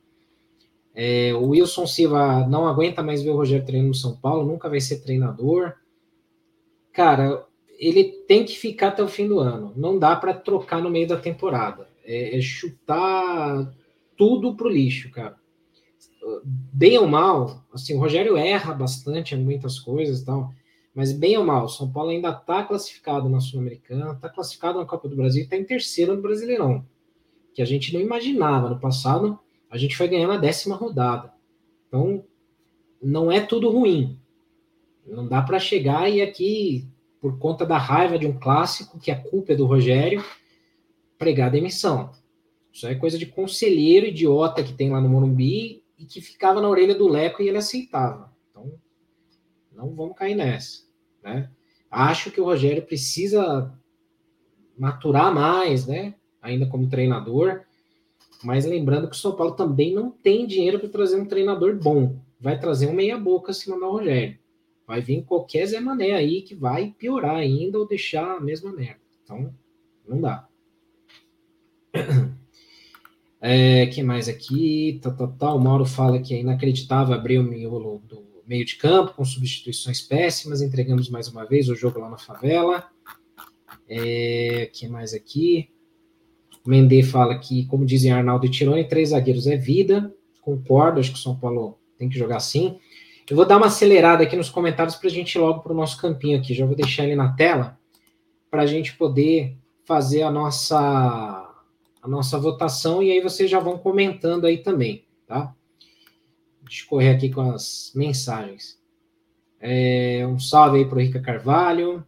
É, 0.94 1.32
o 1.34 1.48
Wilson 1.48 1.86
Silva 1.86 2.46
não 2.46 2.66
aguenta 2.66 3.02
mais 3.02 3.22
ver 3.22 3.30
o 3.30 3.36
Rogério 3.36 3.64
treinando 3.64 3.88
no 3.88 3.94
São 3.94 4.16
Paulo, 4.16 4.46
nunca 4.46 4.68
vai 4.68 4.80
ser 4.80 5.00
treinador. 5.00 5.74
Cara, 6.92 7.46
ele 7.78 8.04
tem 8.28 8.44
que 8.44 8.58
ficar 8.58 8.88
até 8.88 9.02
o 9.02 9.08
fim 9.08 9.26
do 9.26 9.38
ano. 9.38 9.72
Não 9.76 9.98
dá 9.98 10.14
para 10.14 10.34
trocar 10.34 10.82
no 10.82 10.90
meio 10.90 11.08
da 11.08 11.16
temporada. 11.16 11.88
É, 12.04 12.36
é 12.36 12.40
chutar 12.40 13.72
tudo 14.16 14.54
pro 14.54 14.68
lixo, 14.68 15.10
cara. 15.10 15.36
Bem 16.44 16.98
ou 16.98 17.06
mal, 17.06 17.64
assim, 17.72 17.94
o 17.94 17.98
Rogério 17.98 18.36
erra 18.36 18.74
bastante 18.74 19.34
em 19.34 19.42
muitas 19.42 19.78
coisas 19.78 20.20
e 20.20 20.24
tal, 20.26 20.52
mas 20.94 21.12
bem 21.12 21.36
ou 21.38 21.44
mal, 21.44 21.68
São 21.68 21.90
Paulo 21.90 22.10
ainda 22.10 22.30
está 22.30 22.64
classificado 22.64 23.28
na 23.28 23.40
Sul-Americana, 23.40 24.12
está 24.12 24.28
classificado 24.28 24.78
na 24.78 24.84
Copa 24.84 25.08
do 25.08 25.16
Brasil 25.16 25.42
e 25.42 25.44
está 25.44 25.56
em 25.56 25.64
terceiro 25.64 26.14
no 26.14 26.22
Brasileirão, 26.22 26.84
que 27.54 27.62
a 27.62 27.64
gente 27.64 27.94
não 27.94 28.00
imaginava. 28.00 28.68
No 28.68 28.80
passado, 28.80 29.38
a 29.70 29.78
gente 29.78 29.96
foi 29.96 30.08
ganhar 30.08 30.26
na 30.26 30.36
décima 30.36 30.74
rodada. 30.74 31.32
Então, 31.86 32.24
não 33.00 33.30
é 33.30 33.40
tudo 33.40 33.70
ruim. 33.70 34.18
Não 35.06 35.26
dá 35.26 35.40
para 35.40 35.58
chegar 35.58 36.10
e 36.10 36.20
aqui, 36.20 36.88
por 37.20 37.38
conta 37.38 37.64
da 37.64 37.78
raiva 37.78 38.18
de 38.18 38.26
um 38.26 38.38
clássico, 38.38 38.98
que 38.98 39.10
a 39.10 39.20
culpa 39.20 39.52
é 39.52 39.56
do 39.56 39.66
Rogério, 39.66 40.24
pregar 41.16 41.50
demissão. 41.50 42.10
Isso 42.72 42.86
é 42.86 42.94
coisa 42.94 43.18
de 43.18 43.26
conselheiro 43.26 44.06
idiota 44.06 44.62
que 44.62 44.72
tem 44.72 44.90
lá 44.90 45.00
no 45.00 45.08
Morumbi 45.08 45.82
e 45.98 46.04
que 46.04 46.20
ficava 46.20 46.60
na 46.60 46.68
orelha 46.68 46.94
do 46.94 47.08
Leco 47.08 47.42
e 47.42 47.48
ele 47.48 47.58
aceitava. 47.58 48.32
Não 49.72 49.94
vamos 49.94 50.16
cair 50.16 50.34
nessa, 50.34 50.82
né? 51.22 51.50
Acho 51.90 52.30
que 52.30 52.40
o 52.40 52.44
Rogério 52.44 52.82
precisa 52.82 53.72
maturar 54.78 55.34
mais, 55.34 55.86
né? 55.86 56.14
Ainda 56.40 56.66
como 56.66 56.88
treinador, 56.88 57.62
mas 58.42 58.64
lembrando 58.64 59.08
que 59.08 59.16
o 59.16 59.18
São 59.18 59.36
Paulo 59.36 59.54
também 59.54 59.92
não 59.92 60.10
tem 60.10 60.46
dinheiro 60.46 60.78
para 60.78 60.88
trazer 60.88 61.20
um 61.20 61.26
treinador 61.26 61.76
bom. 61.76 62.18
Vai 62.40 62.58
trazer 62.58 62.86
um 62.86 62.94
meia-boca 62.94 63.52
se 63.52 63.68
mandar 63.68 63.88
o 63.88 63.92
Rogério. 63.92 64.38
Vai 64.86 65.00
vir 65.00 65.22
qualquer 65.24 65.66
Zé 65.66 65.78
Mané 65.78 66.12
aí 66.12 66.42
que 66.42 66.54
vai 66.54 66.94
piorar 66.98 67.36
ainda 67.36 67.78
ou 67.78 67.86
deixar 67.86 68.36
a 68.36 68.40
mesma 68.40 68.72
merda. 68.72 69.00
Então, 69.22 69.54
não 70.06 70.20
dá. 70.20 70.48
É, 73.42 73.86
que 73.86 74.02
mais 74.02 74.28
aqui? 74.28 75.00
Tá, 75.02 75.10
tá, 75.10 75.26
tá. 75.26 75.54
O 75.54 75.58
Mauro 75.58 75.86
fala 75.86 76.20
que 76.20 76.34
é 76.34 76.40
inacreditável 76.40 77.14
abrir 77.14 77.38
o 77.38 77.42
miolo 77.42 78.02
do 78.06 78.20
meio 78.50 78.64
de 78.64 78.74
campo 78.74 79.14
com 79.14 79.24
substituições 79.24 80.00
péssimas. 80.00 80.60
Entregamos 80.60 81.08
mais 81.08 81.28
uma 81.28 81.46
vez 81.46 81.68
o 81.68 81.76
jogo 81.76 82.00
lá 82.00 82.10
na 82.10 82.18
favela. 82.18 82.84
É, 83.88 84.68
que 84.72 84.88
mais 84.88 85.14
aqui? 85.14 85.70
Mendê 86.66 87.04
fala 87.04 87.38
que, 87.38 87.64
como 87.66 87.86
dizem 87.86 88.10
Arnaldo 88.10 88.44
e 88.46 88.50
Tironi, 88.50 88.88
três 88.88 89.10
zagueiros 89.10 89.46
é 89.46 89.56
vida. 89.56 90.12
Concordo, 90.40 90.98
acho 90.98 91.12
que 91.12 91.18
o 91.18 91.22
São 91.22 91.38
Paulo 91.38 91.78
tem 91.96 92.08
que 92.08 92.18
jogar 92.18 92.38
assim. 92.38 92.80
Eu 93.30 93.36
vou 93.36 93.46
dar 93.46 93.56
uma 93.56 93.66
acelerada 93.66 94.24
aqui 94.24 94.34
nos 94.34 94.50
comentários 94.50 94.96
para 94.96 95.06
a 95.06 95.12
gente 95.12 95.36
ir 95.36 95.38
logo 95.38 95.60
para 95.60 95.72
o 95.72 95.76
nosso 95.76 96.00
campinho 96.00 96.36
aqui. 96.36 96.52
Já 96.52 96.66
vou 96.66 96.74
deixar 96.74 97.04
ele 97.04 97.14
na 97.14 97.32
tela 97.32 97.78
para 98.50 98.62
a 98.62 98.66
gente 98.66 98.96
poder 98.96 99.56
fazer 99.84 100.22
a 100.22 100.30
nossa 100.30 101.46
a 102.02 102.08
nossa 102.08 102.36
votação 102.38 103.00
e 103.02 103.12
aí 103.12 103.20
vocês 103.20 103.48
já 103.48 103.60
vão 103.60 103.78
comentando 103.78 104.46
aí 104.46 104.58
também, 104.58 105.04
tá? 105.26 105.54
Deixa 106.70 106.84
eu 106.84 106.88
correr 106.88 107.08
aqui 107.08 107.28
com 107.28 107.40
as 107.40 107.90
mensagens. 107.96 108.80
É, 109.58 110.24
um 110.24 110.38
salve 110.38 110.78
aí 110.78 110.84
para 110.84 110.98
o 110.98 111.00
Rica 111.00 111.20
Carvalho. 111.20 112.06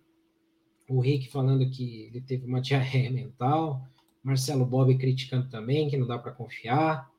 O 0.89 1.01
Rick 1.01 1.29
falando 1.33 1.69
que 1.69 2.05
ele 2.05 2.21
teve 2.21 2.47
uma 2.47 2.61
diarreia 2.63 3.11
mental. 3.11 3.83
Marcelo 4.23 4.65
Bob 4.65 4.97
criticando 4.97 5.51
também, 5.51 5.91
que 5.91 5.97
não 5.97 6.07
dá 6.07 6.17
para 6.17 6.31
confiar. 6.31 7.11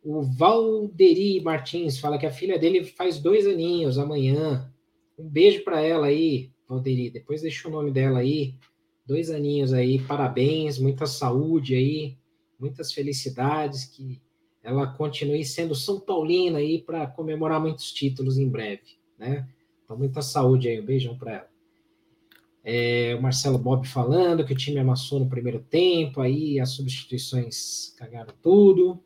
O 0.00 0.22
Valderi 0.22 1.40
Martins 1.40 1.98
fala 1.98 2.18
que 2.18 2.26
a 2.26 2.30
filha 2.30 2.56
dele 2.56 2.84
faz 2.84 3.18
dois 3.18 3.48
aninhos 3.48 3.98
amanhã. 3.98 4.72
Um 5.18 5.28
beijo 5.28 5.64
para 5.64 5.80
ela 5.80 6.06
aí, 6.06 6.52
Valderi. 6.68 7.10
Depois 7.10 7.42
deixa 7.42 7.66
o 7.66 7.72
nome 7.72 7.90
dela 7.90 8.20
aí 8.20 8.54
dois 9.04 9.28
aninhos 9.28 9.72
aí, 9.72 10.00
parabéns, 10.00 10.78
muita 10.78 11.04
saúde 11.04 11.74
aí, 11.74 12.16
muitas 12.60 12.92
felicidades, 12.92 13.86
que 13.86 14.22
ela 14.64 14.86
continue 14.86 15.44
sendo 15.44 15.74
São 15.74 16.00
Paulina 16.00 16.58
aí 16.58 16.80
para 16.80 17.06
comemorar 17.06 17.60
muitos 17.60 17.92
títulos 17.92 18.38
em 18.38 18.48
breve, 18.48 18.96
né? 19.18 19.46
Então, 19.84 19.96
muita 19.96 20.22
saúde 20.22 20.66
aí, 20.66 20.80
um 20.80 20.84
beijão 20.84 21.16
para 21.16 21.32
ela. 21.32 21.48
É, 22.64 23.14
o 23.14 23.20
Marcelo 23.20 23.58
Bob 23.58 23.86
falando 23.86 24.42
que 24.42 24.54
o 24.54 24.56
time 24.56 24.78
amassou 24.78 25.20
no 25.20 25.28
primeiro 25.28 25.60
tempo, 25.60 26.22
aí 26.22 26.58
as 26.58 26.70
substituições 26.70 27.94
cagaram 27.98 28.32
tudo. 28.42 28.98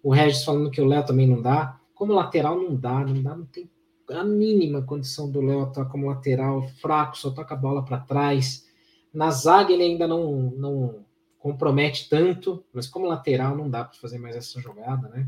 O 0.00 0.12
Regis 0.12 0.44
falando 0.44 0.70
que 0.70 0.80
o 0.80 0.86
Léo 0.86 1.04
também 1.04 1.26
não 1.26 1.42
dá. 1.42 1.80
Como 1.92 2.14
lateral 2.14 2.56
não 2.56 2.76
dá, 2.76 3.04
não 3.04 3.20
dá, 3.20 3.36
não 3.36 3.44
tem 3.46 3.68
a 4.08 4.22
mínima 4.24 4.82
condição 4.82 5.30
do 5.30 5.40
Léo 5.40 5.62
atuar 5.62 5.86
como 5.86 6.06
lateral, 6.06 6.62
fraco, 6.80 7.18
só 7.18 7.30
toca 7.30 7.54
a 7.54 7.58
bola 7.58 7.84
para 7.84 7.98
trás. 7.98 8.66
Na 9.12 9.30
zaga 9.32 9.72
ele 9.72 9.82
ainda 9.82 10.06
não, 10.06 10.52
não 10.56 11.04
compromete 11.40 12.08
tanto, 12.08 12.62
mas 12.72 12.86
como 12.86 13.06
lateral 13.06 13.56
não 13.56 13.68
dá 13.68 13.82
para 13.82 13.98
fazer 13.98 14.18
mais 14.18 14.36
essa 14.36 14.60
jogada, 14.60 15.08
né? 15.08 15.26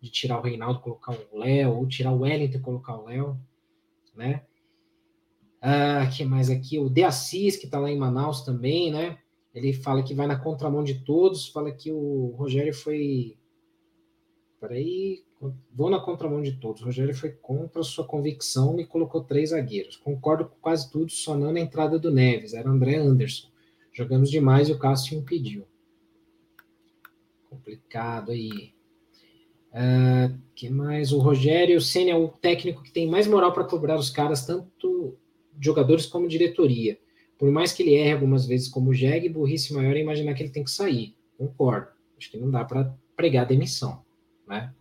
De 0.00 0.10
tirar 0.10 0.38
o 0.38 0.42
Reinaldo, 0.42 0.80
colocar 0.80 1.12
o 1.12 1.38
Léo, 1.38 1.76
ou 1.76 1.86
tirar 1.86 2.12
o 2.12 2.20
Wellington 2.20 2.58
e 2.58 2.60
colocar 2.60 2.96
o 2.96 3.06
Léo, 3.06 3.40
né? 4.14 4.42
Ah, 5.60 6.04
que 6.12 6.24
mais 6.24 6.50
aqui? 6.50 6.80
O 6.80 6.90
De 6.90 7.04
Assis, 7.04 7.56
que 7.56 7.66
está 7.66 7.78
lá 7.78 7.88
em 7.88 7.96
Manaus 7.96 8.40
também, 8.40 8.90
né? 8.90 9.16
Ele 9.54 9.72
fala 9.72 10.02
que 10.02 10.14
vai 10.14 10.26
na 10.26 10.36
contramão 10.36 10.82
de 10.82 11.04
todos, 11.04 11.48
fala 11.48 11.70
que 11.70 11.92
o 11.92 12.34
Rogério 12.36 12.74
foi. 12.74 13.38
Peraí, 14.60 15.22
vou 15.72 15.88
na 15.88 16.00
contramão 16.00 16.42
de 16.42 16.52
todos. 16.58 16.82
O 16.82 16.86
Rogério 16.86 17.14
foi 17.14 17.30
contra 17.30 17.82
sua 17.84 18.04
convicção 18.04 18.80
e 18.80 18.86
colocou 18.86 19.22
três 19.22 19.50
zagueiros. 19.50 19.96
Concordo 19.96 20.46
com 20.46 20.56
quase 20.56 20.90
tudo, 20.90 21.12
só 21.12 21.36
não 21.36 21.52
na 21.52 21.60
entrada 21.60 21.98
do 21.98 22.10
Neves. 22.10 22.54
Era 22.54 22.68
André 22.68 22.96
Anderson. 22.96 23.51
Jogamos 23.92 24.30
demais 24.30 24.68
e 24.68 24.72
o 24.72 24.78
Cássio 24.78 25.18
impediu. 25.18 25.66
Complicado 27.48 28.32
aí. 28.32 28.72
Uh, 29.72 30.38
que 30.54 30.68
mais? 30.68 31.12
O 31.12 31.18
Rogério 31.18 31.80
Senna 31.80 32.10
é 32.10 32.16
o 32.16 32.28
técnico 32.28 32.82
que 32.82 32.92
tem 32.92 33.08
mais 33.08 33.26
moral 33.26 33.52
para 33.52 33.64
cobrar 33.64 33.96
os 33.96 34.10
caras, 34.10 34.46
tanto 34.46 35.16
jogadores 35.60 36.06
como 36.06 36.28
diretoria. 36.28 36.98
Por 37.38 37.50
mais 37.50 37.72
que 37.72 37.82
ele 37.82 37.94
erre 37.94 38.12
algumas 38.12 38.46
vezes 38.46 38.68
como 38.68 38.90
o 38.90 38.94
Jeg, 38.94 39.28
burrice 39.28 39.74
maior 39.74 39.96
é 39.96 40.00
imaginar 40.00 40.34
que 40.34 40.42
ele 40.42 40.52
tem 40.52 40.64
que 40.64 40.70
sair. 40.70 41.14
Concordo. 41.36 41.88
Acho 42.16 42.30
que 42.30 42.38
não 42.38 42.50
dá 42.50 42.64
para 42.64 42.94
pregar 43.16 43.46
demissão, 43.46 44.04
né? 44.46 44.72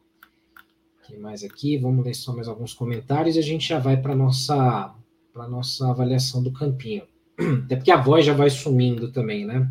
que 1.12 1.18
mais 1.18 1.44
aqui? 1.44 1.78
Vamos 1.78 2.06
ler 2.06 2.14
só 2.14 2.34
mais 2.34 2.48
alguns 2.48 2.74
comentários 2.74 3.36
e 3.36 3.40
a 3.40 3.44
gente 3.44 3.68
já 3.68 3.80
vai 3.80 3.98
para 3.98 4.16
nossa 4.16 4.96
para 5.34 5.48
nossa 5.48 5.90
avaliação 5.90 6.44
do 6.44 6.52
campinho. 6.52 7.04
Até 7.66 7.76
porque 7.76 7.92
a 7.92 7.98
voz 7.98 8.26
já 8.26 8.34
vai 8.34 8.50
sumindo 8.50 9.12
também, 9.12 9.46
né? 9.46 9.70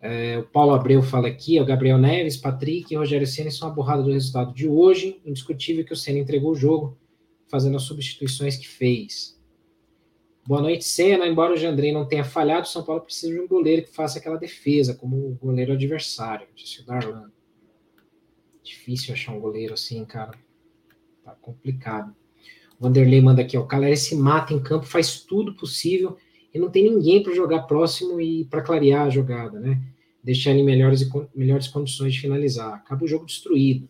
É, 0.00 0.38
o 0.38 0.44
Paulo 0.44 0.72
Abreu 0.72 1.02
fala 1.02 1.28
aqui, 1.28 1.60
o 1.60 1.64
Gabriel 1.64 1.98
Neves, 1.98 2.36
Patrick 2.36 2.92
e 2.92 2.96
Rogério 2.96 3.26
Senna 3.26 3.50
são 3.50 3.68
a 3.68 3.70
borrada 3.70 4.02
do 4.02 4.12
resultado 4.12 4.54
de 4.54 4.66
hoje. 4.66 5.20
Indiscutível 5.24 5.84
que 5.84 5.92
o 5.92 5.96
Senna 5.96 6.18
entregou 6.18 6.52
o 6.52 6.56
jogo, 6.56 6.96
fazendo 7.48 7.76
as 7.76 7.82
substituições 7.82 8.56
que 8.56 8.66
fez. 8.66 9.38
Boa 10.46 10.62
noite, 10.62 10.84
Senna. 10.84 11.26
Embora 11.26 11.52
o 11.52 11.56
Jandrei 11.56 11.92
não 11.92 12.06
tenha 12.06 12.24
falhado, 12.24 12.66
o 12.66 12.70
São 12.70 12.82
Paulo 12.82 13.02
precisa 13.02 13.32
de 13.32 13.40
um 13.40 13.46
goleiro 13.46 13.82
que 13.82 13.94
faça 13.94 14.18
aquela 14.18 14.38
defesa, 14.38 14.94
como 14.94 15.16
o 15.16 15.34
goleiro 15.34 15.74
adversário, 15.74 16.48
disse 16.54 16.80
o 16.80 16.86
Darlan. 16.86 17.30
Difícil 18.62 19.12
achar 19.12 19.32
um 19.32 19.40
goleiro 19.40 19.74
assim, 19.74 20.04
cara. 20.04 20.38
Tá 21.22 21.32
complicado. 21.32 22.16
Vanderlei 22.80 23.20
manda 23.20 23.42
aqui, 23.42 23.58
ó. 23.58 23.60
O 23.60 23.66
Caleri 23.66 23.96
se 23.96 24.16
mata 24.16 24.54
em 24.54 24.58
campo, 24.58 24.86
faz 24.86 25.20
tudo 25.20 25.54
possível 25.54 26.16
e 26.52 26.58
não 26.58 26.70
tem 26.70 26.84
ninguém 26.84 27.22
para 27.22 27.34
jogar 27.34 27.62
próximo 27.62 28.18
e 28.18 28.46
para 28.46 28.62
clarear 28.62 29.06
a 29.06 29.10
jogada, 29.10 29.60
né? 29.60 29.78
Deixar 30.24 30.52
em 30.52 30.64
melhores, 30.64 31.06
melhores 31.34 31.68
condições 31.68 32.14
de 32.14 32.20
finalizar. 32.20 32.72
Acaba 32.72 33.04
o 33.04 33.08
jogo 33.08 33.26
destruído. 33.26 33.86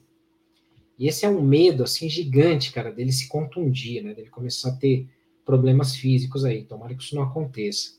E 0.99 1.07
esse 1.07 1.24
é 1.24 1.28
um 1.28 1.41
medo, 1.41 1.84
assim, 1.84 2.11
gigante, 2.11 2.72
cara, 2.72 2.91
dele 2.91 3.12
se 3.12 3.28
contundir, 3.28 4.03
né? 4.03 4.12
Dele 4.12 4.28
começar 4.28 4.70
a 4.70 4.76
ter 4.76 5.09
problemas 5.45 5.95
físicos 5.95 6.45
aí. 6.45 6.64
Tomara 6.64 6.95
que 6.95 7.03
isso 7.03 7.14
não 7.14 7.22
aconteça. 7.22 7.93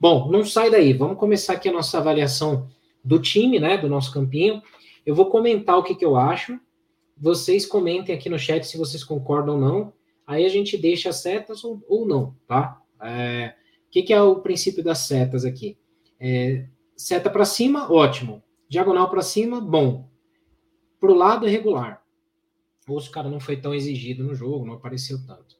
Bom, 0.00 0.30
não 0.30 0.44
sai 0.44 0.70
daí. 0.70 0.92
Vamos 0.94 1.18
começar 1.18 1.52
aqui 1.52 1.68
a 1.68 1.72
nossa 1.72 1.98
avaliação 1.98 2.68
do 3.04 3.20
time, 3.20 3.60
né? 3.60 3.76
Do 3.76 3.88
nosso 3.88 4.12
campinho. 4.12 4.62
Eu 5.04 5.14
vou 5.14 5.26
comentar 5.26 5.78
o 5.78 5.82
que, 5.82 5.94
que 5.94 6.04
eu 6.04 6.16
acho. 6.16 6.58
Vocês 7.16 7.64
comentem 7.64 8.14
aqui 8.14 8.28
no 8.28 8.38
chat 8.38 8.66
se 8.66 8.78
vocês 8.78 9.04
concordam 9.04 9.54
ou 9.54 9.60
não. 9.60 9.92
Aí 10.26 10.44
a 10.44 10.48
gente 10.48 10.76
deixa 10.78 11.10
as 11.10 11.16
setas 11.16 11.64
ou, 11.64 11.82
ou 11.88 12.06
não, 12.06 12.34
tá? 12.46 12.80
É, 13.02 13.54
o 13.86 13.90
que, 13.90 14.02
que 14.02 14.12
é 14.12 14.22
o 14.22 14.40
princípio 14.40 14.82
das 14.82 14.98
setas 15.00 15.44
aqui? 15.44 15.76
É, 16.18 16.66
seta 16.96 17.28
para 17.28 17.44
cima, 17.44 17.92
ótimo. 17.92 18.42
Diagonal 18.68 19.10
para 19.10 19.22
cima, 19.22 19.60
bom. 19.60 20.08
Para 20.98 21.12
o 21.12 21.14
lado, 21.14 21.46
regular. 21.46 22.02
Ou 22.88 23.00
se 23.00 23.08
o 23.08 23.12
cara 23.12 23.28
não 23.28 23.40
foi 23.40 23.56
tão 23.56 23.74
exigido 23.74 24.24
no 24.24 24.34
jogo, 24.34 24.66
não 24.66 24.74
apareceu 24.74 25.18
tanto. 25.26 25.56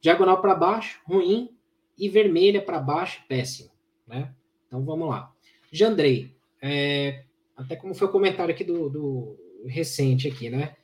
Diagonal 0.00 0.40
para 0.40 0.54
baixo, 0.54 1.00
ruim. 1.06 1.54
E 1.96 2.08
vermelha 2.08 2.62
para 2.62 2.78
baixo, 2.78 3.22
péssimo. 3.28 3.70
Né? 4.06 4.32
Então 4.66 4.84
vamos 4.84 5.08
lá. 5.08 5.32
Jandrei, 5.72 6.36
é, 6.62 7.24
até 7.56 7.74
como 7.74 7.94
foi 7.94 8.06
o 8.06 8.12
comentário 8.12 8.54
aqui 8.54 8.64
do, 8.64 8.88
do 8.88 9.36
recente 9.66 10.28
aqui, 10.28 10.48
né? 10.48 10.76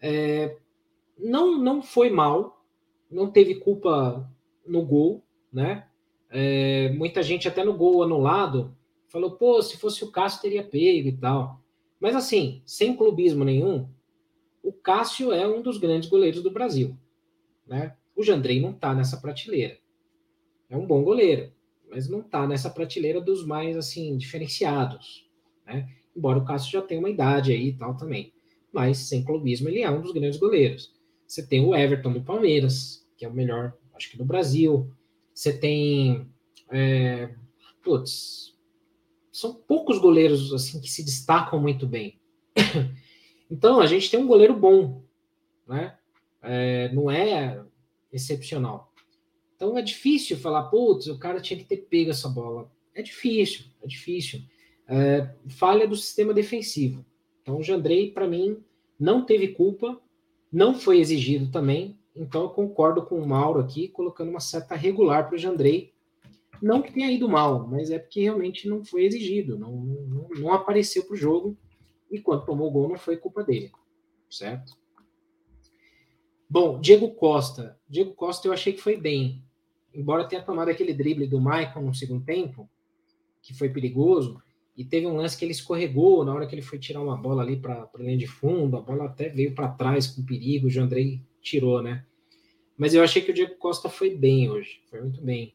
É, 0.00 0.56
não, 1.18 1.58
não 1.58 1.82
foi 1.82 2.10
mal, 2.10 2.57
não 3.10 3.30
teve 3.30 3.56
culpa 3.56 4.28
no 4.66 4.84
gol, 4.84 5.24
né? 5.52 5.86
É, 6.30 6.90
muita 6.90 7.22
gente 7.22 7.48
até 7.48 7.64
no 7.64 7.74
gol 7.74 8.02
anulado 8.02 8.76
falou, 9.08 9.32
pô, 9.32 9.62
se 9.62 9.78
fosse 9.78 10.04
o 10.04 10.10
Cássio 10.10 10.42
teria 10.42 10.62
pego 10.62 11.08
e 11.08 11.16
tal. 11.16 11.62
Mas 11.98 12.14
assim, 12.14 12.62
sem 12.66 12.94
clubismo 12.94 13.44
nenhum, 13.44 13.88
o 14.62 14.72
Cássio 14.72 15.32
é 15.32 15.48
um 15.48 15.62
dos 15.62 15.78
grandes 15.78 16.08
goleiros 16.08 16.42
do 16.42 16.50
Brasil, 16.50 16.96
né? 17.66 17.96
O 18.14 18.22
Jandrei 18.22 18.60
não 18.60 18.72
tá 18.72 18.94
nessa 18.94 19.16
prateleira. 19.16 19.78
É 20.68 20.76
um 20.76 20.86
bom 20.86 21.02
goleiro, 21.02 21.52
mas 21.88 22.08
não 22.08 22.22
tá 22.22 22.46
nessa 22.46 22.68
prateleira 22.68 23.20
dos 23.20 23.44
mais 23.46 23.76
assim 23.76 24.16
diferenciados, 24.16 25.26
né? 25.66 25.88
embora 26.18 26.38
o 26.38 26.44
Cássio 26.44 26.72
já 26.72 26.82
tenha 26.82 27.00
uma 27.00 27.08
idade 27.08 27.52
aí 27.52 27.68
e 27.68 27.72
tal 27.72 27.96
também. 27.96 28.32
Mas, 28.72 28.98
sem 28.98 29.24
clubismo, 29.24 29.68
ele 29.68 29.80
é 29.80 29.90
um 29.90 30.02
dos 30.02 30.12
grandes 30.12 30.38
goleiros. 30.38 30.92
Você 31.28 31.46
tem 31.46 31.64
o 31.64 31.76
Everton 31.76 32.12
do 32.12 32.22
Palmeiras, 32.22 33.06
que 33.16 33.24
é 33.24 33.28
o 33.28 33.34
melhor, 33.34 33.76
acho 33.94 34.10
que 34.10 34.16
do 34.16 34.24
Brasil. 34.24 34.90
Você 35.34 35.52
tem. 35.52 36.26
É, 36.70 37.34
putz, 37.82 38.56
são 39.30 39.54
poucos 39.54 39.98
goleiros 39.98 40.52
assim 40.52 40.80
que 40.80 40.90
se 40.90 41.04
destacam 41.04 41.60
muito 41.60 41.86
bem. 41.86 42.18
então, 43.50 43.78
a 43.78 43.86
gente 43.86 44.10
tem 44.10 44.18
um 44.18 44.26
goleiro 44.26 44.54
bom, 44.54 45.04
né? 45.66 45.96
É, 46.42 46.90
não 46.92 47.10
é 47.10 47.62
excepcional. 48.10 48.92
Então 49.54 49.76
é 49.76 49.82
difícil 49.82 50.38
falar, 50.38 50.64
putz, 50.64 51.08
o 51.08 51.18
cara 51.18 51.40
tinha 51.40 51.58
que 51.58 51.64
ter 51.64 51.76
pego 51.76 52.10
essa 52.10 52.28
bola. 52.28 52.70
É 52.94 53.02
difícil, 53.02 53.66
é 53.82 53.86
difícil 53.86 54.42
é, 54.88 55.28
falha 55.48 55.86
do 55.86 55.94
sistema 55.94 56.32
defensivo. 56.32 57.04
Então, 57.42 57.58
o 57.58 57.62
Jandrei, 57.62 58.10
para 58.10 58.26
mim, 58.26 58.56
não 58.98 59.24
teve 59.24 59.48
culpa, 59.48 60.00
não 60.52 60.74
foi 60.74 60.98
exigido 60.98 61.50
também. 61.50 61.98
Então, 62.14 62.42
eu 62.42 62.48
concordo 62.50 63.04
com 63.04 63.20
o 63.20 63.26
Mauro 63.26 63.60
aqui, 63.60 63.88
colocando 63.88 64.30
uma 64.30 64.40
seta 64.40 64.74
regular 64.74 65.26
para 65.26 65.36
o 65.36 65.38
Jandrei. 65.38 65.92
Não 66.60 66.82
que 66.82 66.92
tenha 66.92 67.10
ido 67.10 67.28
mal, 67.28 67.68
mas 67.68 67.90
é 67.90 67.98
porque 67.98 68.22
realmente 68.22 68.68
não 68.68 68.84
foi 68.84 69.04
exigido, 69.04 69.56
não, 69.56 69.72
não, 69.72 70.28
não 70.28 70.52
apareceu 70.52 71.04
para 71.04 71.14
o 71.14 71.16
jogo. 71.16 71.56
E 72.10 72.20
quando 72.20 72.44
tomou 72.44 72.68
o 72.68 72.70
gol, 72.70 72.88
não 72.88 72.98
foi 72.98 73.16
culpa 73.16 73.44
dele, 73.44 73.70
certo? 74.28 74.76
Bom, 76.50 76.80
Diego 76.80 77.14
Costa. 77.14 77.78
Diego 77.88 78.14
Costa 78.14 78.48
eu 78.48 78.52
achei 78.52 78.72
que 78.72 78.80
foi 78.80 78.96
bem. 78.96 79.44
Embora 79.94 80.26
tenha 80.26 80.42
tomado 80.42 80.70
aquele 80.70 80.94
drible 80.94 81.26
do 81.26 81.40
Michael 81.40 81.82
no 81.82 81.94
segundo 81.94 82.24
tempo, 82.24 82.68
que 83.42 83.54
foi 83.54 83.68
perigoso, 83.68 84.42
e 84.78 84.84
teve 84.84 85.08
um 85.08 85.16
lance 85.16 85.36
que 85.36 85.44
ele 85.44 85.50
escorregou 85.50 86.24
na 86.24 86.32
hora 86.32 86.46
que 86.46 86.54
ele 86.54 86.62
foi 86.62 86.78
tirar 86.78 87.02
uma 87.02 87.16
bola 87.16 87.42
ali 87.42 87.56
para 87.56 87.90
a 87.92 87.98
linha 87.98 88.16
de 88.16 88.28
fundo, 88.28 88.76
a 88.76 88.80
bola 88.80 89.06
até 89.06 89.28
veio 89.28 89.52
para 89.52 89.66
trás 89.66 90.06
com 90.06 90.24
perigo, 90.24 90.68
o 90.68 90.70
João 90.70 90.86
Andrei 90.86 91.20
tirou, 91.42 91.82
né? 91.82 92.04
Mas 92.76 92.94
eu 92.94 93.02
achei 93.02 93.20
que 93.20 93.32
o 93.32 93.34
Diego 93.34 93.56
Costa 93.56 93.88
foi 93.88 94.14
bem 94.14 94.48
hoje, 94.48 94.80
foi 94.88 95.00
muito 95.00 95.20
bem. 95.20 95.52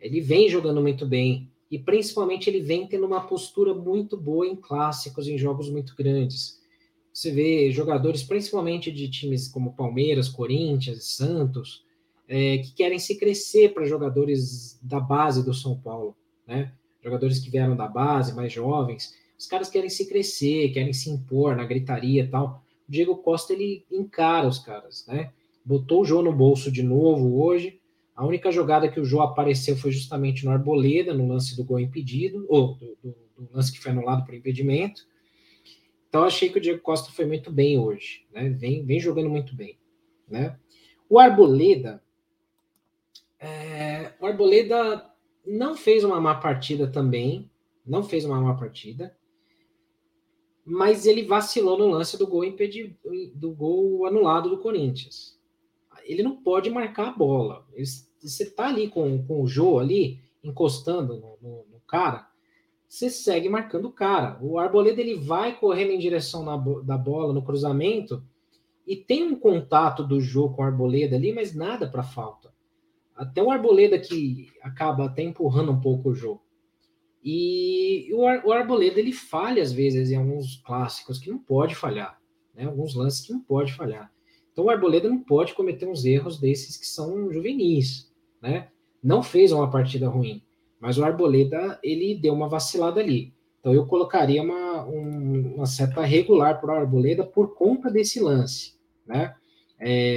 Ele 0.00 0.20
vem 0.20 0.48
jogando 0.48 0.82
muito 0.82 1.06
bem 1.06 1.48
e 1.70 1.78
principalmente 1.78 2.50
ele 2.50 2.58
vem 2.58 2.84
tendo 2.88 3.06
uma 3.06 3.20
postura 3.20 3.72
muito 3.72 4.16
boa 4.16 4.44
em 4.44 4.56
clássicos, 4.56 5.28
em 5.28 5.38
jogos 5.38 5.70
muito 5.70 5.94
grandes. 5.94 6.60
Você 7.12 7.30
vê 7.30 7.70
jogadores, 7.70 8.24
principalmente 8.24 8.90
de 8.90 9.08
times 9.08 9.46
como 9.46 9.76
Palmeiras, 9.76 10.28
Corinthians, 10.28 11.14
Santos, 11.14 11.84
é, 12.26 12.58
que 12.58 12.74
querem 12.74 12.98
se 12.98 13.16
crescer 13.20 13.72
para 13.72 13.84
jogadores 13.84 14.80
da 14.82 14.98
base 14.98 15.44
do 15.44 15.54
São 15.54 15.78
Paulo, 15.80 16.16
né? 16.44 16.72
Jogadores 17.04 17.38
que 17.38 17.50
vieram 17.50 17.76
da 17.76 17.86
base, 17.86 18.34
mais 18.34 18.50
jovens, 18.50 19.14
os 19.38 19.46
caras 19.46 19.68
querem 19.68 19.90
se 19.90 20.08
crescer, 20.08 20.72
querem 20.72 20.92
se 20.92 21.10
impor 21.10 21.54
na 21.54 21.64
gritaria 21.64 22.22
e 22.22 22.26
tal. 22.26 22.64
O 22.88 22.90
Diego 22.90 23.16
Costa, 23.16 23.52
ele 23.52 23.84
encara 23.92 24.48
os 24.48 24.58
caras, 24.58 25.06
né? 25.06 25.32
Botou 25.64 26.00
o 26.00 26.04
Jô 26.04 26.22
no 26.22 26.32
bolso 26.32 26.72
de 26.72 26.82
novo 26.82 27.42
hoje. 27.42 27.80
A 28.16 28.24
única 28.24 28.50
jogada 28.50 28.88
que 28.88 29.00
o 29.00 29.04
Jô 29.04 29.20
apareceu 29.20 29.76
foi 29.76 29.90
justamente 29.90 30.44
no 30.44 30.50
Arboleda, 30.50 31.12
no 31.12 31.26
lance 31.26 31.56
do 31.56 31.64
gol 31.64 31.80
impedido, 31.80 32.46
ou 32.48 32.74
do, 32.74 32.96
do, 33.02 33.16
do 33.36 33.50
lance 33.52 33.72
que 33.72 33.80
foi 33.80 33.92
anulado 33.92 34.24
por 34.24 34.34
impedimento. 34.34 35.06
Então, 36.08 36.24
achei 36.24 36.48
que 36.48 36.58
o 36.58 36.60
Diego 36.60 36.80
Costa 36.80 37.10
foi 37.10 37.26
muito 37.26 37.50
bem 37.50 37.78
hoje, 37.78 38.24
né? 38.32 38.48
Vem, 38.50 38.84
vem 38.84 39.00
jogando 39.00 39.28
muito 39.28 39.54
bem, 39.54 39.76
né? 40.28 40.56
O 41.08 41.18
Arboleda, 41.18 42.02
é, 43.38 44.12
o 44.20 44.26
Arboleda 44.26 45.13
não 45.46 45.76
fez 45.76 46.04
uma 46.04 46.20
má 46.20 46.34
partida 46.34 46.86
também, 46.86 47.50
não 47.86 48.02
fez 48.02 48.24
uma 48.24 48.40
má 48.40 48.54
partida, 48.54 49.16
mas 50.64 51.04
ele 51.06 51.22
vacilou 51.22 51.78
no 51.78 51.88
lance 51.88 52.16
do 52.16 52.26
gol 52.26 52.44
impedido, 52.44 52.96
do 53.34 53.52
gol 53.52 54.06
anulado 54.06 54.48
do 54.48 54.58
Corinthians. 54.58 55.38
Ele 56.04 56.22
não 56.22 56.36
pode 56.36 56.70
marcar 56.70 57.08
a 57.08 57.12
bola. 57.12 57.66
Ele, 57.74 57.86
você 58.18 58.50
tá 58.50 58.68
ali 58.68 58.88
com, 58.88 59.24
com 59.26 59.42
o 59.42 59.46
Jô 59.46 59.78
ali, 59.78 60.22
encostando 60.42 61.16
no, 61.16 61.38
no, 61.42 61.66
no, 61.70 61.80
cara, 61.86 62.28
você 62.88 63.10
segue 63.10 63.48
marcando 63.48 63.86
o 63.86 63.92
cara. 63.92 64.38
O 64.40 64.58
Arboleda 64.58 65.00
ele 65.00 65.16
vai 65.16 65.58
correndo 65.58 65.90
em 65.90 65.98
direção 65.98 66.42
na, 66.42 66.56
da 66.82 66.96
bola 66.96 67.32
no 67.32 67.44
cruzamento 67.44 68.22
e 68.86 68.96
tem 68.96 69.22
um 69.22 69.36
contato 69.36 70.02
do 70.02 70.20
Jô 70.20 70.50
com 70.50 70.62
o 70.62 70.64
Arboleda 70.64 71.16
ali, 71.16 71.32
mas 71.32 71.54
nada 71.54 71.86
para 71.88 72.02
falta. 72.02 72.53
Até 73.14 73.42
o 73.42 73.50
Arboleda 73.50 73.98
que 73.98 74.48
acaba 74.62 75.06
até 75.06 75.22
empurrando 75.22 75.72
um 75.72 75.80
pouco 75.80 76.10
o 76.10 76.14
Jô. 76.14 76.40
E 77.22 78.10
o, 78.12 78.26
Ar, 78.26 78.44
o 78.44 78.52
Arboleda 78.52 79.00
ele 79.00 79.12
falha 79.12 79.62
às 79.62 79.72
vezes 79.72 80.10
em 80.10 80.16
alguns 80.16 80.56
clássicos 80.56 81.18
que 81.18 81.30
não 81.30 81.38
pode 81.38 81.74
falhar, 81.74 82.20
né? 82.54 82.64
Alguns 82.64 82.94
lances 82.94 83.26
que 83.26 83.32
não 83.32 83.40
pode 83.40 83.72
falhar. 83.72 84.12
Então 84.52 84.64
o 84.66 84.70
Arboleda 84.70 85.08
não 85.08 85.18
pode 85.18 85.54
cometer 85.54 85.86
uns 85.86 86.04
erros 86.04 86.38
desses 86.38 86.76
que 86.76 86.86
são 86.86 87.32
juvenis, 87.32 88.12
né? 88.42 88.68
Não 89.02 89.22
fez 89.22 89.52
uma 89.52 89.70
partida 89.70 90.08
ruim, 90.08 90.42
mas 90.78 90.98
o 90.98 91.04
Arboleda 91.04 91.78
ele 91.82 92.14
deu 92.14 92.34
uma 92.34 92.48
vacilada 92.48 93.00
ali. 93.00 93.32
Então 93.58 93.72
eu 93.72 93.86
colocaria 93.86 94.42
uma, 94.42 94.86
um, 94.86 95.54
uma 95.56 95.66
seta 95.66 96.02
regular 96.02 96.60
para 96.60 96.74
o 96.74 96.76
Arboleda 96.76 97.24
por 97.24 97.54
conta 97.54 97.90
desse 97.90 98.20
lance, 98.20 98.74
né? 99.06 99.34
É, 99.80 100.13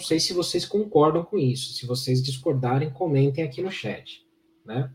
sei 0.00 0.18
se 0.18 0.32
vocês 0.32 0.64
concordam 0.64 1.24
com 1.24 1.38
isso. 1.38 1.74
Se 1.74 1.86
vocês 1.86 2.22
discordarem, 2.22 2.90
comentem 2.90 3.44
aqui 3.44 3.62
no 3.62 3.70
chat, 3.70 4.26
né? 4.64 4.92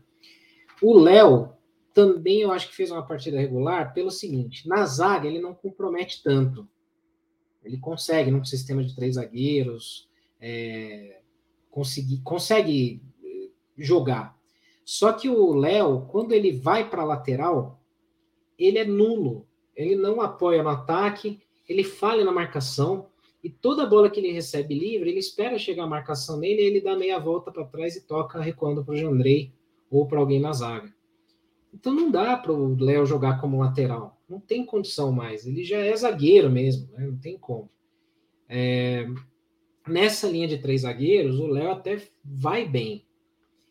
O 0.82 0.98
Léo 0.98 1.56
também 1.94 2.42
eu 2.42 2.52
acho 2.52 2.68
que 2.68 2.76
fez 2.76 2.90
uma 2.90 3.06
partida 3.06 3.40
regular 3.40 3.94
pelo 3.94 4.10
seguinte: 4.10 4.68
na 4.68 4.84
zaga 4.84 5.26
ele 5.26 5.40
não 5.40 5.54
compromete 5.54 6.22
tanto. 6.22 6.68
Ele 7.64 7.78
consegue, 7.78 8.30
num 8.30 8.44
sistema 8.44 8.84
de 8.84 8.94
três 8.94 9.14
zagueiros, 9.14 10.08
é, 10.40 11.20
conseguir, 11.70 12.20
consegue 12.22 13.02
eh, 13.24 13.50
jogar. 13.76 14.38
Só 14.84 15.12
que 15.12 15.28
o 15.28 15.54
Léo, 15.54 16.06
quando 16.08 16.32
ele 16.32 16.52
vai 16.52 16.88
para 16.88 17.02
a 17.02 17.04
lateral, 17.04 17.82
ele 18.58 18.78
é 18.78 18.84
nulo. 18.84 19.46
Ele 19.74 19.96
não 19.96 20.20
apoia 20.20 20.62
no 20.62 20.68
ataque, 20.68 21.42
ele 21.68 21.82
falha 21.82 22.24
na 22.24 22.30
marcação. 22.32 23.08
E 23.46 23.48
toda 23.48 23.86
bola 23.86 24.10
que 24.10 24.18
ele 24.18 24.32
recebe 24.32 24.76
livre, 24.76 25.08
ele 25.08 25.20
espera 25.20 25.56
chegar 25.56 25.84
a 25.84 25.86
marcação 25.86 26.36
nele, 26.36 26.62
ele 26.62 26.80
dá 26.80 26.96
meia 26.96 27.16
volta 27.16 27.52
para 27.52 27.64
trás 27.64 27.94
e 27.94 28.04
toca 28.04 28.40
recuando 28.40 28.84
para 28.84 28.94
o 28.94 28.96
Jandrei 28.96 29.52
ou 29.88 30.04
para 30.04 30.18
alguém 30.18 30.40
na 30.40 30.52
zaga. 30.52 30.92
Então 31.72 31.94
não 31.94 32.10
dá 32.10 32.36
para 32.36 32.52
o 32.52 32.74
Léo 32.74 33.06
jogar 33.06 33.40
como 33.40 33.60
lateral. 33.60 34.20
Não 34.28 34.40
tem 34.40 34.66
condição 34.66 35.12
mais. 35.12 35.46
Ele 35.46 35.62
já 35.62 35.78
é 35.78 35.94
zagueiro 35.94 36.50
mesmo, 36.50 36.90
né? 36.90 37.06
não 37.06 37.16
tem 37.18 37.38
como. 37.38 37.70
É... 38.48 39.06
Nessa 39.86 40.26
linha 40.26 40.48
de 40.48 40.58
três 40.58 40.80
zagueiros, 40.80 41.38
o 41.38 41.46
Léo 41.46 41.70
até 41.70 42.02
vai 42.24 42.68
bem. 42.68 43.06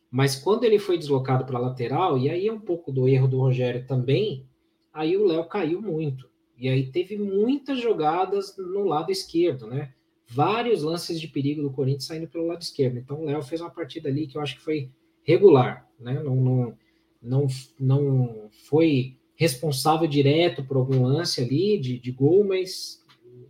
Mas 0.10 0.38
quando 0.38 0.64
ele 0.64 0.80
foi 0.80 0.98
deslocado 0.98 1.44
para 1.44 1.60
lateral, 1.60 2.18
e 2.18 2.30
aí 2.30 2.48
é 2.48 2.54
um 2.54 2.62
pouco 2.62 2.94
do 2.94 3.10
erro 3.10 3.28
do 3.28 3.40
Rogério 3.40 3.86
também, 3.86 4.48
aí 4.94 5.18
o 5.18 5.26
Léo 5.26 5.44
caiu 5.50 5.82
muito. 5.82 6.30
E 6.58 6.70
aí 6.70 6.90
teve 6.92 7.18
muitas 7.18 7.80
jogadas 7.80 8.56
no 8.58 8.86
lado 8.86 9.12
esquerdo, 9.12 9.68
né? 9.68 9.94
Vários 10.28 10.82
lances 10.82 11.20
de 11.20 11.28
perigo 11.28 11.62
do 11.62 11.72
Corinthians 11.72 12.06
saindo 12.06 12.28
pelo 12.28 12.48
lado 12.48 12.62
esquerdo. 12.62 12.98
Então 12.98 13.22
o 13.22 13.26
Léo 13.26 13.44
fez 13.44 13.62
uma 13.62 13.70
partida 13.70 14.10
ali 14.10 14.28
que 14.28 14.38
eu 14.38 14.42
acho 14.42 14.56
que 14.56 14.64
foi 14.64 14.90
regular, 15.24 15.88
né? 16.00 16.22
Não, 16.24 16.36
não, 16.36 16.78
não, 17.22 17.48
não 17.80 18.50
foi 18.68 19.18
responsável 19.36 20.08
direto 20.08 20.64
por 20.64 20.78
algum 20.78 21.04
lance 21.04 21.42
ali 21.42 21.78
de, 21.78 22.00
de 22.00 22.12
gol, 22.12 22.46
mas 22.46 23.04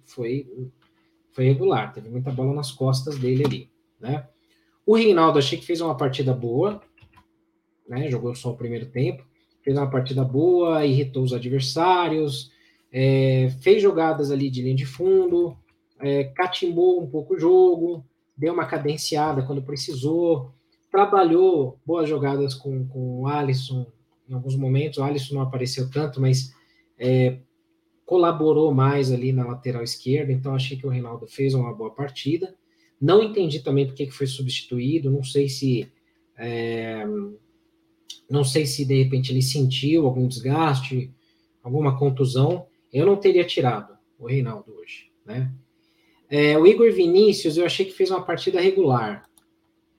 foi, 0.04 0.48
foi 1.32 1.46
regular. 1.46 1.94
Teve 1.94 2.10
muita 2.10 2.32
bola 2.32 2.54
nas 2.54 2.72
costas 2.72 3.18
dele 3.18 3.46
ali, 3.46 3.70
né? 4.00 4.28
O 4.86 4.96
Reinaldo 4.96 5.40
achei 5.40 5.58
que 5.58 5.66
fez 5.66 5.82
uma 5.82 5.96
partida 5.96 6.34
boa, 6.34 6.82
né? 7.88 8.10
Jogou 8.10 8.34
só 8.36 8.52
o 8.52 8.58
primeiro 8.58 8.88
tempo, 8.88 9.26
fez 9.62 9.78
uma 9.78 9.90
partida 9.90 10.24
boa, 10.24 10.86
irritou 10.86 11.24
os 11.24 11.34
adversários, 11.34 12.52
é, 12.98 13.50
fez 13.60 13.82
jogadas 13.82 14.32
ali 14.32 14.50
de 14.50 14.62
linha 14.62 14.74
de 14.74 14.86
fundo, 14.86 15.58
é, 16.00 16.24
catimbou 16.24 17.04
um 17.04 17.08
pouco 17.08 17.34
o 17.34 17.38
jogo, 17.38 18.06
deu 18.38 18.54
uma 18.54 18.66
cadenciada 18.66 19.42
quando 19.42 19.62
precisou, 19.62 20.54
trabalhou 20.90 21.78
boas 21.86 22.08
jogadas 22.08 22.54
com, 22.54 22.88
com 22.88 23.20
o 23.20 23.28
Alisson 23.28 23.86
em 24.30 24.34
alguns 24.34 24.56
momentos. 24.56 24.98
O 24.98 25.04
Alisson 25.04 25.36
não 25.36 25.42
apareceu 25.42 25.92
tanto, 25.92 26.22
mas 26.22 26.54
é, 26.98 27.40
colaborou 28.06 28.74
mais 28.74 29.12
ali 29.12 29.34
na 29.34 29.46
lateral 29.46 29.84
esquerda. 29.84 30.32
Então, 30.32 30.56
achei 30.56 30.78
que 30.78 30.88
o 30.88 30.90
Reinaldo 30.90 31.28
fez 31.28 31.54
uma 31.54 31.74
boa 31.74 31.94
partida. 31.94 32.56
Não 33.02 33.22
entendi 33.22 33.60
também 33.60 33.86
porque 33.86 34.06
que 34.06 34.14
foi 34.14 34.26
substituído. 34.26 35.12
Não 35.12 35.22
sei 35.22 35.50
se. 35.50 35.92
É, 36.38 37.06
não 38.30 38.46
sei 38.46 38.66
se 38.66 38.86
de 38.86 39.04
repente 39.04 39.34
ele 39.34 39.42
sentiu 39.42 40.06
algum 40.06 40.30
desgaste, 40.30 41.14
alguma 41.62 42.00
contusão. 42.00 42.68
Eu 42.96 43.06
não 43.06 43.18
teria 43.18 43.44
tirado 43.44 43.94
o 44.18 44.26
Reinaldo 44.26 44.74
hoje, 44.80 45.12
né? 45.26 45.52
É, 46.30 46.58
o 46.58 46.66
Igor 46.66 46.94
Vinícius, 46.94 47.58
eu 47.58 47.66
achei 47.66 47.86
que 47.86 47.92
fez 47.92 48.10
uma 48.10 48.24
partida 48.24 48.62
regular. 48.62 49.30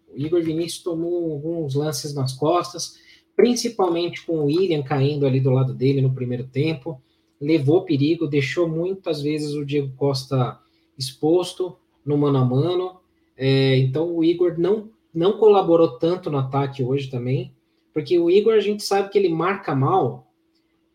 O 0.08 0.16
Igor 0.16 0.42
Vinícius 0.42 0.82
tomou 0.82 1.30
alguns 1.30 1.74
lances 1.74 2.14
nas 2.14 2.32
costas, 2.32 2.96
principalmente 3.36 4.24
com 4.24 4.38
o 4.38 4.44
William 4.46 4.82
caindo 4.82 5.26
ali 5.26 5.40
do 5.40 5.50
lado 5.50 5.74
dele 5.74 6.00
no 6.00 6.14
primeiro 6.14 6.44
tempo. 6.44 6.98
Levou 7.38 7.84
perigo, 7.84 8.26
deixou 8.26 8.66
muitas 8.66 9.20
vezes 9.20 9.52
o 9.52 9.66
Diego 9.66 9.92
Costa 9.94 10.58
exposto 10.96 11.76
no 12.02 12.16
mano 12.16 12.38
a 12.38 12.44
mano. 12.46 13.00
É, 13.36 13.76
então 13.76 14.16
o 14.16 14.24
Igor 14.24 14.58
não, 14.58 14.88
não 15.12 15.36
colaborou 15.36 15.98
tanto 15.98 16.30
no 16.30 16.38
ataque 16.38 16.82
hoje 16.82 17.10
também, 17.10 17.52
porque 17.92 18.18
o 18.18 18.30
Igor 18.30 18.54
a 18.54 18.60
gente 18.60 18.82
sabe 18.82 19.10
que 19.10 19.18
ele 19.18 19.28
marca 19.28 19.74
mal, 19.74 20.25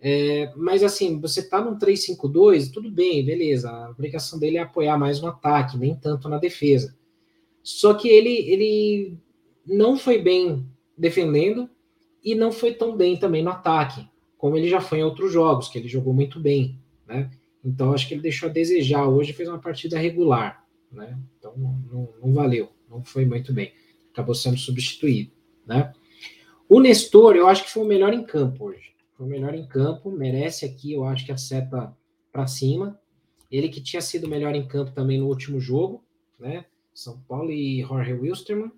é, 0.03 0.51
mas 0.57 0.81
assim, 0.81 1.19
você 1.19 1.47
tá 1.47 1.61
num 1.61 1.77
3-5-2, 1.77 2.71
tudo 2.73 2.89
bem, 2.89 3.23
beleza. 3.23 3.69
A 3.69 3.91
obrigação 3.91 4.39
dele 4.39 4.57
é 4.57 4.61
apoiar 4.61 4.97
mais 4.97 5.21
no 5.21 5.27
ataque, 5.27 5.77
nem 5.77 5.95
tanto 5.95 6.27
na 6.27 6.39
defesa. 6.39 6.97
Só 7.61 7.93
que 7.93 8.09
ele, 8.09 8.31
ele 8.51 9.17
não 9.63 9.95
foi 9.95 10.17
bem 10.17 10.65
defendendo 10.97 11.69
e 12.23 12.33
não 12.33 12.51
foi 12.51 12.73
tão 12.73 12.97
bem 12.97 13.15
também 13.15 13.43
no 13.43 13.51
ataque, 13.51 14.07
como 14.39 14.57
ele 14.57 14.67
já 14.67 14.81
foi 14.81 14.99
em 14.99 15.03
outros 15.03 15.31
jogos, 15.31 15.69
que 15.69 15.77
ele 15.77 15.87
jogou 15.87 16.13
muito 16.13 16.39
bem, 16.39 16.79
né? 17.07 17.29
Então 17.63 17.93
acho 17.93 18.07
que 18.07 18.15
ele 18.15 18.23
deixou 18.23 18.49
a 18.49 18.51
desejar 18.51 19.07
hoje, 19.07 19.33
fez 19.33 19.47
uma 19.47 19.59
partida 19.59 19.99
regular, 19.99 20.65
né? 20.91 21.15
Então 21.37 21.53
não, 21.55 22.09
não 22.19 22.33
valeu, 22.33 22.69
não 22.89 23.03
foi 23.03 23.23
muito 23.23 23.53
bem. 23.53 23.71
Acabou 24.11 24.33
sendo 24.33 24.57
substituído, 24.57 25.31
né? 25.65 25.93
O 26.67 26.79
Nestor, 26.79 27.35
eu 27.35 27.47
acho 27.47 27.63
que 27.63 27.71
foi 27.71 27.83
o 27.83 27.87
melhor 27.87 28.13
em 28.13 28.23
campo 28.23 28.65
hoje. 28.65 28.90
Foi 29.21 29.27
o 29.27 29.29
melhor 29.29 29.53
em 29.53 29.67
campo, 29.67 30.09
merece 30.09 30.65
aqui, 30.65 30.93
eu 30.93 31.05
acho 31.05 31.23
que 31.23 31.31
a 31.31 31.37
seta 31.37 31.95
para 32.31 32.47
cima. 32.47 32.99
Ele 33.51 33.69
que 33.69 33.79
tinha 33.79 34.01
sido 34.01 34.27
melhor 34.27 34.55
em 34.55 34.67
campo 34.67 34.93
também 34.93 35.19
no 35.19 35.27
último 35.27 35.59
jogo, 35.59 36.03
né? 36.39 36.65
São 36.91 37.19
Paulo 37.27 37.51
e 37.51 37.81
Jorge 37.83 38.13
Wilstermann. 38.13 38.71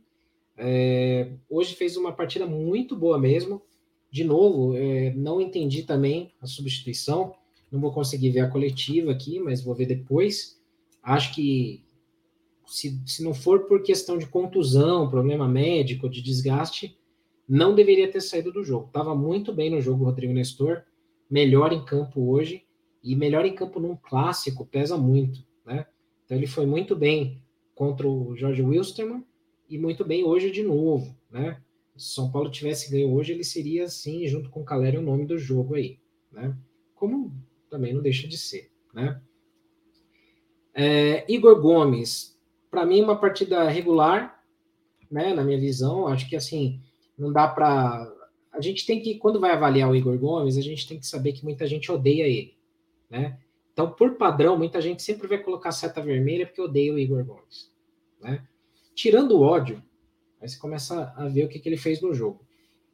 É, 0.58 1.32
hoje 1.50 1.76
fez 1.76 1.96
uma 1.96 2.12
partida 2.12 2.46
muito 2.46 2.94
boa 2.94 3.18
mesmo. 3.18 3.62
De 4.12 4.26
novo, 4.26 4.76
é, 4.76 5.14
não 5.14 5.40
entendi 5.40 5.84
também 5.84 6.34
a 6.42 6.46
substituição. 6.46 7.34
Não 7.72 7.80
vou 7.80 7.94
conseguir 7.94 8.32
ver 8.32 8.42
a 8.42 8.50
coletiva 8.50 9.14
aqui, 9.14 9.40
mas 9.40 9.64
vou 9.64 9.74
ver 9.74 9.86
depois. 9.86 10.60
Acho 11.02 11.34
que 11.34 11.82
se, 12.68 13.02
se 13.06 13.24
não 13.24 13.34
for 13.34 13.62
por 13.62 13.82
questão 13.82 14.18
de 14.18 14.28
contusão, 14.28 15.10
problema 15.10 15.48
médico, 15.48 16.10
de 16.10 16.22
desgaste, 16.22 16.98
não 17.48 17.76
deveria 17.76 18.12
ter 18.12 18.22
saído 18.22 18.52
do 18.52 18.64
jogo. 18.64 18.88
Estava 18.88 19.16
muito 19.16 19.54
bem 19.54 19.70
no 19.70 19.82
jogo 19.82 20.04
o 20.04 20.06
Rodrigo 20.06 20.34
Nestor, 20.34 20.84
melhor 21.30 21.72
em 21.74 21.84
campo 21.84 22.30
hoje, 22.30 22.66
e 23.04 23.16
melhor 23.16 23.46
em 23.46 23.54
campo 23.54 23.80
num 23.80 23.98
clássico 23.98 24.66
pesa 24.66 24.98
muito, 24.98 25.46
né? 25.66 25.86
Então 26.24 26.38
ele 26.38 26.48
foi 26.48 26.66
muito 26.66 26.96
bem 26.96 27.42
contra 27.76 28.08
o 28.08 28.36
Jorge 28.36 28.62
Wilstermann 28.62 29.26
e 29.70 29.78
muito 29.78 30.06
bem 30.06 30.24
hoje 30.24 30.50
de 30.50 30.64
novo, 30.64 31.16
né? 31.30 31.62
Se 31.98 32.14
São 32.14 32.32
Paulo 32.32 32.50
tivesse 32.50 32.90
ganho 32.92 33.14
hoje, 33.14 33.34
ele 33.34 33.44
seria, 33.44 33.84
assim, 33.84 34.26
junto 34.28 34.50
com 34.50 34.62
o 34.62 34.66
Caleri, 34.66 34.98
o 34.98 35.02
nome 35.02 35.26
do 35.26 35.38
jogo 35.38 35.76
aí, 35.76 36.00
né? 36.32 36.58
Como 36.96 37.32
também 37.70 37.94
não 37.94 38.02
deixa 38.02 38.28
de 38.28 38.38
ser, 38.38 38.72
né? 38.94 39.22
É, 40.74 41.32
Igor 41.32 41.62
Gomes, 41.62 42.40
para 42.72 42.86
mim, 42.86 43.02
uma 43.02 43.20
partida 43.20 43.68
regular, 43.70 44.44
né? 45.12 45.34
Na 45.34 45.44
minha 45.44 45.60
visão, 45.60 46.08
acho 46.08 46.28
que, 46.28 46.36
assim, 46.36 46.82
não 47.24 47.32
dá 47.34 47.48
para... 47.48 48.12
A 48.52 48.62
gente 48.62 48.86
tem 48.86 49.02
que, 49.02 49.16
quando 49.16 49.40
vai 49.40 49.52
avaliar 49.52 49.90
o 49.90 49.96
Igor 49.96 50.18
Gomes, 50.18 50.58
a 50.58 50.62
gente 50.62 50.88
tem 50.88 51.00
que 51.00 51.08
saber 51.08 51.34
que 51.34 51.44
muita 51.44 51.66
gente 51.66 51.92
odeia 51.92 52.28
ele, 52.28 52.56
né? 53.10 53.40
Então, 53.72 53.90
por 53.90 54.16
padrão, 54.16 54.56
muita 54.56 54.80
gente 54.80 55.02
sempre 55.02 55.28
vai 55.28 55.40
colocar 55.40 55.72
seta 55.72 56.00
vermelha 56.00 56.46
porque 56.46 56.62
odeia 56.62 56.94
o 56.94 57.00
Igor 57.00 57.26
Gomes. 57.26 57.72
Né? 58.22 58.46
Tirando 58.94 59.32
o 59.32 59.42
ódio, 59.42 59.82
Aí 60.44 60.50
você 60.50 60.60
começa 60.60 61.14
a 61.16 61.26
ver 61.30 61.46
o 61.46 61.48
que, 61.48 61.58
que 61.58 61.70
ele 61.70 61.78
fez 61.78 62.02
no 62.02 62.14
jogo. 62.14 62.46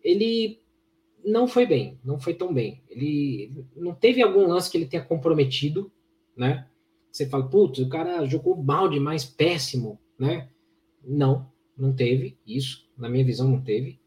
Ele 0.03 0.61
não 1.25 1.47
foi 1.47 1.65
bem, 1.65 1.99
não 2.05 2.19
foi 2.19 2.35
tão 2.35 2.53
bem. 2.53 2.83
Ele 2.87 3.65
não 3.75 3.95
teve 3.95 4.21
algum 4.21 4.45
lance 4.45 4.69
que 4.69 4.77
ele 4.77 4.85
tenha 4.85 5.03
comprometido, 5.03 5.91
né? 6.37 6.67
Você 7.11 7.27
fala, 7.27 7.49
putz, 7.49 7.79
o 7.79 7.89
cara 7.89 8.23
jogou 8.27 8.55
mal 8.55 8.87
demais, 8.87 9.25
péssimo, 9.25 9.99
né? 10.17 10.47
Não, 11.03 11.51
não 11.75 11.91
teve 11.91 12.37
isso. 12.45 12.87
Na 12.95 13.09
minha 13.09 13.25
visão, 13.25 13.49
não 13.49 13.61
teve. 13.63 13.98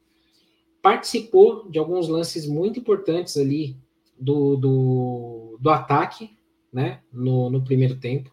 Participou 0.83 1.70
de 1.70 1.78
alguns 1.78 2.09
lances 2.09 2.47
muito 2.47 2.80
importantes 2.80 3.37
ali 3.37 3.76
do, 4.18 4.57
do, 4.57 5.59
do 5.61 5.70
ataque, 5.70 6.37
né? 6.72 7.01
No, 7.12 7.49
no 7.49 7.62
primeiro 7.62 7.97
tempo. 7.97 8.30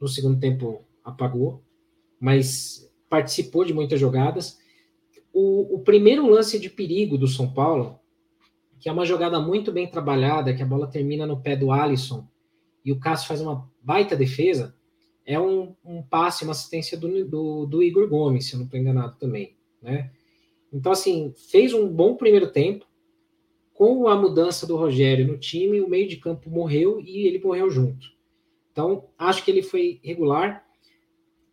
No 0.00 0.08
segundo 0.08 0.40
tempo, 0.40 0.82
apagou. 1.04 1.62
Mas 2.18 2.90
participou 3.08 3.64
de 3.64 3.74
muitas 3.74 4.00
jogadas. 4.00 4.58
O, 5.32 5.76
o 5.76 5.80
primeiro 5.80 6.26
lance 6.26 6.58
de 6.58 6.70
perigo 6.70 7.18
do 7.18 7.28
São 7.28 7.52
Paulo, 7.52 7.98
que 8.78 8.88
é 8.88 8.92
uma 8.92 9.04
jogada 9.04 9.38
muito 9.38 9.70
bem 9.70 9.88
trabalhada, 9.88 10.54
que 10.54 10.62
a 10.62 10.66
bola 10.66 10.86
termina 10.86 11.26
no 11.26 11.40
pé 11.40 11.54
do 11.54 11.70
Alisson 11.70 12.26
e 12.84 12.92
o 12.92 12.98
Cássio 12.98 13.28
faz 13.28 13.40
uma 13.40 13.70
baita 13.82 14.16
defesa, 14.16 14.74
é 15.24 15.38
um, 15.38 15.74
um 15.84 16.02
passe, 16.02 16.44
uma 16.44 16.52
assistência 16.52 16.96
do, 16.98 17.24
do, 17.26 17.66
do, 17.66 17.82
Igor 17.82 18.08
Gomes, 18.08 18.46
se 18.46 18.54
eu 18.54 18.58
não 18.58 18.64
estou 18.64 18.80
enganado 18.80 19.16
também, 19.18 19.54
né? 19.82 20.10
Então, 20.72 20.92
assim, 20.92 21.32
fez 21.50 21.72
um 21.72 21.88
bom 21.88 22.16
primeiro 22.16 22.50
tempo, 22.50 22.86
com 23.74 24.08
a 24.08 24.14
mudança 24.14 24.66
do 24.66 24.76
Rogério 24.76 25.26
no 25.26 25.38
time, 25.38 25.80
o 25.80 25.88
meio 25.88 26.06
de 26.06 26.16
campo 26.16 26.50
morreu 26.50 27.00
e 27.00 27.26
ele 27.26 27.38
morreu 27.38 27.70
junto. 27.70 28.08
Então, 28.70 29.08
acho 29.18 29.44
que 29.44 29.50
ele 29.50 29.62
foi 29.62 29.98
regular, 30.02 30.64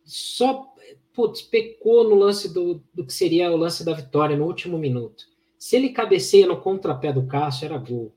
só, 0.04 0.74
putz, 1.14 1.42
pecou 1.42 2.04
no 2.04 2.16
lance 2.16 2.54
do, 2.54 2.84
do 2.94 3.06
que 3.06 3.14
seria 3.14 3.52
o 3.52 3.58
lance 3.58 3.84
da 3.84 3.94
vitória 3.94 4.38
no 4.38 4.46
último 4.46 4.78
minuto. 4.78 5.26
Se 5.58 5.76
ele 5.76 5.90
cabeceia 5.90 6.46
no 6.46 6.62
contrapé 6.62 7.12
do 7.12 7.26
Cássio, 7.26 7.66
era 7.66 7.78
gol. 7.78 8.14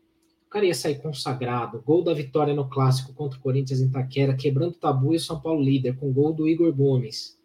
O 0.47 0.51
cara 0.51 0.67
ia 0.67 0.75
sair 0.75 1.01
consagrado. 1.01 1.81
Gol 1.81 2.03
da 2.03 2.13
vitória 2.13 2.53
no 2.53 2.69
clássico 2.69 3.15
contra 3.15 3.39
o 3.39 3.43
Corinthians 3.43 3.81
em 3.81 3.87
Itaquera, 3.87 4.37
quebrando 4.37 4.73
o 4.73 4.79
tabu 4.79 5.13
e 5.13 5.17
o 5.17 5.21
São 5.21 5.41
Paulo 5.41 5.63
líder, 5.63 5.97
com 5.97 6.13
gol 6.13 6.33
do 6.33 6.49
Igor 6.49 6.73
Gomes. 6.73 7.39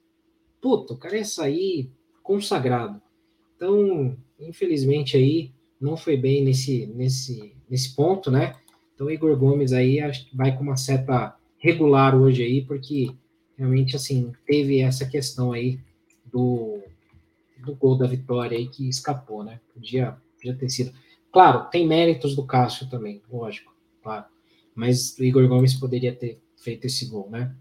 Puta, 0.59 0.93
o 0.93 0.97
cara 0.97 1.17
ia 1.17 1.25
sair 1.25 1.91
consagrado. 2.23 2.99
Então, 3.55 4.17
infelizmente 4.39 5.15
aí, 5.17 5.51
não 5.79 5.95
foi 5.95 6.17
bem 6.17 6.43
nesse, 6.43 6.87
nesse, 6.87 7.53
nesse 7.69 7.95
ponto, 7.95 8.29
né? 8.29 8.55
Então, 8.93 9.09
Igor 9.09 9.37
Gomes 9.37 9.73
aí 9.73 9.99
vai 10.33 10.55
com 10.55 10.63
uma 10.63 10.77
seta 10.77 11.35
regular 11.57 12.15
hoje 12.15 12.43
aí, 12.43 12.61
porque 12.61 13.11
realmente, 13.57 13.95
assim, 13.95 14.31
teve 14.45 14.79
essa 14.79 15.05
questão 15.05 15.51
aí 15.51 15.79
do, 16.25 16.79
do 17.65 17.75
gol 17.75 17.97
da 17.97 18.07
vitória 18.07 18.57
aí 18.57 18.67
que 18.67 18.87
escapou, 18.87 19.43
né? 19.43 19.59
Podia, 19.73 20.17
podia 20.37 20.55
ter 20.55 20.69
sido. 20.69 20.93
Claro, 21.31 21.69
tem 21.69 21.87
méritos 21.87 22.35
do 22.35 22.45
Cássio 22.45 22.89
também, 22.89 23.21
lógico, 23.29 23.73
claro. 24.01 24.25
Mas 24.73 25.17
o 25.17 25.23
Igor 25.23 25.47
Gomes 25.47 25.73
poderia 25.73 26.13
ter 26.13 26.39
feito 26.57 26.85
esse 26.85 27.05
gol, 27.07 27.29
né? 27.29 27.55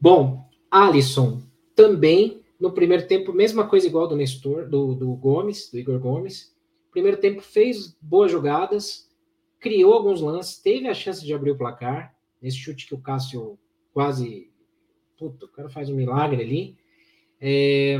Bom, 0.00 0.46
Alisson 0.70 1.42
também 1.74 2.42
no 2.58 2.72
primeiro 2.72 3.06
tempo, 3.06 3.32
mesma 3.32 3.68
coisa 3.68 3.86
igual 3.86 4.08
do 4.08 4.16
Nestor, 4.16 4.68
do, 4.68 4.94
do 4.94 5.14
Gomes, 5.14 5.70
do 5.70 5.78
Igor 5.78 5.98
Gomes. 5.98 6.54
Primeiro 6.90 7.18
tempo 7.18 7.42
fez 7.42 7.96
boas 8.00 8.32
jogadas, 8.32 9.10
criou 9.60 9.92
alguns 9.92 10.20
lances, 10.20 10.58
teve 10.58 10.88
a 10.88 10.94
chance 10.94 11.24
de 11.24 11.34
abrir 11.34 11.50
o 11.50 11.58
placar. 11.58 12.14
Nesse 12.40 12.58
chute 12.58 12.86
que 12.86 12.94
o 12.94 13.00
Cássio 13.00 13.58
quase. 13.92 14.50
Puta, 15.18 15.46
o 15.46 15.48
cara 15.48 15.68
faz 15.68 15.88
um 15.88 15.94
milagre 15.94 16.42
ali. 16.42 16.76
É, 17.40 17.98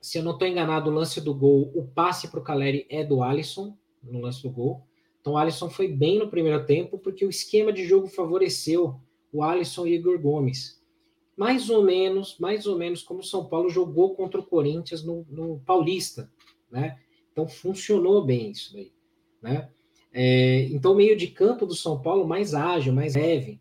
se 0.00 0.18
eu 0.18 0.22
não 0.22 0.32
estou 0.32 0.46
enganado, 0.46 0.90
o 0.90 0.94
lance 0.94 1.20
do 1.20 1.34
gol, 1.34 1.72
o 1.74 1.86
passe 1.86 2.28
para 2.28 2.40
o 2.40 2.42
Caleri 2.42 2.86
é 2.88 3.04
do 3.04 3.22
Alisson, 3.22 3.76
no 4.02 4.20
lance 4.20 4.42
do 4.42 4.50
gol. 4.50 4.86
Então 5.20 5.34
o 5.34 5.36
Alisson 5.36 5.68
foi 5.68 5.88
bem 5.88 6.18
no 6.18 6.28
primeiro 6.28 6.64
tempo, 6.64 6.98
porque 6.98 7.24
o 7.24 7.30
esquema 7.30 7.72
de 7.72 7.84
jogo 7.84 8.06
favoreceu 8.06 9.00
o 9.32 9.42
Alisson 9.42 9.86
e 9.86 9.94
Igor 9.94 10.20
Gomes. 10.20 10.77
Mais 11.38 11.70
ou 11.70 11.84
menos, 11.84 12.36
mais 12.38 12.66
ou 12.66 12.76
menos 12.76 13.00
como 13.00 13.20
o 13.20 13.24
São 13.24 13.46
Paulo 13.46 13.70
jogou 13.70 14.16
contra 14.16 14.40
o 14.40 14.44
Corinthians 14.44 15.04
no, 15.04 15.24
no 15.30 15.60
Paulista, 15.60 16.28
né? 16.68 16.98
Então 17.30 17.46
funcionou 17.46 18.24
bem 18.24 18.50
isso 18.50 18.74
daí, 18.74 18.92
né? 19.40 19.68
É, 20.12 20.62
então, 20.72 20.96
meio 20.96 21.16
de 21.16 21.28
campo 21.28 21.64
do 21.64 21.76
São 21.76 22.00
Paulo 22.00 22.26
mais 22.26 22.54
ágil, 22.54 22.92
mais 22.92 23.14
leve. 23.14 23.60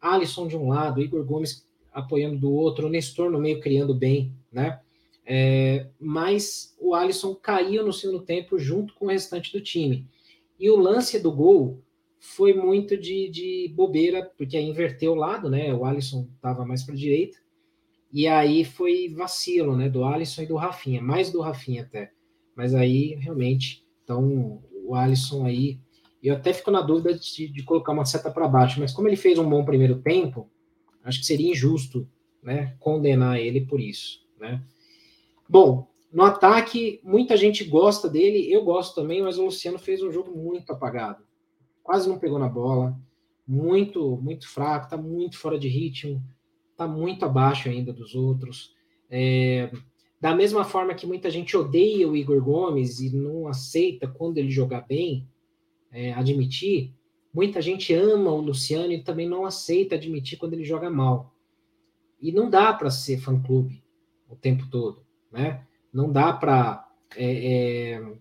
Alisson 0.00 0.46
de 0.46 0.56
um 0.56 0.68
lado, 0.68 1.02
Igor 1.02 1.24
Gomes 1.24 1.66
apoiando 1.92 2.38
do 2.38 2.52
outro, 2.52 2.88
Nestor 2.88 3.28
no 3.28 3.40
meio 3.40 3.58
criando 3.58 3.92
bem, 3.92 4.32
né? 4.52 4.80
É, 5.26 5.88
mas 5.98 6.76
o 6.78 6.94
Alisson 6.94 7.34
caiu 7.34 7.84
no 7.84 7.92
segundo 7.92 8.22
tempo 8.22 8.56
junto 8.56 8.94
com 8.94 9.06
o 9.06 9.08
restante 9.08 9.52
do 9.52 9.60
time. 9.60 10.06
E 10.58 10.70
o 10.70 10.76
lance 10.76 11.18
do 11.18 11.32
gol 11.32 11.82
foi 12.20 12.52
muito 12.52 12.98
de, 12.98 13.30
de 13.30 13.72
bobeira, 13.74 14.30
porque 14.36 14.54
aí 14.54 14.64
inverteu 14.64 15.12
o 15.12 15.16
lado, 15.16 15.48
né? 15.48 15.72
O 15.74 15.86
Alisson 15.86 16.28
estava 16.36 16.66
mais 16.66 16.84
para 16.84 16.94
a 16.94 16.98
direita. 16.98 17.38
E 18.12 18.28
aí 18.28 18.62
foi 18.62 19.08
vacilo, 19.08 19.74
né? 19.74 19.88
Do 19.88 20.04
Alisson 20.04 20.42
e 20.42 20.46
do 20.46 20.56
Rafinha, 20.56 21.00
mais 21.00 21.32
do 21.32 21.40
Rafinha 21.40 21.82
até. 21.82 22.12
Mas 22.54 22.74
aí 22.74 23.14
realmente, 23.14 23.82
então 24.04 24.62
o 24.84 24.94
Alisson 24.94 25.46
aí. 25.46 25.80
Eu 26.22 26.34
até 26.34 26.52
fico 26.52 26.70
na 26.70 26.82
dúvida 26.82 27.18
de, 27.18 27.48
de 27.48 27.62
colocar 27.62 27.92
uma 27.92 28.04
seta 28.04 28.30
para 28.30 28.46
baixo, 28.46 28.78
mas 28.78 28.92
como 28.92 29.08
ele 29.08 29.16
fez 29.16 29.38
um 29.38 29.48
bom 29.48 29.64
primeiro 29.64 30.02
tempo, 30.02 30.50
acho 31.02 31.20
que 31.20 31.24
seria 31.24 31.50
injusto, 31.50 32.06
né? 32.42 32.76
Condenar 32.78 33.40
ele 33.40 33.62
por 33.62 33.80
isso, 33.80 34.20
né? 34.38 34.62
Bom, 35.48 35.88
no 36.12 36.22
ataque, 36.22 37.00
muita 37.02 37.38
gente 37.38 37.64
gosta 37.64 38.10
dele, 38.10 38.52
eu 38.52 38.62
gosto 38.62 38.94
também, 38.94 39.22
mas 39.22 39.38
o 39.38 39.44
Luciano 39.46 39.78
fez 39.78 40.02
um 40.02 40.12
jogo 40.12 40.36
muito 40.36 40.70
apagado. 40.70 41.24
Quase 41.82 42.08
não 42.08 42.18
pegou 42.18 42.38
na 42.38 42.48
bola, 42.48 42.98
muito, 43.46 44.16
muito 44.22 44.48
fraco, 44.48 44.90
tá 44.90 44.96
muito 44.96 45.38
fora 45.38 45.58
de 45.58 45.68
ritmo, 45.68 46.22
tá 46.76 46.86
muito 46.86 47.24
abaixo 47.24 47.68
ainda 47.68 47.92
dos 47.92 48.14
outros. 48.14 48.74
É, 49.10 49.70
da 50.20 50.34
mesma 50.34 50.64
forma 50.64 50.94
que 50.94 51.06
muita 51.06 51.30
gente 51.30 51.56
odeia 51.56 52.08
o 52.08 52.16
Igor 52.16 52.42
Gomes 52.42 53.00
e 53.00 53.14
não 53.14 53.48
aceita 53.48 54.06
quando 54.06 54.38
ele 54.38 54.50
jogar 54.50 54.82
bem, 54.82 55.26
é, 55.90 56.12
admitir, 56.12 56.94
muita 57.34 57.60
gente 57.60 57.92
ama 57.92 58.30
o 58.30 58.40
Luciano 58.40 58.92
e 58.92 59.02
também 59.02 59.28
não 59.28 59.44
aceita 59.44 59.94
admitir 59.94 60.38
quando 60.38 60.54
ele 60.54 60.64
joga 60.64 60.88
mal. 60.88 61.34
E 62.20 62.30
não 62.30 62.48
dá 62.48 62.72
para 62.72 62.90
ser 62.90 63.18
fã-clube 63.18 63.82
o 64.28 64.36
tempo 64.36 64.68
todo 64.70 65.10
né? 65.30 65.64
Não 65.92 66.10
dá 66.10 66.32
para 66.32 66.88
é, 67.16 67.94
é, 67.94 68.12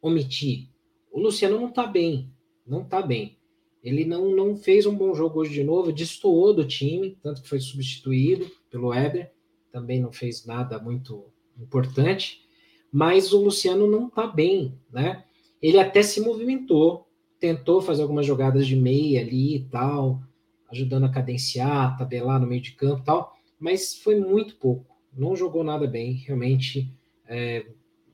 omitir. 0.00 0.68
O 1.10 1.20
Luciano 1.20 1.58
não 1.58 1.68
está 1.68 1.86
bem, 1.86 2.30
não 2.66 2.82
está 2.82 3.02
bem. 3.02 3.38
Ele 3.82 4.04
não, 4.04 4.30
não 4.34 4.56
fez 4.56 4.86
um 4.86 4.94
bom 4.96 5.14
jogo 5.14 5.40
hoje 5.40 5.52
de 5.52 5.62
novo, 5.62 5.92
destoou 5.92 6.54
do 6.54 6.66
time, 6.66 7.18
tanto 7.22 7.42
que 7.42 7.48
foi 7.48 7.60
substituído 7.60 8.50
pelo 8.70 8.88
Weber, 8.88 9.30
também 9.70 10.00
não 10.00 10.10
fez 10.10 10.46
nada 10.46 10.78
muito 10.78 11.26
importante, 11.58 12.42
mas 12.90 13.32
o 13.32 13.42
Luciano 13.42 13.86
não 13.86 14.08
está 14.08 14.26
bem, 14.26 14.78
né? 14.90 15.24
Ele 15.60 15.78
até 15.78 16.02
se 16.02 16.20
movimentou, 16.20 17.08
tentou 17.38 17.82
fazer 17.82 18.02
algumas 18.02 18.24
jogadas 18.24 18.66
de 18.66 18.76
meia 18.76 19.20
ali 19.20 19.56
e 19.56 19.64
tal, 19.64 20.22
ajudando 20.70 21.04
a 21.04 21.10
cadenciar, 21.10 21.96
tabelar 21.98 22.40
no 22.40 22.46
meio 22.46 22.62
de 22.62 22.72
campo 22.72 23.02
e 23.02 23.04
tal, 23.04 23.34
mas 23.58 23.94
foi 23.96 24.18
muito 24.18 24.56
pouco 24.56 24.94
não 25.16 25.36
jogou 25.36 25.62
nada 25.62 25.86
bem, 25.86 26.14
realmente 26.14 26.92
é, 27.26 27.66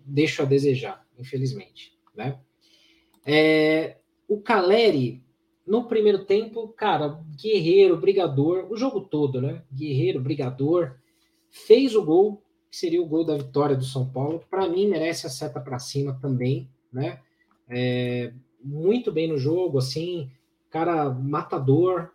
deixa 0.05 0.43
a 0.43 0.47
desejar, 0.47 1.07
infelizmente. 1.19 1.99
Né? 2.15 2.39
É, 3.25 3.97
o 4.31 4.41
Caleri, 4.41 5.21
no 5.67 5.89
primeiro 5.89 6.25
tempo, 6.25 6.69
cara, 6.69 7.21
guerreiro, 7.37 7.97
brigador, 7.97 8.69
o 8.71 8.77
jogo 8.77 9.01
todo, 9.01 9.43
né? 9.43 9.65
Guerreiro, 9.73 10.21
brigador, 10.21 10.95
fez 11.51 11.97
o 11.97 12.05
gol, 12.05 12.41
que 12.71 12.77
seria 12.77 13.03
o 13.03 13.07
gol 13.07 13.25
da 13.25 13.37
vitória 13.37 13.75
do 13.75 13.85
São 13.85 14.09
Paulo. 14.09 14.41
Para 14.49 14.69
mim, 14.69 14.87
merece 14.87 15.27
a 15.27 15.31
seta 15.31 15.59
para 15.59 15.81
cima 15.81 16.17
também, 16.23 16.71
né? 16.93 17.19
É, 17.69 18.33
muito 18.63 19.11
bem 19.11 19.27
no 19.27 19.37
jogo, 19.37 19.79
assim, 19.79 20.31
cara 20.71 21.11
matador, 21.11 22.13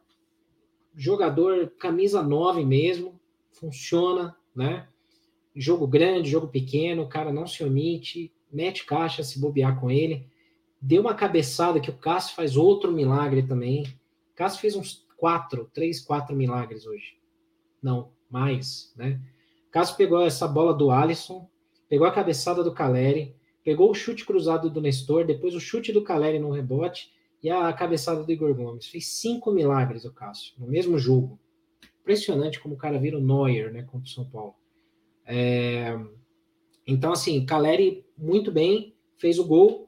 jogador 0.95 1.69
camisa 1.77 2.23
9 2.23 2.63
mesmo, 2.63 3.19
funciona, 3.51 4.33
né? 4.55 4.87
Jogo 5.53 5.85
grande, 5.85 6.29
jogo 6.29 6.47
pequeno, 6.47 7.09
cara 7.09 7.33
não 7.33 7.45
se 7.45 7.61
omite, 7.61 8.31
mete 8.49 8.85
caixa 8.85 9.21
se 9.21 9.37
bobear 9.37 9.77
com 9.81 9.91
ele. 9.91 10.33
Deu 10.85 11.01
uma 11.01 11.15
cabeçada 11.15 11.79
que 11.79 11.89
o 11.89 11.97
Cássio 11.97 12.35
faz 12.35 12.55
outro 12.55 12.91
milagre 12.91 13.41
também. 13.41 13.81
O 14.31 14.35
Cássio 14.35 14.61
fez 14.61 14.75
uns 14.75 15.03
quatro, 15.17 15.67
três, 15.73 15.99
quatro 15.99 16.35
milagres 16.35 16.85
hoje. 16.85 17.17
Não, 17.81 18.11
mais, 18.29 18.93
né? 18.95 19.19
O 19.67 19.71
Cássio 19.71 19.97
pegou 19.97 20.21
essa 20.21 20.47
bola 20.47 20.75
do 20.75 20.91
Alisson, 20.91 21.49
pegou 21.89 22.05
a 22.05 22.11
cabeçada 22.11 22.63
do 22.63 22.71
Caleri, 22.71 23.35
pegou 23.63 23.89
o 23.89 23.95
chute 23.95 24.23
cruzado 24.23 24.69
do 24.69 24.79
Nestor, 24.79 25.25
depois 25.25 25.55
o 25.55 25.59
chute 25.59 25.91
do 25.91 26.03
Caleri 26.03 26.37
no 26.37 26.51
rebote 26.51 27.11
e 27.41 27.49
a 27.49 27.73
cabeçada 27.73 28.23
do 28.23 28.31
Igor 28.31 28.53
Gomes. 28.53 28.85
Fez 28.85 29.07
cinco 29.07 29.51
milagres 29.51 30.05
o 30.05 30.13
Cássio, 30.13 30.53
no 30.59 30.67
mesmo 30.67 30.99
jogo. 30.99 31.39
Impressionante 32.01 32.59
como 32.59 32.75
o 32.75 32.77
cara 32.77 32.99
vira 32.99 33.17
o 33.17 33.21
Neuer, 33.21 33.73
né, 33.73 33.81
contra 33.81 34.05
o 34.05 34.11
São 34.11 34.29
Paulo. 34.29 34.53
É, 35.25 35.99
então, 36.85 37.11
assim, 37.11 37.43
Caleri 37.43 38.05
muito 38.15 38.51
bem, 38.51 38.93
fez 39.17 39.39
o 39.39 39.45
gol, 39.45 39.84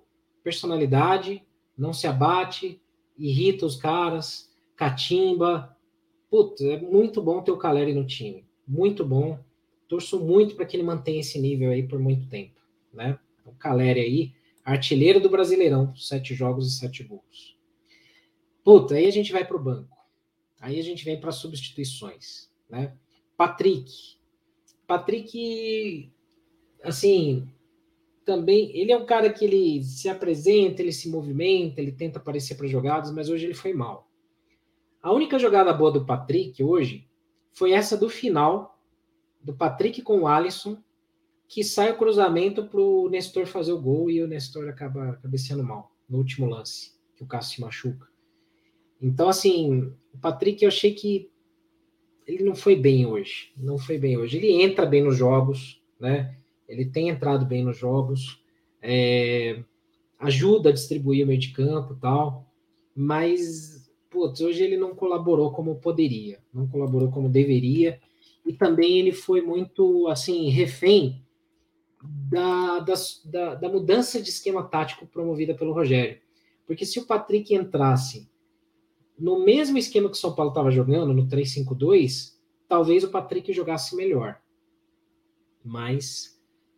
personalidade, 0.48 1.44
não 1.78 1.92
se 1.92 2.08
abate, 2.08 2.82
irrita 3.18 3.66
os 3.66 3.76
caras, 3.76 4.50
catimba. 4.78 5.78
Putz, 6.30 6.62
é 6.62 6.80
muito 6.80 7.22
bom 7.22 7.42
ter 7.42 7.52
o 7.52 7.58
Caleri 7.58 7.94
no 7.94 8.08
time. 8.08 8.48
Muito 8.66 9.04
bom. 9.04 9.38
Torço 9.90 10.18
muito 10.22 10.56
para 10.56 10.66
que 10.66 10.78
ele 10.78 10.84
mantenha 10.84 11.20
esse 11.20 11.38
nível 11.38 11.70
aí 11.70 11.86
por 11.86 12.00
muito 12.00 12.30
tempo, 12.30 12.62
né? 12.94 13.20
O 13.46 13.52
Caleri 13.52 14.00
aí, 14.00 14.34
artilheiro 14.64 15.20
do 15.20 15.30
Brasileirão, 15.30 15.94
sete 15.98 16.34
jogos 16.34 16.66
e 16.66 16.80
sete 16.80 17.04
gols. 17.04 17.58
Puta, 18.64 18.96
aí 18.96 19.06
a 19.06 19.12
gente 19.12 19.34
vai 19.34 19.46
para 19.46 19.58
o 19.58 19.64
banco. 19.64 19.98
Aí 20.62 20.80
a 20.80 20.84
gente 20.84 21.04
vem 21.04 21.20
para 21.20 21.34
substituições, 21.34 22.50
né? 22.70 22.96
Patrick. 23.36 24.16
Patrick, 24.88 26.10
assim, 26.82 27.50
também, 28.28 28.78
ele 28.78 28.92
é 28.92 28.98
um 28.98 29.06
cara 29.06 29.32
que 29.32 29.46
ele 29.46 29.82
se 29.82 30.10
apresenta, 30.10 30.82
ele 30.82 30.92
se 30.92 31.10
movimenta, 31.10 31.80
ele 31.80 31.94
tenta 31.94 32.20
aparecer 32.20 32.56
para 32.56 32.68
jogadas, 32.68 33.10
mas 33.10 33.30
hoje 33.30 33.46
ele 33.46 33.54
foi 33.54 33.74
mal. 33.74 34.12
A 35.02 35.14
única 35.14 35.40
jogada 35.40 35.72
boa 35.72 35.90
do 35.90 36.06
Patrick 36.06 36.62
hoje 36.62 37.08
foi 37.54 37.72
essa 37.72 37.96
do 37.96 38.10
final, 38.10 38.78
do 39.42 39.56
Patrick 39.56 40.02
com 40.02 40.20
o 40.20 40.28
Alisson, 40.28 40.78
que 41.48 41.64
sai 41.64 41.90
o 41.90 41.98
cruzamento 41.98 42.66
para 42.66 42.82
o 42.82 43.08
Nestor 43.08 43.46
fazer 43.46 43.72
o 43.72 43.82
gol 43.82 44.12
e 44.12 44.22
o 44.22 44.28
Nestor 44.28 44.68
acaba 44.68 45.14
cabeceando 45.24 45.64
mal 45.64 45.96
no 46.10 46.18
último 46.18 46.48
lance, 46.48 46.92
que 47.16 47.24
o 47.24 47.28
Cássio 47.28 47.56
se 47.56 47.62
machuca. 47.62 48.10
Então, 49.02 49.30
assim, 49.30 49.94
o 50.14 50.18
Patrick 50.18 50.62
eu 50.62 50.68
achei 50.68 50.94
que 50.94 51.32
ele 52.26 52.44
não 52.44 52.56
foi 52.56 52.76
bem 52.76 53.06
hoje. 53.06 53.54
Não 53.56 53.78
foi 53.78 53.98
bem 53.98 54.18
hoje. 54.18 54.36
Ele 54.36 54.62
entra 54.62 54.86
bem 54.86 55.02
nos 55.02 55.16
jogos, 55.16 55.82
né? 55.98 56.38
Ele 56.68 56.86
tem 56.86 57.10
entrado 57.10 57.46
bem 57.46 57.64
nos 57.64 57.78
jogos, 57.78 58.44
é, 58.82 59.64
ajuda 60.20 60.70
a 60.70 60.74
distribuir 60.74 61.24
o 61.24 61.28
meio 61.28 61.40
de 61.40 61.52
campo 61.52 61.94
e 61.94 61.98
tal, 61.98 62.46
mas 62.96 63.90
putz, 64.10 64.42
hoje 64.42 64.64
ele 64.64 64.78
não 64.78 64.96
colaborou 64.96 65.52
como 65.52 65.76
poderia, 65.76 66.40
não 66.54 66.68
colaborou 66.68 67.10
como 67.12 67.30
deveria, 67.30 68.00
e 68.46 68.54
também 68.54 69.00
ele 69.00 69.12
foi 69.12 69.42
muito 69.42 70.08
assim, 70.08 70.50
refém 70.50 71.22
da, 72.02 72.80
da, 72.80 72.94
da, 73.26 73.56
da 73.56 73.70
mudança 73.70 74.22
de 74.22 74.30
esquema 74.30 74.64
tático 74.64 75.06
promovida 75.06 75.54
pelo 75.54 75.74
Rogério. 75.74 76.20
Porque 76.66 76.86
se 76.86 77.00
o 77.00 77.06
Patrick 77.06 77.54
entrasse 77.54 78.30
no 79.18 79.44
mesmo 79.44 79.78
esquema 79.78 80.10
que 80.10 80.16
o 80.16 80.20
São 80.20 80.34
Paulo 80.34 80.52
estava 80.52 80.72
jogando, 80.72 81.14
no 81.14 81.28
3-5-2, 81.28 82.36
talvez 82.68 83.04
o 83.04 83.10
Patrick 83.10 83.52
jogasse 83.52 83.96
melhor. 83.96 84.40
Mas 85.64 86.37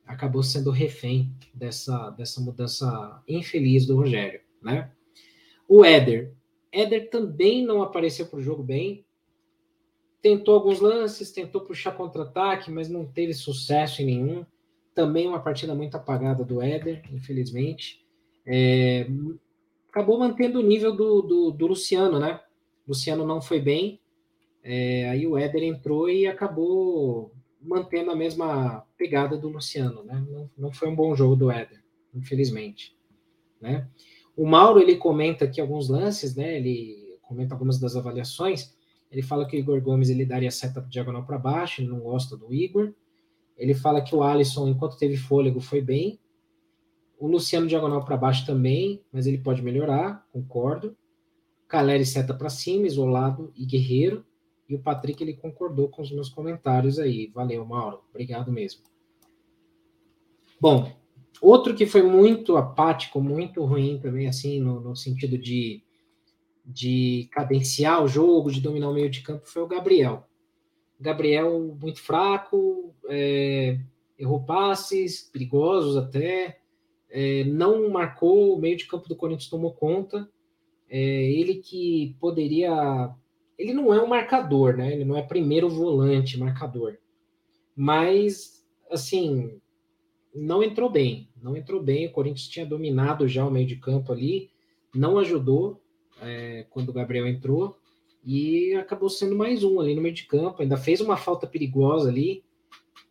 acabou 0.10 0.41
sendo 0.41 0.72
refém 0.72 1.32
dessa, 1.53 2.10
dessa 2.10 2.41
mudança 2.41 3.24
infeliz 3.28 3.86
do 3.86 3.95
Rogério, 3.95 4.41
né? 4.60 4.91
O 5.68 5.86
Éder. 5.86 6.34
Éder 6.72 7.12
também 7.12 7.64
não 7.64 7.84
apareceu 7.84 8.26
para 8.26 8.39
o 8.39 8.41
jogo 8.41 8.64
bem. 8.64 9.05
Tentou 10.20 10.55
alguns 10.55 10.80
lances, 10.80 11.32
tentou 11.32 11.62
puxar 11.62 11.91
contra-ataque, 11.91 12.72
mas 12.72 12.89
não 12.89 13.05
teve 13.05 13.34
sucesso 13.36 14.01
em 14.01 14.05
nenhum. 14.05 14.45
Também 14.95 15.28
uma 15.28 15.39
partida 15.39 15.76
muito 15.76 15.95
apagada 15.95 16.43
do 16.43 16.60
Éder, 16.60 17.03
infelizmente. 17.14 18.03
É, 18.45 19.07
acabou 19.89 20.18
mantendo 20.18 20.60
o 20.60 20.64
nível 20.64 20.95
do, 20.95 21.22
do, 21.22 21.51
do 21.51 21.68
Luciano, 21.68 22.20
né? 22.20 22.41
Luciano 22.88 23.26
não 23.26 23.39
foi 23.39 23.62
bem, 23.62 24.01
é, 24.64 25.07
aí 25.10 25.28
o 25.28 25.38
Éder 25.38 25.64
entrou 25.64 26.10
e 26.10 26.26
acabou 26.26 27.32
mantendo 27.62 28.12
a 28.12 28.16
mesma 28.16 28.86
pegada 28.97 29.38
do 29.38 29.49
Luciano, 29.49 30.03
né? 30.03 30.24
Não, 30.30 30.49
não 30.57 30.72
foi 30.72 30.88
um 30.88 30.95
bom 30.95 31.16
jogo 31.16 31.36
do 31.36 31.51
Éder, 31.51 31.84
infelizmente, 32.14 32.95
né? 33.62 33.88
O 34.36 34.47
Mauro 34.47 34.80
ele 34.80 34.95
comenta 34.95 35.45
aqui 35.45 35.60
alguns 35.60 35.89
lances, 35.89 36.36
né? 36.36 36.57
Ele 36.57 37.18
comenta 37.24 37.53
algumas 37.53 37.78
das 37.78 37.95
avaliações. 37.95 38.74
Ele 39.12 39.22
fala 39.22 39.45
que 39.45 39.57
o 39.57 39.60
Igor 39.60 39.82
Gomes 39.82 40.10
ele 40.10 40.26
daria 40.26 40.51
seta 40.51 40.82
diagonal 40.82 41.26
para 41.26 41.38
baixo, 41.38 41.82
ele 41.82 41.89
não 41.89 41.99
gosta 41.99 42.38
do 42.38 42.53
Igor. 42.53 42.93
Ele 43.57 43.74
fala 43.74 44.01
que 44.01 44.16
o 44.16 44.24
Alisson, 44.24 44.70
enquanto 44.70 44.97
teve 44.97 45.18
fôlego, 45.18 45.60
foi 45.60 45.82
bem. 45.82 46.20
O 47.20 47.28
Luciano 47.28 47.68
diagonal 47.68 48.05
para 48.05 48.16
baixo 48.16 48.45
também, 48.45 49.03
mas 49.12 49.28
ele 49.28 49.39
pode 49.39 49.62
melhorar, 49.62 50.26
concordo. 50.32 50.95
Caleri 51.68 52.05
seta 52.05 52.34
para 52.34 52.49
cima, 52.49 52.88
isolado 52.88 53.51
e 53.57 53.66
guerreiro. 53.66 54.26
E 54.70 54.76
o 54.76 54.80
Patrick 54.80 55.22
ele 55.24 55.34
concordou 55.34 55.90
com 55.90 56.02
os 56.02 56.12
meus 56.12 56.30
comentários 56.30 57.00
aí. 57.00 57.32
Valeu, 57.34 57.66
Mauro. 57.66 58.02
Obrigado 58.10 58.52
mesmo. 58.52 58.84
Bom, 60.62 60.96
outro 61.42 61.74
que 61.76 61.86
foi 61.86 62.04
muito 62.04 62.56
apático, 62.56 63.20
muito 63.20 63.66
ruim 63.66 64.00
também, 64.00 64.28
assim, 64.28 64.60
no, 64.60 64.80
no 64.80 64.96
sentido 64.96 65.38
de, 65.38 65.82
de 66.66 67.28
cadenciar 67.32 68.04
o 68.04 68.08
jogo, 68.08 68.52
de 68.52 68.62
dominar 68.62 68.90
o 68.90 68.94
meio 68.94 69.10
de 69.10 69.22
campo, 69.22 69.48
foi 69.48 69.64
o 69.64 69.68
Gabriel. 69.68 70.28
Gabriel 71.00 71.76
muito 71.82 72.02
fraco, 72.02 72.94
é, 73.08 73.80
errou 74.18 74.44
passes 74.44 75.22
perigosos 75.22 75.96
até, 75.96 76.60
é, 77.10 77.44
não 77.46 77.90
marcou, 77.90 78.56
o 78.56 78.60
meio 78.60 78.78
de 78.78 78.86
campo 78.86 79.10
do 79.10 79.16
Corinthians 79.16 79.50
tomou 79.50 79.74
conta. 79.74 80.30
É, 80.90 81.00
ele 81.00 81.56
que 81.56 82.16
poderia. 82.20 83.14
Ele 83.60 83.74
não 83.74 83.93
é 83.93 84.01
um 84.01 84.07
marcador, 84.07 84.78
né? 84.78 84.93
Ele 84.93 85.03
não 85.03 85.18
é 85.18 85.22
primeiro 85.22 85.70
volante 85.70 86.39
marcador. 86.39 86.97
Mas, 87.76 88.66
assim, 88.89 89.60
não 90.34 90.64
entrou 90.64 90.89
bem. 90.89 91.28
Não 91.41 91.57
entrou 91.57 91.84
bem. 91.84 92.07
O 92.07 92.12
Corinthians 92.12 92.47
tinha 92.47 92.66
dominado 92.66 93.28
já 93.28 93.45
o 93.45 93.51
meio 93.51 93.68
de 93.68 93.76
campo 93.76 94.14
ali, 94.14 94.49
não 94.95 95.18
ajudou 95.20 95.82
é, 96.22 96.66
quando 96.70 96.89
o 96.89 96.93
Gabriel 96.93 97.28
entrou 97.28 97.78
e 98.24 98.74
acabou 98.76 99.10
sendo 99.10 99.36
mais 99.36 99.64
um 99.64 99.80
ali 99.82 99.93
no 99.93 100.01
meio 100.01 100.16
de 100.16 100.24
campo. 100.24 100.62
Ainda 100.62 100.78
fez 100.78 101.01
uma 101.01 101.18
falta 101.18 101.45
perigosa 101.45 102.10
ali 102.10 102.43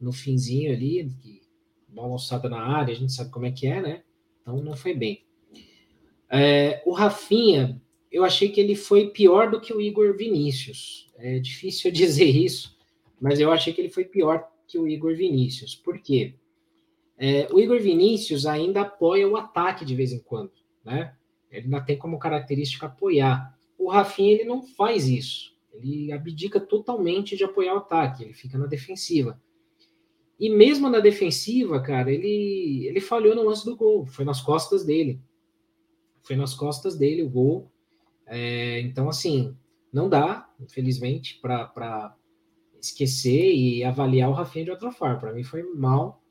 no 0.00 0.12
finzinho 0.12 0.72
ali, 0.72 1.10
que 1.20 1.42
bola 1.88 2.12
alçada 2.12 2.48
na 2.48 2.62
área, 2.62 2.94
a 2.94 2.96
gente 2.96 3.12
sabe 3.12 3.30
como 3.30 3.46
é 3.46 3.50
que 3.50 3.66
é, 3.66 3.82
né? 3.82 4.02
Então 4.40 4.62
não 4.62 4.74
foi 4.74 4.94
bem. 4.94 5.24
É, 6.30 6.82
o 6.86 6.92
Rafinha, 6.92 7.80
eu 8.10 8.24
achei 8.24 8.48
que 8.48 8.60
ele 8.60 8.74
foi 8.74 9.10
pior 9.10 9.50
do 9.50 9.60
que 9.60 9.72
o 9.72 9.80
Igor 9.80 10.16
Vinícius. 10.16 11.10
É 11.16 11.38
difícil 11.38 11.90
dizer 11.92 12.24
isso, 12.24 12.76
mas 13.20 13.40
eu 13.40 13.50
achei 13.50 13.72
que 13.72 13.80
ele 13.80 13.90
foi 13.90 14.04
pior 14.04 14.48
que 14.66 14.78
o 14.78 14.86
Igor 14.86 15.14
Vinícius. 15.14 15.74
Por 15.74 15.98
quê? 15.98 16.34
É, 17.16 17.48
o 17.52 17.58
Igor 17.58 17.80
Vinícius 17.80 18.46
ainda 18.46 18.82
apoia 18.82 19.28
o 19.28 19.36
ataque 19.36 19.84
de 19.84 19.94
vez 19.94 20.12
em 20.12 20.20
quando, 20.20 20.52
né? 20.84 21.14
Ele 21.50 21.64
ainda 21.64 21.80
tem 21.80 21.96
como 21.96 22.18
característica 22.18 22.86
apoiar. 22.86 23.58
O 23.76 23.88
Rafinha 23.88 24.32
ele 24.32 24.44
não 24.44 24.62
faz 24.62 25.08
isso. 25.08 25.56
Ele 25.72 26.12
abdica 26.12 26.60
totalmente 26.60 27.36
de 27.36 27.44
apoiar 27.44 27.74
o 27.74 27.78
ataque, 27.78 28.24
ele 28.24 28.34
fica 28.34 28.58
na 28.58 28.66
defensiva. 28.66 29.40
E 30.38 30.48
mesmo 30.48 30.88
na 30.88 31.00
defensiva, 31.00 31.80
cara, 31.80 32.12
ele, 32.12 32.86
ele 32.86 33.00
falhou 33.00 33.34
no 33.34 33.42
lance 33.42 33.64
do 33.64 33.76
gol. 33.76 34.06
Foi 34.06 34.24
nas 34.24 34.40
costas 34.40 34.84
dele. 34.84 35.20
Foi 36.22 36.36
nas 36.36 36.54
costas 36.54 36.96
dele 36.96 37.22
o 37.22 37.28
gol. 37.28 37.70
É, 38.28 38.80
então, 38.80 39.08
assim, 39.08 39.56
não 39.92 40.08
dá, 40.08 40.48
infelizmente, 40.60 41.38
para 41.40 42.14
esquecer 42.80 43.54
e 43.54 43.82
avaliar 43.82 44.28
o 44.28 44.34
Rafinha 44.34 44.66
de 44.66 44.70
outra 44.70 44.92
forma. 44.92 45.18
Para 45.18 45.32
mim 45.32 45.42
foi 45.42 45.62
mal. 45.74 46.22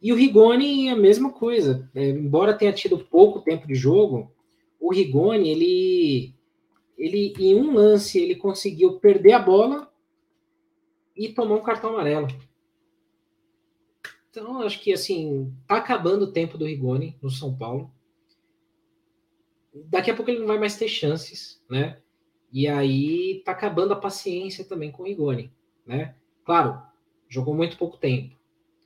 E 0.00 0.12
o 0.12 0.16
Rigoni, 0.16 0.88
a 0.88 0.96
mesma 0.96 1.32
coisa. 1.32 1.90
É, 1.94 2.10
embora 2.10 2.56
tenha 2.56 2.72
tido 2.72 2.98
pouco 2.98 3.40
tempo 3.40 3.66
de 3.66 3.74
jogo, 3.74 4.30
o 4.78 4.92
Rigoni, 4.92 5.48
ele, 5.48 6.34
ele 6.96 7.34
em 7.38 7.54
um 7.54 7.72
lance, 7.72 8.18
ele 8.18 8.36
conseguiu 8.36 9.00
perder 9.00 9.32
a 9.32 9.38
bola 9.38 9.90
e 11.16 11.30
tomou 11.30 11.58
um 11.58 11.62
cartão 11.62 11.90
amarelo. 11.90 12.28
Então, 14.30 14.60
acho 14.60 14.80
que 14.82 14.92
assim, 14.92 15.50
tá 15.66 15.76
acabando 15.76 16.26
o 16.26 16.32
tempo 16.32 16.58
do 16.58 16.66
Rigoni 16.66 17.16
no 17.22 17.30
São 17.30 17.56
Paulo. 17.56 17.90
Daqui 19.84 20.10
a 20.10 20.14
pouco 20.14 20.30
ele 20.30 20.40
não 20.40 20.46
vai 20.46 20.58
mais 20.58 20.76
ter 20.76 20.88
chances, 20.88 21.62
né? 21.70 21.98
E 22.52 22.66
aí 22.66 23.42
tá 23.44 23.52
acabando 23.52 23.92
a 23.92 23.96
paciência 23.96 24.64
também 24.64 24.90
com 24.90 25.02
o 25.02 25.06
Rigoni, 25.06 25.52
né? 25.86 26.14
Claro, 26.44 26.80
jogou 27.28 27.54
muito 27.54 27.76
pouco 27.76 27.96
tempo, 27.98 28.36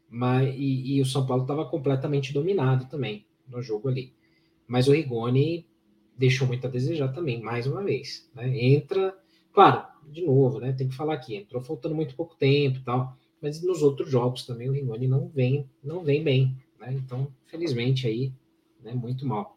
mas 0.09 0.55
e, 0.57 0.97
e 0.97 1.01
o 1.01 1.07
São 1.07 1.27
Paulo 1.27 1.43
estava 1.43 1.65
completamente 1.67 2.33
dominado 2.33 2.87
também 2.87 3.27
no 3.47 3.63
jogo 3.63 3.89
ali. 3.89 4.13
Mas 4.67 4.89
o 4.89 4.93
Rigoni 4.93 5.67
deixou 6.17 6.47
muito 6.47 6.67
a 6.67 6.71
desejar 6.71 7.09
também, 7.13 7.41
mais 7.41 7.67
uma 7.67 7.83
vez, 7.83 8.31
né? 8.35 8.59
Entra, 8.59 9.17
claro, 9.53 9.87
de 10.09 10.23
novo, 10.25 10.59
né? 10.59 10.73
Tem 10.73 10.89
que 10.89 10.97
falar 10.97 11.15
aqui, 11.15 11.37
entrou 11.37 11.63
faltando 11.63 11.95
muito 11.95 12.17
pouco 12.17 12.35
tempo, 12.37 12.81
tal 12.85 13.17
mas 13.41 13.63
nos 13.63 13.83
outros 13.83 14.11
jogos 14.11 14.45
também 14.45 14.69
o 14.69 14.73
Rigoni 14.73 15.09
não 15.09 15.29
vem, 15.29 15.69
não 15.83 16.05
vem 16.05 16.23
bem, 16.23 16.57
né? 16.79 16.93
Então, 16.93 17.33
felizmente 17.47 18.07
aí, 18.07 18.33
né, 18.83 18.93
muito 18.93 19.27
mal. 19.27 19.57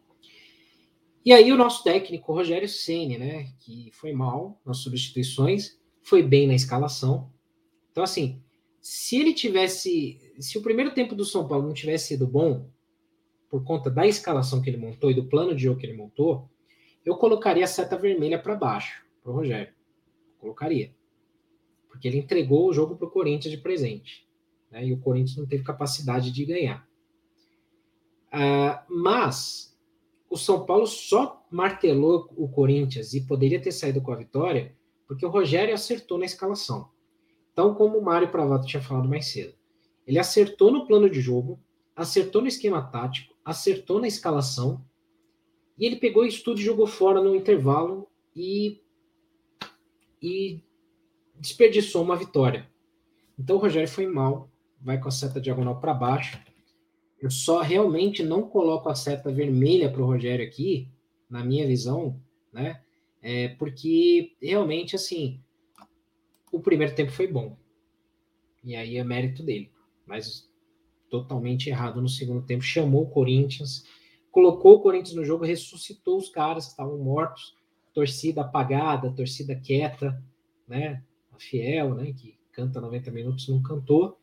E 1.24 1.32
aí 1.32 1.50
o 1.50 1.56
nosso 1.56 1.82
técnico 1.82 2.32
Rogério 2.32 2.68
Ceni, 2.68 3.16
né, 3.16 3.52
que 3.60 3.90
foi 3.92 4.12
mal 4.12 4.60
nas 4.64 4.78
substituições, 4.78 5.78
foi 6.02 6.22
bem 6.22 6.46
na 6.46 6.54
escalação. 6.54 7.32
Então 7.90 8.04
assim, 8.04 8.42
Se 8.86 9.16
ele 9.18 9.32
tivesse, 9.32 10.20
se 10.38 10.58
o 10.58 10.62
primeiro 10.62 10.92
tempo 10.92 11.14
do 11.14 11.24
São 11.24 11.48
Paulo 11.48 11.66
não 11.66 11.72
tivesse 11.72 12.08
sido 12.08 12.26
bom, 12.26 12.68
por 13.48 13.64
conta 13.64 13.90
da 13.90 14.06
escalação 14.06 14.60
que 14.60 14.68
ele 14.68 14.76
montou 14.76 15.10
e 15.10 15.14
do 15.14 15.24
plano 15.24 15.54
de 15.56 15.62
jogo 15.62 15.80
que 15.80 15.86
ele 15.86 15.96
montou, 15.96 16.50
eu 17.02 17.16
colocaria 17.16 17.64
a 17.64 17.66
seta 17.66 17.96
vermelha 17.96 18.38
para 18.38 18.54
baixo, 18.54 19.02
para 19.22 19.32
o 19.32 19.34
Rogério. 19.34 19.72
Colocaria. 20.38 20.94
Porque 21.88 22.06
ele 22.06 22.18
entregou 22.18 22.68
o 22.68 22.74
jogo 22.74 22.94
para 22.94 23.08
o 23.08 23.10
Corinthians 23.10 23.54
de 23.54 23.62
presente. 23.62 24.28
Né? 24.70 24.88
E 24.88 24.92
o 24.92 24.98
Corinthians 24.98 25.38
não 25.38 25.46
teve 25.46 25.64
capacidade 25.64 26.30
de 26.30 26.44
ganhar. 26.44 26.86
Uh, 28.34 28.94
mas 28.94 29.73
o 30.34 30.36
São 30.36 30.66
Paulo 30.66 30.84
só 30.84 31.46
martelou 31.48 32.28
o 32.36 32.48
Corinthians 32.48 33.14
e 33.14 33.24
poderia 33.24 33.62
ter 33.62 33.70
saído 33.70 34.02
com 34.02 34.10
a 34.10 34.16
vitória 34.16 34.76
porque 35.06 35.24
o 35.24 35.28
Rogério 35.28 35.72
acertou 35.72 36.18
na 36.18 36.24
escalação. 36.24 36.90
Então, 37.52 37.72
como 37.72 37.96
o 37.96 38.02
Mário 38.02 38.32
Pravato 38.32 38.66
tinha 38.66 38.82
falado 38.82 39.08
mais 39.08 39.26
cedo, 39.26 39.54
ele 40.04 40.18
acertou 40.18 40.72
no 40.72 40.88
plano 40.88 41.08
de 41.08 41.20
jogo, 41.20 41.60
acertou 41.94 42.42
no 42.42 42.48
esquema 42.48 42.82
tático, 42.82 43.32
acertou 43.44 44.00
na 44.00 44.08
escalação 44.08 44.84
e 45.78 45.86
ele 45.86 45.96
pegou 45.96 46.24
isso 46.24 46.42
tudo 46.42 46.58
e 46.58 46.64
jogou 46.64 46.88
fora 46.88 47.22
no 47.22 47.36
intervalo 47.36 48.08
e, 48.34 48.82
e 50.20 50.64
desperdiçou 51.38 52.02
uma 52.02 52.16
vitória. 52.16 52.68
Então 53.38 53.54
o 53.54 53.60
Rogério 53.60 53.88
foi 53.88 54.08
mal, 54.08 54.50
vai 54.80 54.98
com 54.98 55.06
a 55.06 55.12
seta 55.12 55.40
diagonal 55.40 55.78
para 55.78 55.94
baixo. 55.94 56.36
Eu 57.24 57.30
só 57.30 57.62
realmente 57.62 58.22
não 58.22 58.42
coloco 58.42 58.86
a 58.90 58.94
seta 58.94 59.32
vermelha 59.32 59.90
para 59.90 60.02
o 60.02 60.04
Rogério 60.04 60.46
aqui, 60.46 60.90
na 61.26 61.42
minha 61.42 61.66
visão, 61.66 62.20
né? 62.52 62.82
É 63.22 63.48
porque 63.48 64.36
realmente 64.42 64.94
assim 64.94 65.40
o 66.52 66.60
primeiro 66.60 66.94
tempo 66.94 67.10
foi 67.10 67.26
bom. 67.26 67.56
E 68.62 68.76
aí 68.76 68.98
é 68.98 69.02
mérito 69.02 69.42
dele. 69.42 69.72
Mas 70.06 70.46
totalmente 71.08 71.70
errado 71.70 72.02
no 72.02 72.10
segundo 72.10 72.44
tempo, 72.44 72.62
chamou 72.62 73.04
o 73.04 73.10
Corinthians, 73.10 73.86
colocou 74.30 74.74
o 74.74 74.80
Corinthians 74.80 75.16
no 75.16 75.24
jogo, 75.24 75.46
ressuscitou 75.46 76.18
os 76.18 76.28
caras 76.28 76.66
que 76.66 76.72
estavam 76.72 76.98
mortos, 76.98 77.56
torcida 77.94 78.42
apagada, 78.42 79.10
torcida 79.10 79.56
quieta, 79.56 80.22
né? 80.68 81.02
A 81.32 81.38
Fiel, 81.38 81.94
né? 81.94 82.12
Que 82.12 82.36
canta 82.52 82.82
90 82.82 83.10
minutos, 83.10 83.48
não 83.48 83.62
cantou. 83.62 84.20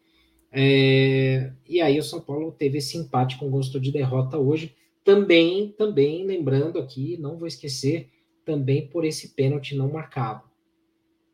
É, 0.52 1.54
e 1.68 1.80
aí 1.80 1.98
o 1.98 2.04
São 2.04 2.20
Paulo 2.20 2.52
teve 2.52 2.80
esse 2.80 2.98
empate 2.98 3.38
com 3.38 3.50
gosto 3.50 3.80
de 3.80 3.92
derrota 3.92 4.38
hoje. 4.38 4.76
Também, 5.04 5.74
também, 5.78 6.26
lembrando 6.26 6.78
aqui, 6.78 7.18
não 7.18 7.38
vou 7.38 7.48
esquecer, 7.48 8.10
também 8.46 8.88
por 8.88 9.06
esse 9.06 9.34
pênalti 9.34 9.76
não 9.76 9.92
marcado. 9.92 10.44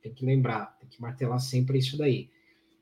Tem 0.01 0.13
que 0.13 0.26
lembrar, 0.26 0.78
tem 0.80 0.88
que 0.88 1.01
martelar 1.01 1.39
sempre 1.39 1.80
isso 1.80 1.97
daí 1.97 2.30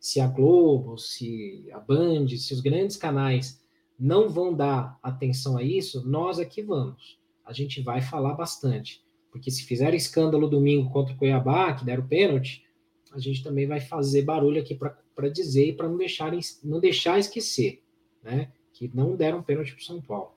se 0.05 0.19
a 0.19 0.27
Globo, 0.27 0.99
se 0.99 1.65
a 1.73 1.79
Band, 1.79 2.27
se 2.27 2.53
os 2.53 2.61
grandes 2.61 2.95
canais 2.95 3.59
não 3.99 4.29
vão 4.29 4.53
dar 4.53 4.99
atenção 5.01 5.57
a 5.57 5.63
isso, 5.63 6.07
nós 6.07 6.37
aqui 6.37 6.61
vamos. 6.61 7.17
A 7.43 7.51
gente 7.51 7.81
vai 7.81 8.03
falar 8.03 8.35
bastante. 8.35 9.03
Porque 9.31 9.49
se 9.49 9.63
fizer 9.63 9.95
escândalo 9.95 10.47
domingo 10.47 10.91
contra 10.91 11.11
o 11.11 11.17
Cuiabá, 11.17 11.73
que 11.73 11.83
deram 11.83 12.07
pênalti, 12.07 12.63
a 13.11 13.17
gente 13.17 13.43
também 13.43 13.65
vai 13.65 13.79
fazer 13.79 14.21
barulho 14.21 14.61
aqui 14.61 14.75
para 14.75 14.95
dizer 15.31 15.67
e 15.67 15.73
para 15.73 15.87
não 15.87 15.97
deixar, 15.97 16.31
não 16.63 16.79
deixar 16.79 17.19
esquecer, 17.19 17.81
né? 18.21 18.51
Que 18.73 18.91
não 18.93 19.15
deram 19.15 19.41
pênalti 19.41 19.71
para 19.71 19.81
o 19.81 19.85
São 19.85 20.01
Paulo. 20.01 20.33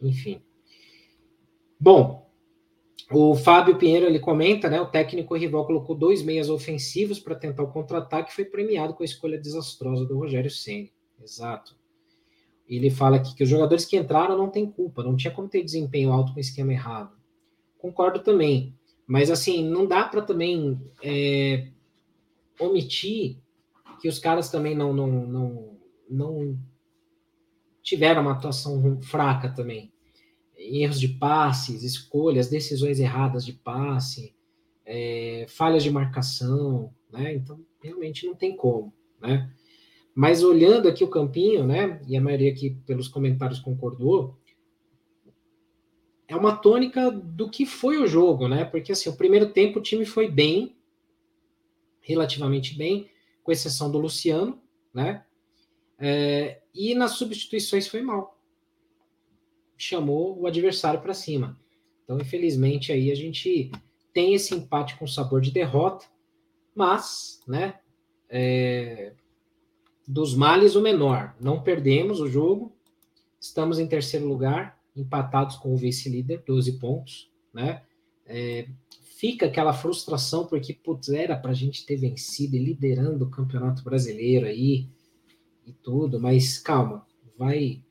Enfim. 0.00 0.42
Bom, 1.78 2.30
o 3.10 3.34
Fábio 3.34 3.76
Pinheiro 3.76 4.06
ele 4.06 4.18
comenta, 4.18 4.70
né? 4.70 4.80
O 4.80 4.86
técnico 4.86 5.36
rival 5.36 5.66
colocou 5.66 5.94
dois 5.94 6.22
meias 6.22 6.48
ofensivos 6.48 7.20
para 7.20 7.34
tentar 7.34 7.62
o 7.62 7.70
contra-ataque 7.70 8.30
e 8.30 8.34
foi 8.34 8.44
premiado 8.44 8.94
com 8.94 9.02
a 9.02 9.06
escolha 9.06 9.38
desastrosa 9.38 10.06
do 10.06 10.18
Rogério 10.18 10.50
Ceni. 10.50 10.92
Exato. 11.22 11.76
Ele 12.66 12.90
fala 12.90 13.16
aqui 13.16 13.34
que 13.34 13.42
os 13.42 13.48
jogadores 13.48 13.84
que 13.84 13.96
entraram 13.96 14.38
não 14.38 14.48
têm 14.48 14.66
culpa, 14.66 15.02
não 15.02 15.16
tinha 15.16 15.32
como 15.32 15.48
ter 15.48 15.62
desempenho 15.62 16.12
alto 16.12 16.32
com 16.32 16.40
esquema 16.40 16.72
errado. 16.72 17.14
Concordo 17.78 18.20
também, 18.20 18.74
mas 19.06 19.30
assim 19.30 19.62
não 19.68 19.86
dá 19.86 20.04
para 20.04 20.22
também 20.22 20.80
é, 21.02 21.68
omitir 22.58 23.36
que 24.04 24.08
os 24.08 24.18
caras 24.18 24.50
também 24.50 24.74
não, 24.74 24.92
não, 24.92 25.06
não, 25.26 25.78
não 26.10 26.58
tiveram 27.82 28.20
uma 28.20 28.32
atuação 28.32 29.00
fraca 29.00 29.48
também 29.48 29.90
erros 30.58 31.00
de 31.00 31.08
passes, 31.08 31.82
escolhas, 31.82 32.50
decisões 32.50 33.00
erradas 33.00 33.46
de 33.46 33.54
passe, 33.54 34.36
é, 34.84 35.46
falhas 35.48 35.82
de 35.82 35.90
marcação, 35.90 36.92
né? 37.10 37.32
Então, 37.32 37.58
realmente 37.82 38.26
não 38.26 38.34
tem 38.34 38.54
como, 38.54 38.92
né? 39.18 39.50
Mas 40.14 40.42
olhando 40.42 40.86
aqui 40.86 41.02
o 41.02 41.08
campinho, 41.08 41.66
né? 41.66 41.98
E 42.06 42.14
a 42.14 42.20
maioria 42.20 42.52
aqui 42.52 42.76
pelos 42.84 43.08
comentários 43.08 43.58
concordou, 43.58 44.38
é 46.28 46.36
uma 46.36 46.54
tônica 46.54 47.10
do 47.10 47.48
que 47.48 47.64
foi 47.64 47.96
o 47.96 48.06
jogo, 48.06 48.48
né? 48.48 48.66
Porque 48.66 48.92
assim, 48.92 49.08
o 49.08 49.16
primeiro 49.16 49.50
tempo 49.50 49.78
o 49.78 49.82
time 49.82 50.04
foi 50.04 50.30
bem, 50.30 50.76
relativamente 52.02 52.76
bem, 52.76 53.08
com 53.44 53.52
exceção 53.52 53.88
do 53.88 53.98
Luciano, 53.98 54.60
né? 54.92 55.24
É, 55.96 56.60
e 56.74 56.92
nas 56.96 57.12
substituições 57.12 57.86
foi 57.86 58.02
mal 58.02 58.34
chamou 59.76 60.38
o 60.38 60.46
adversário 60.46 61.00
para 61.00 61.14
cima. 61.14 61.58
Então, 62.02 62.18
infelizmente, 62.18 62.92
aí 62.92 63.10
a 63.10 63.14
gente 63.14 63.70
tem 64.12 64.34
esse 64.34 64.54
empate 64.54 64.96
com 64.96 65.06
sabor 65.06 65.40
de 65.40 65.50
derrota, 65.50 66.06
mas, 66.74 67.40
né, 67.46 67.78
é, 68.28 69.12
dos 70.06 70.34
males 70.34 70.74
o 70.74 70.82
menor. 70.82 71.34
Não 71.40 71.62
perdemos 71.62 72.20
o 72.20 72.28
jogo, 72.28 72.76
estamos 73.40 73.78
em 73.78 73.86
terceiro 73.86 74.26
lugar, 74.26 74.78
empatados 74.94 75.56
com 75.56 75.72
o 75.72 75.76
vice-líder, 75.76 76.42
12 76.46 76.78
pontos, 76.78 77.30
né? 77.52 77.82
É, 78.26 78.68
fica 79.16 79.46
aquela 79.46 79.72
frustração, 79.72 80.46
porque, 80.46 80.74
putz, 80.74 81.08
era 81.08 81.36
para 81.36 81.52
a 81.52 81.54
gente 81.54 81.86
ter 81.86 81.96
vencido 81.96 82.56
e 82.56 82.58
liderando 82.58 83.24
o 83.24 83.30
Campeonato 83.30 83.82
Brasileiro 83.84 84.46
aí 84.46 84.88
e 85.66 85.72
tudo, 85.72 86.20
mas 86.20 86.58
calma, 86.58 87.06
vai 87.38 87.82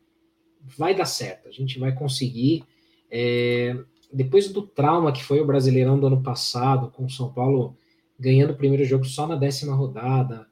vai 0.78 0.96
dar 0.96 1.06
certo, 1.06 1.50
a 1.50 1.52
gente 1.52 1.78
vai 1.78 1.94
conseguir. 1.94 2.64
É, 3.12 3.78
depois 4.12 4.50
do 4.50 4.62
trauma 4.62 5.12
que 5.12 5.24
foi 5.24 5.42
o 5.42 5.46
Brasileirão 5.46 6.00
do 6.00 6.08
ano 6.08 6.24
passado, 6.24 6.90
com 6.92 7.06
o 7.06 7.10
São 7.10 7.34
Paulo 7.34 7.78
ganhando 8.20 8.52
o 8.52 8.58
primeiro 8.58 8.86
jogo 8.86 9.04
só 9.04 9.28
na 9.28 9.36
décima 9.36 9.76
rodada, 9.76 10.48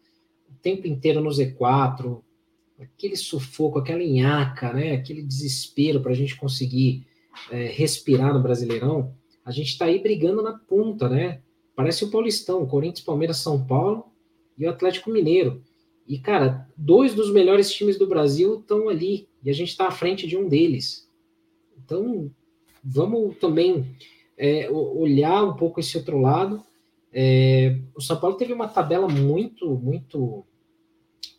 o 0.49 0.53
tempo 0.61 0.87
inteiro 0.87 1.21
no 1.21 1.29
Z4, 1.29 2.21
aquele 2.79 3.15
sufoco, 3.15 3.79
aquela 3.79 4.03
inhaca, 4.03 4.73
né, 4.73 4.93
aquele 4.93 5.21
desespero 5.21 6.01
para 6.01 6.11
a 6.11 6.15
gente 6.15 6.35
conseguir 6.35 7.05
é, 7.49 7.67
respirar 7.67 8.33
no 8.33 8.41
Brasileirão, 8.41 9.15
a 9.43 9.51
gente 9.51 9.69
está 9.69 9.85
aí 9.85 9.99
brigando 9.99 10.41
na 10.41 10.53
ponta, 10.53 11.09
né? 11.09 11.41
Parece 11.75 12.03
o 12.03 12.11
Paulistão, 12.11 12.65
Corinthians, 12.65 13.05
Palmeiras, 13.05 13.37
São 13.37 13.65
Paulo 13.65 14.05
e 14.57 14.65
o 14.65 14.69
Atlético 14.69 15.09
Mineiro. 15.09 15.63
E, 16.07 16.19
cara, 16.19 16.67
dois 16.75 17.13
dos 17.13 17.31
melhores 17.31 17.71
times 17.71 17.97
do 17.97 18.07
Brasil 18.07 18.59
estão 18.59 18.89
ali, 18.89 19.27
e 19.43 19.49
a 19.49 19.53
gente 19.53 19.69
está 19.69 19.87
à 19.87 19.91
frente 19.91 20.27
de 20.27 20.37
um 20.37 20.47
deles. 20.47 21.09
Então, 21.83 22.29
vamos 22.83 23.37
também 23.37 23.95
é, 24.37 24.69
olhar 24.69 25.43
um 25.43 25.55
pouco 25.55 25.79
esse 25.79 25.97
outro 25.97 26.19
lado. 26.19 26.63
É, 27.13 27.79
o 27.95 28.01
São 28.01 28.19
Paulo 28.19 28.35
teve 28.37 28.53
uma 28.53 28.67
tabela 28.67 29.07
muito, 29.07 29.69
muito 29.69 30.45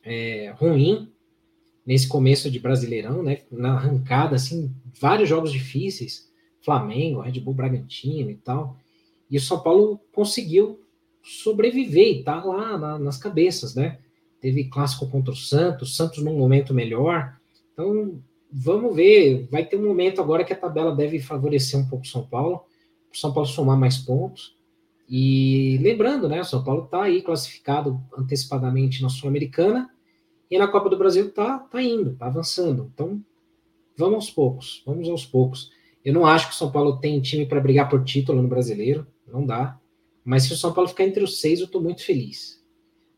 é, 0.03 0.55
ruim 0.57 1.13
nesse 1.85 2.09
começo 2.09 2.51
de 2.51 2.59
Brasileirão, 2.59 3.23
né? 3.23 3.43
Na 3.51 3.75
arrancada, 3.75 4.37
assim, 4.37 4.75
vários 4.99 5.29
jogos 5.29 5.53
difíceis, 5.53 6.32
Flamengo, 6.65 7.21
Red 7.21 7.41
Bull 7.41 7.55
Bragantino 7.55 8.31
e 8.31 8.37
tal. 8.37 8.77
E 9.31 9.37
o 9.37 9.41
São 9.41 9.61
Paulo 9.61 10.01
conseguiu 10.13 10.81
sobreviver 11.23 12.19
e 12.19 12.23
tá 12.23 12.43
lá 12.45 12.77
na, 12.79 12.99
nas 12.99 13.17
cabeças, 13.17 13.75
né? 13.75 13.99
teve 14.43 14.65
clássico 14.65 15.09
contra 15.09 15.33
o 15.33 15.37
Santos, 15.37 15.97
Santos 15.97 16.23
num 16.23 16.37
momento 16.37 16.75
melhor. 16.75 17.33
Então, 17.73 18.21
vamos 18.51 18.95
ver. 18.95 19.47
Vai 19.49 19.65
ter 19.65 19.77
um 19.77 19.87
momento 19.87 20.21
agora 20.21 20.45
que 20.45 20.53
a 20.53 20.59
tabela 20.59 20.95
deve 20.95 21.21
favorecer 21.21 21.79
um 21.79 21.89
pouco 21.89 22.05
o 22.05 22.09
São 22.09 22.27
Paulo, 22.27 22.65
o 23.11 23.17
São 23.17 23.33
Paulo 23.33 23.49
somar 23.49 23.79
mais 23.79 23.99
pontos. 23.99 24.57
E 25.09 25.79
lembrando, 25.81 26.29
né, 26.29 26.41
o 26.41 26.45
São 26.45 26.65
Paulo 26.65 26.85
está 26.85 27.05
aí 27.05 27.23
classificado 27.23 28.03
antecipadamente 28.19 29.01
na 29.01 29.09
Sul-Americana 29.09 29.89
e 30.51 30.59
na 30.59 30.67
Copa 30.67 30.91
do 30.91 30.99
Brasil 30.99 31.29
está 31.29 31.59
tá 31.59 31.81
indo, 31.81 32.11
está 32.11 32.27
avançando. 32.27 32.91
Então, 32.93 33.23
vamos 33.97 34.15
aos 34.17 34.31
poucos, 34.31 34.83
vamos 34.85 35.09
aos 35.09 35.25
poucos. 35.25 35.71
Eu 36.05 36.13
não 36.13 36.27
acho 36.27 36.49
que 36.49 36.55
o 36.55 36.57
São 36.57 36.71
Paulo 36.71 36.99
tem 36.99 37.21
time 37.21 37.47
para 37.47 37.61
brigar 37.61 37.89
por 37.89 38.05
título 38.05 38.43
no 38.43 38.49
brasileiro, 38.49 39.07
não 39.27 39.47
dá. 39.47 39.79
Mas 40.25 40.45
se 40.45 40.53
o 40.53 40.57
São 40.57 40.73
Paulo 40.73 40.89
ficar 40.89 41.05
entre 41.05 41.23
os 41.23 41.41
seis, 41.41 41.61
eu 41.61 41.67
estou 41.67 41.81
muito 41.81 42.05
feliz. 42.05 42.63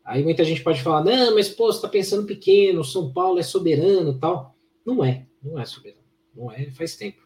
Aí 0.03 0.23
muita 0.23 0.43
gente 0.43 0.63
pode 0.63 0.81
falar, 0.81 1.03
não, 1.03 1.33
mas 1.33 1.49
pô, 1.49 1.65
você 1.65 1.79
está 1.79 1.87
pensando 1.87 2.27
pequeno, 2.27 2.83
São 2.83 3.11
Paulo 3.11 3.39
é 3.39 3.43
soberano 3.43 4.19
tal. 4.19 4.55
Não 4.85 5.03
é, 5.03 5.25
não 5.43 5.59
é 5.59 5.65
soberano. 5.65 6.03
Não 6.35 6.51
é, 6.51 6.69
faz 6.71 6.95
tempo. 6.95 7.21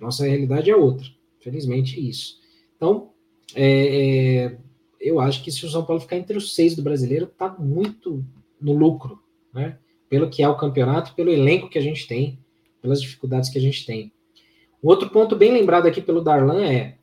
Nossa 0.00 0.26
realidade 0.26 0.70
é 0.70 0.76
outra. 0.76 1.06
Felizmente 1.40 2.00
isso. 2.08 2.40
Então, 2.76 3.10
é, 3.54 4.46
é, 4.46 4.58
eu 5.00 5.20
acho 5.20 5.42
que 5.42 5.52
se 5.52 5.64
o 5.66 5.68
São 5.68 5.84
Paulo 5.84 6.00
ficar 6.00 6.16
entre 6.16 6.36
os 6.36 6.54
seis 6.54 6.74
do 6.74 6.82
brasileiro, 6.82 7.26
tá 7.26 7.54
muito, 7.58 8.24
no 8.60 8.72
lucro, 8.72 9.18
né? 9.52 9.78
Pelo 10.08 10.30
que 10.30 10.42
é 10.42 10.48
o 10.48 10.56
campeonato, 10.56 11.14
pelo 11.14 11.30
elenco 11.30 11.68
que 11.68 11.78
a 11.78 11.82
gente 11.82 12.06
tem, 12.06 12.38
pelas 12.80 13.00
dificuldades 13.00 13.50
que 13.50 13.58
a 13.58 13.60
gente 13.60 13.84
tem. 13.84 14.12
Um 14.82 14.88
outro 14.88 15.08
ponto 15.10 15.36
bem 15.36 15.52
lembrado 15.52 15.86
aqui 15.86 16.00
pelo 16.00 16.20
Darlan 16.20 16.64
é 16.64 16.98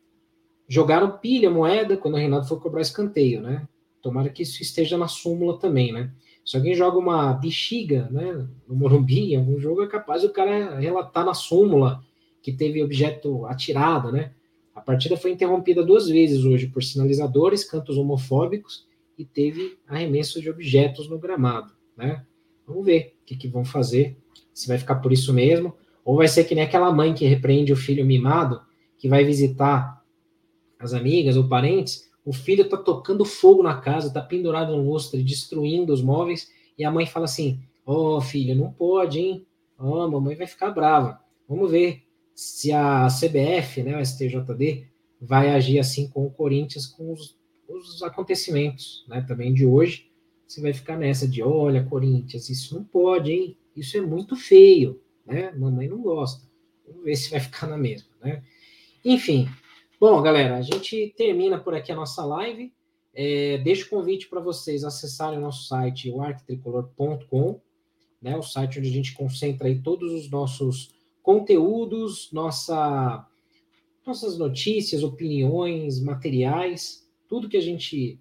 jogaram 0.67 1.17
pilha, 1.17 1.49
moeda, 1.49 1.95
quando 1.95 2.15
o 2.15 2.17
Reinaldo 2.17 2.47
for 2.47 2.61
cobrar 2.61 2.81
escanteio, 2.81 3.41
né? 3.41 3.67
Tomara 4.01 4.29
que 4.29 4.43
isso 4.43 4.61
esteja 4.61 4.97
na 4.97 5.07
súmula 5.07 5.57
também, 5.57 5.91
né? 5.91 6.11
Se 6.45 6.57
alguém 6.57 6.75
joga 6.75 6.97
uma 6.97 7.33
bexiga, 7.33 8.07
né, 8.11 8.47
no 8.67 8.75
Morumbi, 8.75 9.33
em 9.33 9.37
algum 9.37 9.59
jogo, 9.59 9.83
é 9.83 9.87
capaz 9.87 10.23
o 10.23 10.31
cara 10.31 10.79
relatar 10.79 11.25
na 11.25 11.33
súmula 11.33 12.03
que 12.41 12.51
teve 12.51 12.83
objeto 12.83 13.45
atirado, 13.45 14.11
né? 14.11 14.31
A 14.73 14.81
partida 14.81 15.17
foi 15.17 15.31
interrompida 15.31 15.83
duas 15.83 16.07
vezes 16.07 16.43
hoje 16.45 16.67
por 16.67 16.83
sinalizadores, 16.83 17.63
cantos 17.63 17.97
homofóbicos 17.97 18.87
e 19.17 19.25
teve 19.25 19.77
arremesso 19.87 20.41
de 20.41 20.49
objetos 20.49 21.09
no 21.09 21.19
gramado, 21.19 21.73
né? 21.95 22.25
Vamos 22.65 22.85
ver 22.85 23.15
o 23.21 23.25
que, 23.25 23.35
que 23.35 23.47
vão 23.47 23.65
fazer, 23.65 24.17
se 24.53 24.67
vai 24.67 24.77
ficar 24.77 24.95
por 24.95 25.11
isso 25.11 25.33
mesmo, 25.33 25.75
ou 26.09 26.15
vai 26.15 26.27
ser 26.27 26.45
que 26.45 26.55
nem 26.55 26.63
aquela 26.63 26.91
mãe 26.91 27.13
que 27.13 27.27
repreende 27.27 27.71
o 27.71 27.75
filho 27.75 28.03
mimado, 28.03 28.59
que 28.97 29.07
vai 29.07 29.23
visitar 29.23 30.03
as 30.79 30.91
amigas 30.91 31.37
ou 31.37 31.47
parentes, 31.47 32.09
o 32.25 32.33
filho 32.33 32.67
tá 32.67 32.77
tocando 32.77 33.23
fogo 33.23 33.61
na 33.61 33.79
casa, 33.79 34.11
tá 34.11 34.19
pendurado 34.19 34.75
no 34.75 34.89
lustre, 34.89 35.21
destruindo 35.21 35.93
os 35.93 36.01
móveis, 36.01 36.49
e 36.75 36.83
a 36.83 36.89
mãe 36.89 37.05
fala 37.05 37.25
assim: 37.25 37.59
Ó, 37.85 38.17
oh, 38.17 38.21
filho, 38.21 38.55
não 38.55 38.71
pode, 38.71 39.19
hein? 39.19 39.45
Ó, 39.77 40.03
oh, 40.03 40.09
mamãe 40.09 40.35
vai 40.35 40.47
ficar 40.47 40.71
brava. 40.71 41.19
Vamos 41.47 41.69
ver 41.69 42.01
se 42.33 42.71
a 42.71 43.05
CBF, 43.05 43.83
né, 43.83 43.95
o 43.95 44.03
STJD, 44.03 44.87
vai 45.21 45.51
agir 45.51 45.77
assim 45.77 46.09
com 46.09 46.25
o 46.25 46.31
Corinthians 46.31 46.87
com 46.87 47.13
os, 47.13 47.37
os 47.67 48.01
acontecimentos, 48.01 49.05
né, 49.07 49.23
também 49.27 49.53
de 49.53 49.63
hoje. 49.63 50.09
Você 50.47 50.59
vai 50.59 50.73
ficar 50.73 50.97
nessa 50.97 51.27
de: 51.27 51.43
olha, 51.43 51.83
Corinthians, 51.83 52.49
isso 52.49 52.73
não 52.73 52.83
pode, 52.83 53.31
hein? 53.31 53.55
Isso 53.75 53.95
é 53.95 54.01
muito 54.01 54.35
feio, 54.35 54.99
né? 55.29 55.51
Mamãe 55.51 55.87
não 55.87 56.01
gosta. 56.01 56.47
Vamos 56.87 57.03
ver 57.03 57.15
se 57.15 57.29
vai 57.29 57.39
ficar 57.39 57.67
na 57.67 57.77
mesma, 57.77 58.09
né? 58.21 58.43
Enfim, 59.05 59.47
Bom, 59.99 60.21
galera, 60.21 60.55
a 60.55 60.61
gente 60.61 61.13
termina 61.17 61.59
por 61.59 61.75
aqui 61.75 61.91
a 61.91 61.95
nossa 61.95 62.23
live. 62.23 62.71
É, 63.13 63.57
deixo 63.57 63.87
o 63.87 63.89
convite 63.89 64.29
para 64.29 64.39
vocês 64.39 64.85
acessarem 64.85 65.37
o 65.37 65.41
nosso 65.41 65.67
site, 65.67 66.09
o 66.09 66.21
arquitricolor.com, 66.21 67.59
né, 68.21 68.37
o 68.37 68.41
site 68.41 68.79
onde 68.79 68.87
a 68.87 68.93
gente 68.93 69.13
concentra 69.13 69.67
aí 69.67 69.81
todos 69.81 70.13
os 70.13 70.31
nossos 70.31 70.93
conteúdos, 71.21 72.29
nossa, 72.31 73.27
nossas 74.07 74.37
notícias, 74.37 75.03
opiniões, 75.03 75.99
materiais, 75.99 77.05
tudo 77.27 77.49
que 77.49 77.57
a 77.57 77.61
gente 77.61 78.17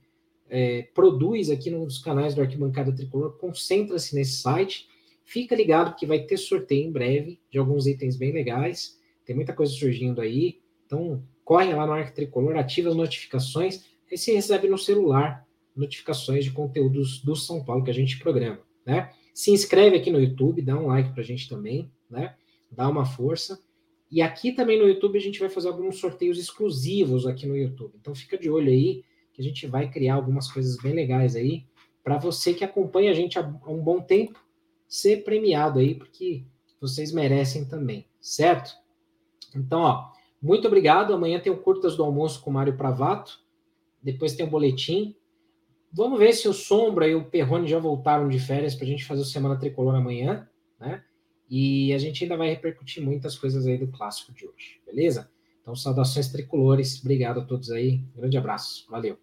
é, 0.50 0.82
produz 0.92 1.48
aqui 1.48 1.70
nos 1.70 1.98
canais 1.98 2.34
do 2.34 2.40
Arquibancada 2.40 2.92
Tricolor, 2.92 3.38
concentra-se 3.38 4.16
nesse 4.16 4.40
site. 4.40 4.88
Fica 5.28 5.54
ligado 5.54 5.94
que 5.94 6.06
vai 6.06 6.20
ter 6.20 6.38
sorteio 6.38 6.88
em 6.88 6.90
breve 6.90 7.38
de 7.50 7.58
alguns 7.58 7.86
itens 7.86 8.16
bem 8.16 8.32
legais. 8.32 8.98
Tem 9.26 9.36
muita 9.36 9.52
coisa 9.52 9.70
surgindo 9.70 10.22
aí. 10.22 10.58
Então, 10.86 11.22
corre 11.44 11.70
lá 11.74 11.86
no 11.86 11.92
Arc 11.92 12.14
Tricolor, 12.14 12.56
ativa 12.56 12.88
as 12.88 12.96
notificações, 12.96 13.84
e 14.10 14.16
você 14.16 14.32
recebe 14.32 14.68
no 14.68 14.78
celular 14.78 15.46
notificações 15.76 16.46
de 16.46 16.50
conteúdos 16.50 17.22
do 17.22 17.36
São 17.36 17.62
Paulo 17.62 17.84
que 17.84 17.90
a 17.90 17.94
gente 17.94 18.18
programa, 18.18 18.60
né? 18.86 19.10
Se 19.34 19.50
inscreve 19.50 19.98
aqui 19.98 20.10
no 20.10 20.18
YouTube, 20.18 20.62
dá 20.62 20.78
um 20.78 20.86
like 20.86 21.12
pra 21.12 21.22
gente 21.22 21.46
também, 21.46 21.92
né? 22.08 22.34
Dá 22.72 22.88
uma 22.88 23.04
força. 23.04 23.62
E 24.10 24.22
aqui 24.22 24.50
também 24.50 24.78
no 24.78 24.88
YouTube 24.88 25.18
a 25.18 25.20
gente 25.20 25.38
vai 25.38 25.50
fazer 25.50 25.68
alguns 25.68 25.98
sorteios 25.98 26.38
exclusivos 26.38 27.26
aqui 27.26 27.46
no 27.46 27.54
YouTube. 27.54 27.92
Então 28.00 28.14
fica 28.14 28.38
de 28.38 28.48
olho 28.48 28.70
aí 28.70 29.04
que 29.34 29.42
a 29.42 29.44
gente 29.44 29.66
vai 29.66 29.90
criar 29.90 30.14
algumas 30.14 30.50
coisas 30.50 30.78
bem 30.78 30.94
legais 30.94 31.36
aí 31.36 31.66
para 32.02 32.16
você 32.16 32.54
que 32.54 32.64
acompanha 32.64 33.10
a 33.10 33.14
gente 33.14 33.38
há 33.38 33.42
um 33.66 33.82
bom 33.82 34.00
tempo 34.00 34.47
ser 34.88 35.22
premiado 35.22 35.78
aí, 35.78 35.94
porque 35.94 36.44
vocês 36.80 37.12
merecem 37.12 37.64
também, 37.64 38.06
certo? 38.20 38.74
Então, 39.54 39.80
ó, 39.80 40.10
muito 40.40 40.66
obrigado. 40.66 41.12
Amanhã 41.12 41.38
tem 41.38 41.52
o 41.52 41.58
Curtas 41.58 41.96
do 41.96 42.04
Almoço 42.04 42.40
com 42.40 42.50
o 42.50 42.52
Mário 42.52 42.76
Pravato. 42.76 43.40
Depois 44.02 44.34
tem 44.34 44.46
o 44.46 44.50
boletim. 44.50 45.14
Vamos 45.92 46.18
ver 46.18 46.32
se 46.32 46.48
o 46.48 46.52
Sombra 46.52 47.08
e 47.08 47.14
o 47.14 47.24
Perrone 47.24 47.66
já 47.66 47.78
voltaram 47.78 48.28
de 48.28 48.38
férias 48.38 48.74
para 48.74 48.84
a 48.84 48.88
gente 48.88 49.04
fazer 49.04 49.22
o 49.22 49.26
Semana 49.26 49.58
Tricolor 49.58 49.94
amanhã, 49.94 50.48
né? 50.78 51.02
E 51.50 51.92
a 51.94 51.98
gente 51.98 52.22
ainda 52.22 52.36
vai 52.36 52.50
repercutir 52.50 53.02
muitas 53.02 53.36
coisas 53.36 53.66
aí 53.66 53.78
do 53.78 53.88
clássico 53.88 54.32
de 54.32 54.46
hoje, 54.46 54.80
beleza? 54.84 55.30
Então, 55.62 55.74
saudações 55.74 56.28
tricolores. 56.28 57.00
Obrigado 57.00 57.40
a 57.40 57.44
todos 57.44 57.70
aí. 57.70 58.02
grande 58.14 58.36
abraço. 58.36 58.86
Valeu. 58.90 59.18